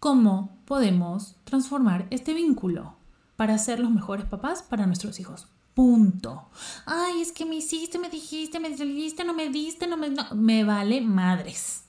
¿Cómo 0.00 0.56
podemos 0.64 1.36
transformar 1.44 2.06
este 2.08 2.32
vínculo 2.32 2.94
para 3.36 3.58
ser 3.58 3.78
los 3.78 3.90
mejores 3.90 4.24
papás 4.24 4.62
para 4.62 4.86
nuestros 4.86 5.20
hijos? 5.20 5.48
Punto. 5.74 6.48
Ay, 6.86 7.20
es 7.20 7.30
que 7.30 7.44
me 7.44 7.56
hiciste, 7.56 7.98
me 7.98 8.08
dijiste, 8.08 8.58
me 8.58 8.70
dijiste, 8.70 9.22
no 9.22 9.34
me 9.34 9.50
diste, 9.50 9.86
no 9.86 9.98
me... 9.98 10.14
me 10.34 10.64
vale 10.64 11.02
madres. 11.02 11.84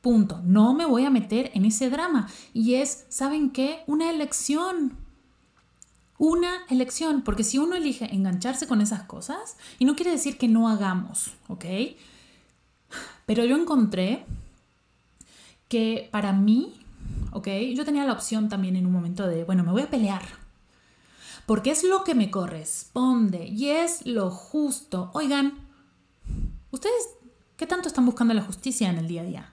Punto. 0.00 0.40
No 0.42 0.74
me 0.74 0.86
voy 0.86 1.04
a 1.04 1.10
meter 1.10 1.52
en 1.54 1.64
ese 1.64 1.88
drama. 1.88 2.28
Y 2.52 2.74
es, 2.74 3.06
¿saben 3.10 3.50
qué? 3.50 3.84
Una 3.86 4.10
elección 4.10 4.96
una 6.20 6.66
elección, 6.68 7.22
porque 7.22 7.44
si 7.44 7.56
uno 7.56 7.74
elige 7.74 8.14
engancharse 8.14 8.68
con 8.68 8.82
esas 8.82 9.04
cosas, 9.04 9.56
y 9.78 9.86
no 9.86 9.96
quiere 9.96 10.10
decir 10.10 10.36
que 10.36 10.48
no 10.48 10.68
hagamos, 10.68 11.30
¿ok? 11.48 11.64
Pero 13.24 13.46
yo 13.46 13.56
encontré 13.56 14.26
que 15.68 16.10
para 16.12 16.34
mí, 16.34 16.74
¿ok? 17.32 17.48
Yo 17.74 17.86
tenía 17.86 18.04
la 18.04 18.12
opción 18.12 18.50
también 18.50 18.76
en 18.76 18.84
un 18.84 18.92
momento 18.92 19.26
de, 19.26 19.44
bueno, 19.44 19.64
me 19.64 19.72
voy 19.72 19.80
a 19.80 19.88
pelear, 19.90 20.22
porque 21.46 21.70
es 21.70 21.84
lo 21.84 22.04
que 22.04 22.14
me 22.14 22.30
corresponde 22.30 23.46
y 23.46 23.70
es 23.70 24.04
lo 24.04 24.30
justo. 24.30 25.10
Oigan, 25.14 25.54
¿ustedes 26.70 27.08
qué 27.56 27.66
tanto 27.66 27.88
están 27.88 28.04
buscando 28.04 28.34
la 28.34 28.42
justicia 28.42 28.90
en 28.90 28.98
el 28.98 29.08
día 29.08 29.22
a 29.22 29.24
día? 29.24 29.52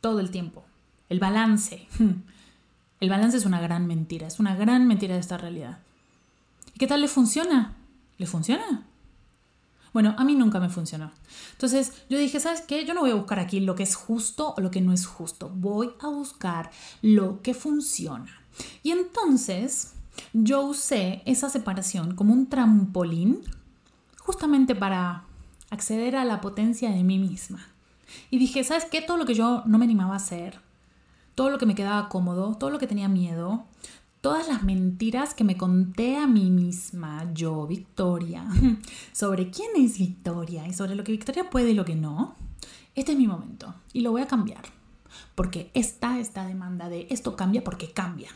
Todo 0.00 0.18
el 0.20 0.30
tiempo. 0.30 0.64
El 1.10 1.20
balance. 1.20 1.86
El 3.00 3.08
balance 3.08 3.38
es 3.38 3.46
una 3.46 3.60
gran 3.60 3.86
mentira, 3.86 4.26
es 4.26 4.38
una 4.38 4.54
gran 4.54 4.86
mentira 4.86 5.14
de 5.14 5.20
esta 5.20 5.38
realidad. 5.38 5.78
¿Y 6.74 6.78
qué 6.78 6.86
tal 6.86 7.00
le 7.00 7.08
funciona? 7.08 7.74
¿Le 8.18 8.26
funciona? 8.26 8.86
Bueno, 9.92 10.14
a 10.18 10.24
mí 10.24 10.34
nunca 10.34 10.60
me 10.60 10.68
funcionó. 10.68 11.10
Entonces 11.52 11.92
yo 12.08 12.18
dije, 12.18 12.38
¿sabes 12.38 12.60
qué? 12.60 12.84
Yo 12.84 12.94
no 12.94 13.00
voy 13.00 13.10
a 13.10 13.14
buscar 13.16 13.38
aquí 13.40 13.60
lo 13.60 13.74
que 13.74 13.82
es 13.82 13.96
justo 13.96 14.54
o 14.56 14.60
lo 14.60 14.70
que 14.70 14.80
no 14.80 14.92
es 14.92 15.06
justo. 15.06 15.50
Voy 15.54 15.90
a 16.00 16.08
buscar 16.08 16.70
lo 17.02 17.42
que 17.42 17.54
funciona. 17.54 18.40
Y 18.82 18.92
entonces 18.92 19.94
yo 20.32 20.62
usé 20.62 21.22
esa 21.24 21.48
separación 21.48 22.14
como 22.14 22.32
un 22.32 22.48
trampolín 22.48 23.40
justamente 24.18 24.74
para 24.74 25.24
acceder 25.70 26.16
a 26.16 26.24
la 26.24 26.40
potencia 26.40 26.90
de 26.90 27.02
mí 27.02 27.18
misma. 27.18 27.66
Y 28.30 28.38
dije, 28.38 28.62
¿sabes 28.62 28.84
qué? 28.84 29.02
Todo 29.02 29.16
lo 29.16 29.26
que 29.26 29.34
yo 29.34 29.62
no 29.66 29.78
me 29.78 29.84
animaba 29.84 30.14
a 30.14 30.16
hacer, 30.18 30.60
todo 31.34 31.50
lo 31.50 31.58
que 31.58 31.66
me 31.66 31.74
quedaba 31.74 32.08
cómodo, 32.08 32.56
todo 32.56 32.70
lo 32.70 32.78
que 32.78 32.86
tenía 32.86 33.08
miedo, 33.08 33.64
todas 34.20 34.48
las 34.48 34.62
mentiras 34.62 35.34
que 35.34 35.44
me 35.44 35.56
conté 35.56 36.16
a 36.16 36.26
mí 36.26 36.50
misma, 36.50 37.30
yo, 37.32 37.66
Victoria, 37.66 38.46
sobre 39.12 39.50
quién 39.50 39.70
es 39.76 39.98
Victoria 39.98 40.66
y 40.66 40.72
sobre 40.72 40.94
lo 40.94 41.04
que 41.04 41.12
Victoria 41.12 41.48
puede 41.48 41.70
y 41.70 41.74
lo 41.74 41.84
que 41.84 41.94
no, 41.94 42.34
este 42.94 43.12
es 43.12 43.18
mi 43.18 43.26
momento 43.26 43.74
y 43.92 44.00
lo 44.00 44.10
voy 44.10 44.22
a 44.22 44.26
cambiar. 44.26 44.62
Porque 45.34 45.70
está 45.74 46.18
esta 46.18 46.46
demanda 46.46 46.88
de 46.88 47.06
esto 47.10 47.34
cambia 47.34 47.64
porque 47.64 47.90
cambia. 47.90 48.30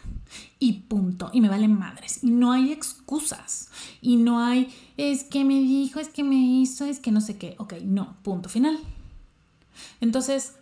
Y 0.58 0.84
punto. 0.88 1.30
Y 1.32 1.40
me 1.40 1.48
valen 1.48 1.78
madres. 1.78 2.24
Y 2.24 2.30
no 2.30 2.52
hay 2.52 2.72
excusas. 2.72 3.68
Y 4.00 4.16
no 4.16 4.40
hay 4.40 4.74
es 4.96 5.24
que 5.24 5.44
me 5.44 5.54
dijo, 5.54 6.00
es 6.00 6.08
que 6.08 6.24
me 6.24 6.36
hizo, 6.36 6.84
es 6.84 7.00
que 7.00 7.12
no 7.12 7.20
sé 7.20 7.36
qué. 7.36 7.56
Ok, 7.58 7.74
no. 7.84 8.16
Punto 8.22 8.48
final. 8.48 8.78
Entonces, 10.00 10.54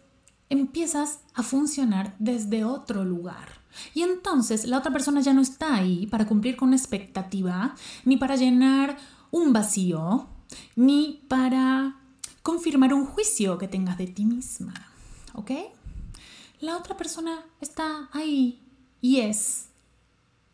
empiezas 0.53 1.21
a 1.35 1.43
funcionar 1.43 2.15
desde 2.19 2.65
otro 2.65 3.05
lugar. 3.05 3.49
Y 3.95 4.03
entonces 4.03 4.67
la 4.67 4.79
otra 4.79 4.93
persona 4.93 5.23
ya 5.23 5.33
no 5.33 5.41
está 5.41 5.75
ahí 5.75 6.07
para 6.07 6.27
cumplir 6.27 6.57
con 6.57 6.69
una 6.69 6.77
expectativa, 6.77 7.75
ni 8.05 8.19
para 8.19 8.37
llenar 8.37 8.99
un 9.31 9.55
vacío, 9.55 10.29
ni 10.77 11.25
para 11.27 11.97
confirmar 12.43 12.93
un 12.93 13.07
juicio 13.07 13.57
que 13.57 13.67
tengas 13.67 13.97
de 13.97 14.09
ti 14.09 14.27
misma. 14.27 14.75
¿Ok? 15.33 15.53
La 16.61 16.77
otra 16.77 16.99
persona 16.99 17.45
está 17.61 18.11
ahí 18.13 18.63
y 19.01 19.21
es. 19.21 19.71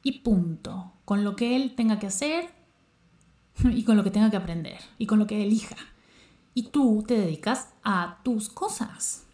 Y 0.05 0.21
punto. 0.21 0.93
Con 1.05 1.25
lo 1.25 1.35
que 1.35 1.57
él 1.57 1.75
tenga 1.75 1.99
que 1.99 2.07
hacer, 2.07 2.55
y 3.65 3.83
con 3.83 3.97
lo 3.97 4.05
que 4.05 4.13
tenga 4.13 4.31
que 4.31 4.37
aprender 4.37 4.79
y 4.99 5.07
con 5.07 5.19
lo 5.19 5.27
que 5.27 5.43
elija. 5.43 5.77
Y 6.55 6.69
tú 6.69 7.05
te 7.07 7.19
dedicas 7.19 7.71
a 7.83 8.21
tus 8.23 8.49
cosas. 8.49 9.25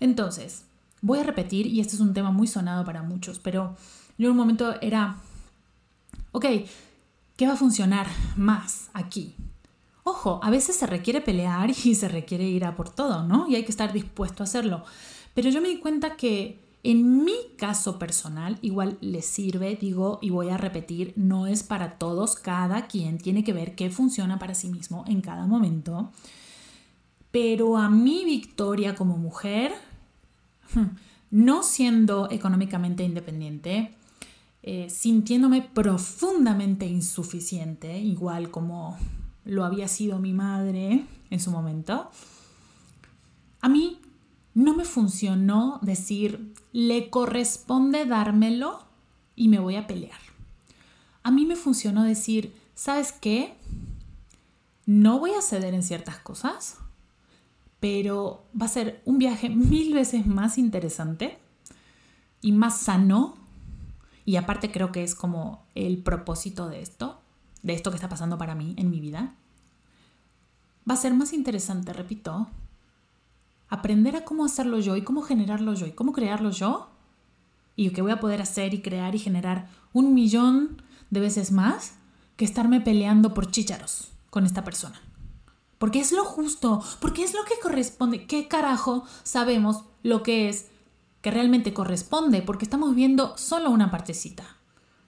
Entonces, 0.00 0.64
voy 1.00 1.18
a 1.18 1.24
repetir, 1.24 1.66
y 1.66 1.80
este 1.80 1.94
es 1.94 2.00
un 2.00 2.14
tema 2.14 2.30
muy 2.30 2.46
sonado 2.46 2.84
para 2.84 3.02
muchos, 3.02 3.38
pero 3.38 3.76
yo 4.18 4.26
en 4.26 4.32
un 4.32 4.38
momento 4.38 4.74
era, 4.80 5.16
ok, 6.32 6.46
¿qué 7.36 7.46
va 7.46 7.54
a 7.54 7.56
funcionar 7.56 8.06
más 8.36 8.90
aquí? 8.92 9.34
Ojo, 10.04 10.40
a 10.42 10.50
veces 10.50 10.76
se 10.76 10.86
requiere 10.86 11.20
pelear 11.20 11.70
y 11.70 11.94
se 11.94 12.08
requiere 12.08 12.44
ir 12.44 12.64
a 12.64 12.74
por 12.74 12.90
todo, 12.90 13.22
¿no? 13.22 13.48
Y 13.48 13.56
hay 13.56 13.64
que 13.64 13.70
estar 13.70 13.92
dispuesto 13.92 14.42
a 14.42 14.44
hacerlo. 14.44 14.84
Pero 15.34 15.48
yo 15.50 15.60
me 15.60 15.68
di 15.68 15.78
cuenta 15.78 16.16
que 16.16 16.60
en 16.84 17.24
mi 17.24 17.36
caso 17.56 17.98
personal, 17.98 18.58
igual 18.60 18.98
les 19.00 19.24
sirve, 19.24 19.76
digo, 19.80 20.18
y 20.20 20.30
voy 20.30 20.48
a 20.48 20.56
repetir, 20.56 21.12
no 21.14 21.46
es 21.46 21.62
para 21.62 21.96
todos, 21.96 22.34
cada 22.34 22.88
quien 22.88 23.18
tiene 23.18 23.44
que 23.44 23.52
ver 23.52 23.76
qué 23.76 23.88
funciona 23.90 24.40
para 24.40 24.54
sí 24.54 24.68
mismo 24.68 25.04
en 25.06 25.20
cada 25.20 25.46
momento. 25.46 26.10
Pero 27.32 27.76
a 27.76 27.88
mi 27.90 28.24
victoria 28.24 28.94
como 28.94 29.16
mujer, 29.16 29.72
no 31.30 31.62
siendo 31.62 32.30
económicamente 32.30 33.02
independiente, 33.02 33.94
eh, 34.62 34.88
sintiéndome 34.88 35.62
profundamente 35.62 36.86
insuficiente, 36.86 37.98
igual 37.98 38.50
como 38.52 38.96
lo 39.44 39.64
había 39.64 39.88
sido 39.88 40.20
mi 40.20 40.32
madre 40.32 41.04
en 41.30 41.40
su 41.40 41.50
momento, 41.50 42.10
a 43.60 43.68
mí 43.68 43.98
no 44.54 44.76
me 44.76 44.84
funcionó 44.84 45.78
decir, 45.82 46.54
le 46.72 47.10
corresponde 47.10 48.04
dármelo 48.04 48.84
y 49.34 49.48
me 49.48 49.58
voy 49.58 49.76
a 49.76 49.86
pelear. 49.86 50.20
A 51.22 51.30
mí 51.30 51.46
me 51.46 51.56
funcionó 51.56 52.02
decir, 52.02 52.54
¿sabes 52.74 53.12
qué? 53.12 53.54
No 54.84 55.18
voy 55.18 55.32
a 55.32 55.42
ceder 55.42 55.74
en 55.74 55.82
ciertas 55.82 56.18
cosas, 56.18 56.78
pero 57.82 58.46
va 58.58 58.66
a 58.66 58.68
ser 58.68 59.02
un 59.04 59.18
viaje 59.18 59.48
mil 59.50 59.92
veces 59.92 60.24
más 60.24 60.56
interesante 60.56 61.40
y 62.40 62.52
más 62.52 62.78
sano. 62.78 63.34
Y 64.24 64.36
aparte 64.36 64.70
creo 64.70 64.92
que 64.92 65.02
es 65.02 65.16
como 65.16 65.66
el 65.74 65.98
propósito 65.98 66.68
de 66.68 66.80
esto, 66.80 67.20
de 67.64 67.72
esto 67.72 67.90
que 67.90 67.96
está 67.96 68.08
pasando 68.08 68.38
para 68.38 68.54
mí 68.54 68.76
en 68.78 68.88
mi 68.88 69.00
vida. 69.00 69.34
Va 70.88 70.94
a 70.94 70.96
ser 70.96 71.12
más 71.14 71.32
interesante, 71.32 71.92
repito, 71.92 72.46
aprender 73.68 74.14
a 74.14 74.24
cómo 74.24 74.44
hacerlo 74.44 74.78
yo 74.78 74.94
y 74.96 75.02
cómo 75.02 75.22
generarlo 75.22 75.74
yo 75.74 75.86
y 75.86 75.90
cómo 75.92 76.12
crearlo 76.12 76.52
yo 76.52 76.88
y 77.74 77.90
que 77.90 78.02
voy 78.02 78.12
a 78.12 78.20
poder 78.20 78.42
hacer 78.42 78.74
y 78.74 78.80
crear 78.80 79.16
y 79.16 79.18
generar 79.18 79.68
un 79.92 80.14
millón 80.14 80.80
de 81.10 81.18
veces 81.18 81.50
más 81.50 81.94
que 82.36 82.44
estarme 82.44 82.80
peleando 82.80 83.34
por 83.34 83.50
chícharos 83.50 84.12
con 84.30 84.46
esta 84.46 84.62
persona. 84.62 85.00
Porque 85.82 85.98
es 85.98 86.12
lo 86.12 86.24
justo, 86.24 86.80
porque 87.00 87.24
es 87.24 87.34
lo 87.34 87.44
que 87.44 87.58
corresponde. 87.60 88.24
¿Qué 88.28 88.46
carajo 88.46 89.04
sabemos 89.24 89.82
lo 90.04 90.22
que 90.22 90.48
es 90.48 90.68
que 91.22 91.32
realmente 91.32 91.74
corresponde? 91.74 92.40
Porque 92.40 92.64
estamos 92.64 92.94
viendo 92.94 93.36
solo 93.36 93.68
una 93.68 93.90
partecita 93.90 94.44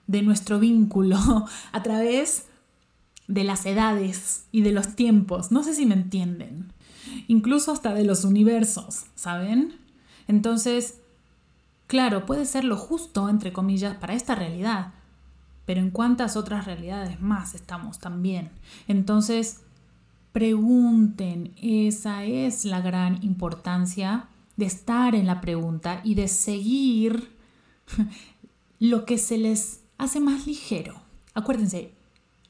de 0.05 0.21
nuestro 0.21 0.59
vínculo 0.59 1.17
a 1.71 1.81
través 1.81 2.47
de 3.29 3.45
las 3.45 3.65
edades 3.65 4.47
y 4.51 4.63
de 4.63 4.73
los 4.73 4.97
tiempos. 4.97 5.49
No 5.49 5.63
sé 5.63 5.73
si 5.73 5.85
me 5.85 5.95
entienden 5.95 6.73
incluso 7.29 7.71
hasta 7.71 7.93
de 7.93 8.03
los 8.03 8.25
universos, 8.25 9.05
¿saben? 9.15 9.79
Entonces, 10.27 10.99
claro, 11.87 12.25
puede 12.25 12.45
ser 12.45 12.65
lo 12.65 12.75
justo, 12.75 13.29
entre 13.29 13.53
comillas, 13.53 13.95
para 13.95 14.13
esta 14.13 14.35
realidad, 14.35 14.91
pero 15.65 15.79
en 15.79 15.89
cuántas 15.89 16.35
otras 16.35 16.65
realidades 16.65 17.21
más 17.21 17.55
estamos 17.55 17.99
también. 17.99 18.51
Entonces, 18.89 19.61
pregunten, 20.35 21.53
esa 21.61 22.25
es 22.25 22.65
la 22.65 22.81
gran 22.81 23.23
importancia 23.23 24.27
de 24.57 24.65
estar 24.65 25.15
en 25.15 25.27
la 25.27 25.39
pregunta 25.39 26.01
y 26.03 26.15
de 26.15 26.27
seguir 26.27 27.31
lo 28.79 29.05
que 29.05 29.17
se 29.17 29.37
les 29.37 29.79
hace 29.97 30.19
más 30.19 30.45
ligero. 30.45 30.99
Acuérdense, 31.35 31.93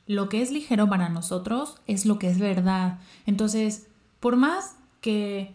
lo 0.07 0.29
que 0.29 0.41
es 0.41 0.49
ligero 0.49 0.89
para 0.89 1.09
nosotros 1.09 1.75
es 1.86 2.07
lo 2.07 2.17
que 2.17 2.27
es 2.27 2.39
verdad. 2.39 2.97
Entonces, 3.27 3.86
por 4.19 4.36
más 4.36 4.77
que 4.99 5.53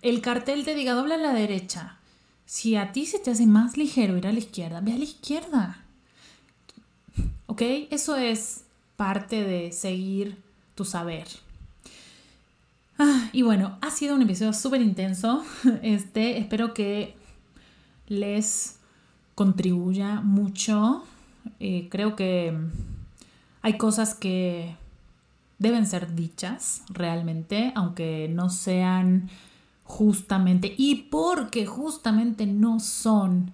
el 0.00 0.20
cartel 0.20 0.64
te 0.64 0.76
diga 0.76 0.94
dobla 0.94 1.16
a 1.16 1.18
la 1.18 1.32
derecha, 1.32 1.98
si 2.46 2.76
a 2.76 2.92
ti 2.92 3.04
se 3.04 3.18
te 3.18 3.32
hace 3.32 3.46
más 3.46 3.76
ligero 3.76 4.16
ir 4.16 4.28
a 4.28 4.32
la 4.32 4.38
izquierda, 4.38 4.80
ve 4.80 4.92
a 4.92 4.98
la 4.98 5.04
izquierda. 5.04 5.84
¿Ok? 7.46 7.62
Eso 7.90 8.14
es 8.14 8.62
parte 8.94 9.42
de 9.42 9.72
seguir 9.72 10.40
tu 10.76 10.84
saber. 10.84 11.26
Ah, 12.98 13.28
y 13.32 13.42
bueno, 13.42 13.76
ha 13.80 13.90
sido 13.90 14.14
un 14.14 14.22
episodio 14.22 14.52
súper 14.52 14.80
intenso. 14.80 15.44
Este, 15.82 16.38
espero 16.38 16.74
que 16.74 17.16
les 18.06 18.78
contribuya 19.34 20.20
mucho. 20.20 21.04
Eh, 21.60 21.88
creo 21.90 22.14
que 22.16 22.56
hay 23.62 23.76
cosas 23.78 24.14
que 24.14 24.76
deben 25.58 25.86
ser 25.86 26.14
dichas 26.14 26.82
realmente, 26.88 27.72
aunque 27.74 28.28
no 28.30 28.50
sean 28.50 29.28
justamente, 29.84 30.74
y 30.76 31.06
porque 31.10 31.66
justamente 31.66 32.46
no 32.46 32.80
son 32.80 33.52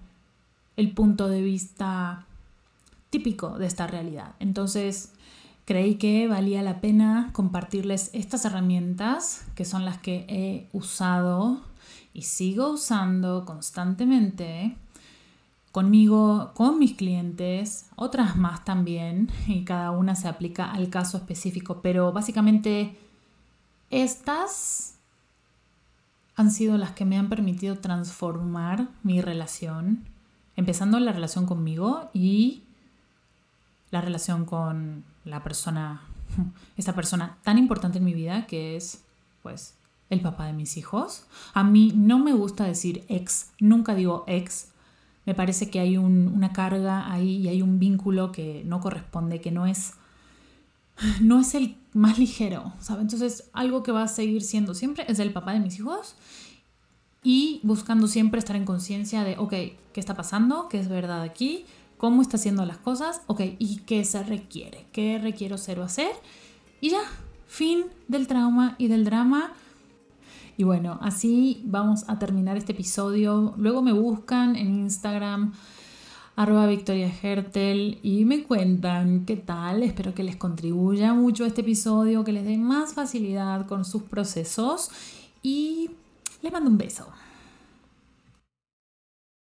el 0.77 0.91
punto 0.93 1.27
de 1.27 1.41
vista 1.41 2.25
típico 3.09 3.57
de 3.57 3.67
esta 3.67 3.87
realidad. 3.87 4.35
Entonces, 4.39 5.11
creí 5.71 5.95
que 5.95 6.27
valía 6.27 6.61
la 6.63 6.81
pena 6.81 7.29
compartirles 7.31 8.09
estas 8.11 8.43
herramientas, 8.43 9.45
que 9.55 9.63
son 9.63 9.85
las 9.85 9.99
que 9.99 10.25
he 10.27 10.67
usado 10.73 11.61
y 12.13 12.23
sigo 12.23 12.71
usando 12.71 13.45
constantemente 13.45 14.75
conmigo, 15.71 16.51
con 16.55 16.77
mis 16.77 16.97
clientes, 16.97 17.85
otras 17.95 18.35
más 18.35 18.65
también, 18.65 19.31
y 19.47 19.63
cada 19.63 19.91
una 19.91 20.15
se 20.15 20.27
aplica 20.27 20.69
al 20.69 20.89
caso 20.89 21.15
específico, 21.15 21.79
pero 21.81 22.11
básicamente 22.11 22.97
estas 23.91 24.95
han 26.35 26.51
sido 26.51 26.77
las 26.77 26.91
que 26.91 27.05
me 27.05 27.17
han 27.17 27.29
permitido 27.29 27.77
transformar 27.77 28.89
mi 29.03 29.21
relación, 29.21 30.03
empezando 30.57 30.99
la 30.99 31.13
relación 31.13 31.45
conmigo 31.45 32.09
y 32.13 32.63
la 33.89 34.01
relación 34.01 34.43
con 34.43 35.09
la 35.25 35.43
persona, 35.43 36.01
esta 36.77 36.93
persona 36.93 37.37
tan 37.43 37.57
importante 37.57 37.99
en 37.99 38.05
mi 38.05 38.13
vida 38.13 38.47
que 38.47 38.75
es, 38.75 39.03
pues, 39.43 39.75
el 40.09 40.21
papá 40.21 40.45
de 40.45 40.53
mis 40.53 40.77
hijos. 40.77 41.25
A 41.53 41.63
mí 41.63 41.93
no 41.95 42.19
me 42.19 42.33
gusta 42.33 42.65
decir 42.65 43.05
ex, 43.07 43.51
nunca 43.59 43.95
digo 43.95 44.23
ex, 44.27 44.67
me 45.25 45.35
parece 45.35 45.69
que 45.69 45.79
hay 45.79 45.97
una 45.97 46.51
carga 46.51 47.11
ahí 47.11 47.37
y 47.37 47.47
hay 47.47 47.61
un 47.61 47.79
vínculo 47.79 48.31
que 48.31 48.63
no 48.65 48.79
corresponde, 48.79 49.39
que 49.39 49.51
no 49.51 49.65
es, 49.65 49.93
no 51.21 51.39
es 51.39 51.55
el 51.55 51.77
más 51.93 52.19
ligero, 52.19 52.73
¿sabe? 52.79 53.01
Entonces, 53.01 53.49
algo 53.53 53.83
que 53.83 53.91
va 53.91 54.03
a 54.03 54.07
seguir 54.07 54.41
siendo 54.41 54.73
siempre 54.73 55.05
es 55.07 55.19
el 55.19 55.31
papá 55.31 55.53
de 55.53 55.59
mis 55.59 55.77
hijos 55.79 56.15
y 57.23 57.59
buscando 57.63 58.07
siempre 58.07 58.39
estar 58.39 58.55
en 58.55 58.65
conciencia 58.65 59.23
de, 59.23 59.37
ok, 59.37 59.49
¿qué 59.49 59.99
está 59.99 60.15
pasando? 60.15 60.67
¿Qué 60.69 60.79
es 60.79 60.89
verdad 60.89 61.21
aquí? 61.21 61.65
¿Cómo 62.01 62.23
está 62.23 62.37
haciendo 62.37 62.65
las 62.65 62.79
cosas? 62.79 63.21
Ok, 63.27 63.41
¿y 63.59 63.81
qué 63.85 64.03
se 64.05 64.23
requiere? 64.23 64.87
¿Qué 64.91 65.19
requiero 65.19 65.59
ser 65.59 65.79
o 65.79 65.83
hacer? 65.83 66.09
Y 66.79 66.89
ya, 66.89 67.01
fin 67.45 67.85
del 68.07 68.25
trauma 68.25 68.73
y 68.79 68.87
del 68.87 69.05
drama. 69.05 69.53
Y 70.57 70.63
bueno, 70.63 70.97
así 71.03 71.61
vamos 71.63 72.05
a 72.07 72.17
terminar 72.17 72.57
este 72.57 72.71
episodio. 72.71 73.53
Luego 73.55 73.83
me 73.83 73.93
buscan 73.93 74.55
en 74.55 74.79
Instagram 74.79 75.53
arroba 76.35 76.65
Victoria 76.65 77.13
Hertel 77.21 77.99
y 78.01 78.25
me 78.25 78.45
cuentan 78.45 79.27
qué 79.27 79.35
tal. 79.35 79.83
Espero 79.83 80.15
que 80.15 80.23
les 80.23 80.37
contribuya 80.37 81.13
mucho 81.13 81.45
este 81.45 81.61
episodio, 81.61 82.23
que 82.23 82.31
les 82.31 82.45
dé 82.45 82.57
más 82.57 82.95
facilidad 82.95 83.67
con 83.67 83.85
sus 83.85 84.01
procesos 84.01 84.89
y 85.43 85.91
les 86.41 86.51
mando 86.51 86.71
un 86.71 86.79
beso. 86.79 87.05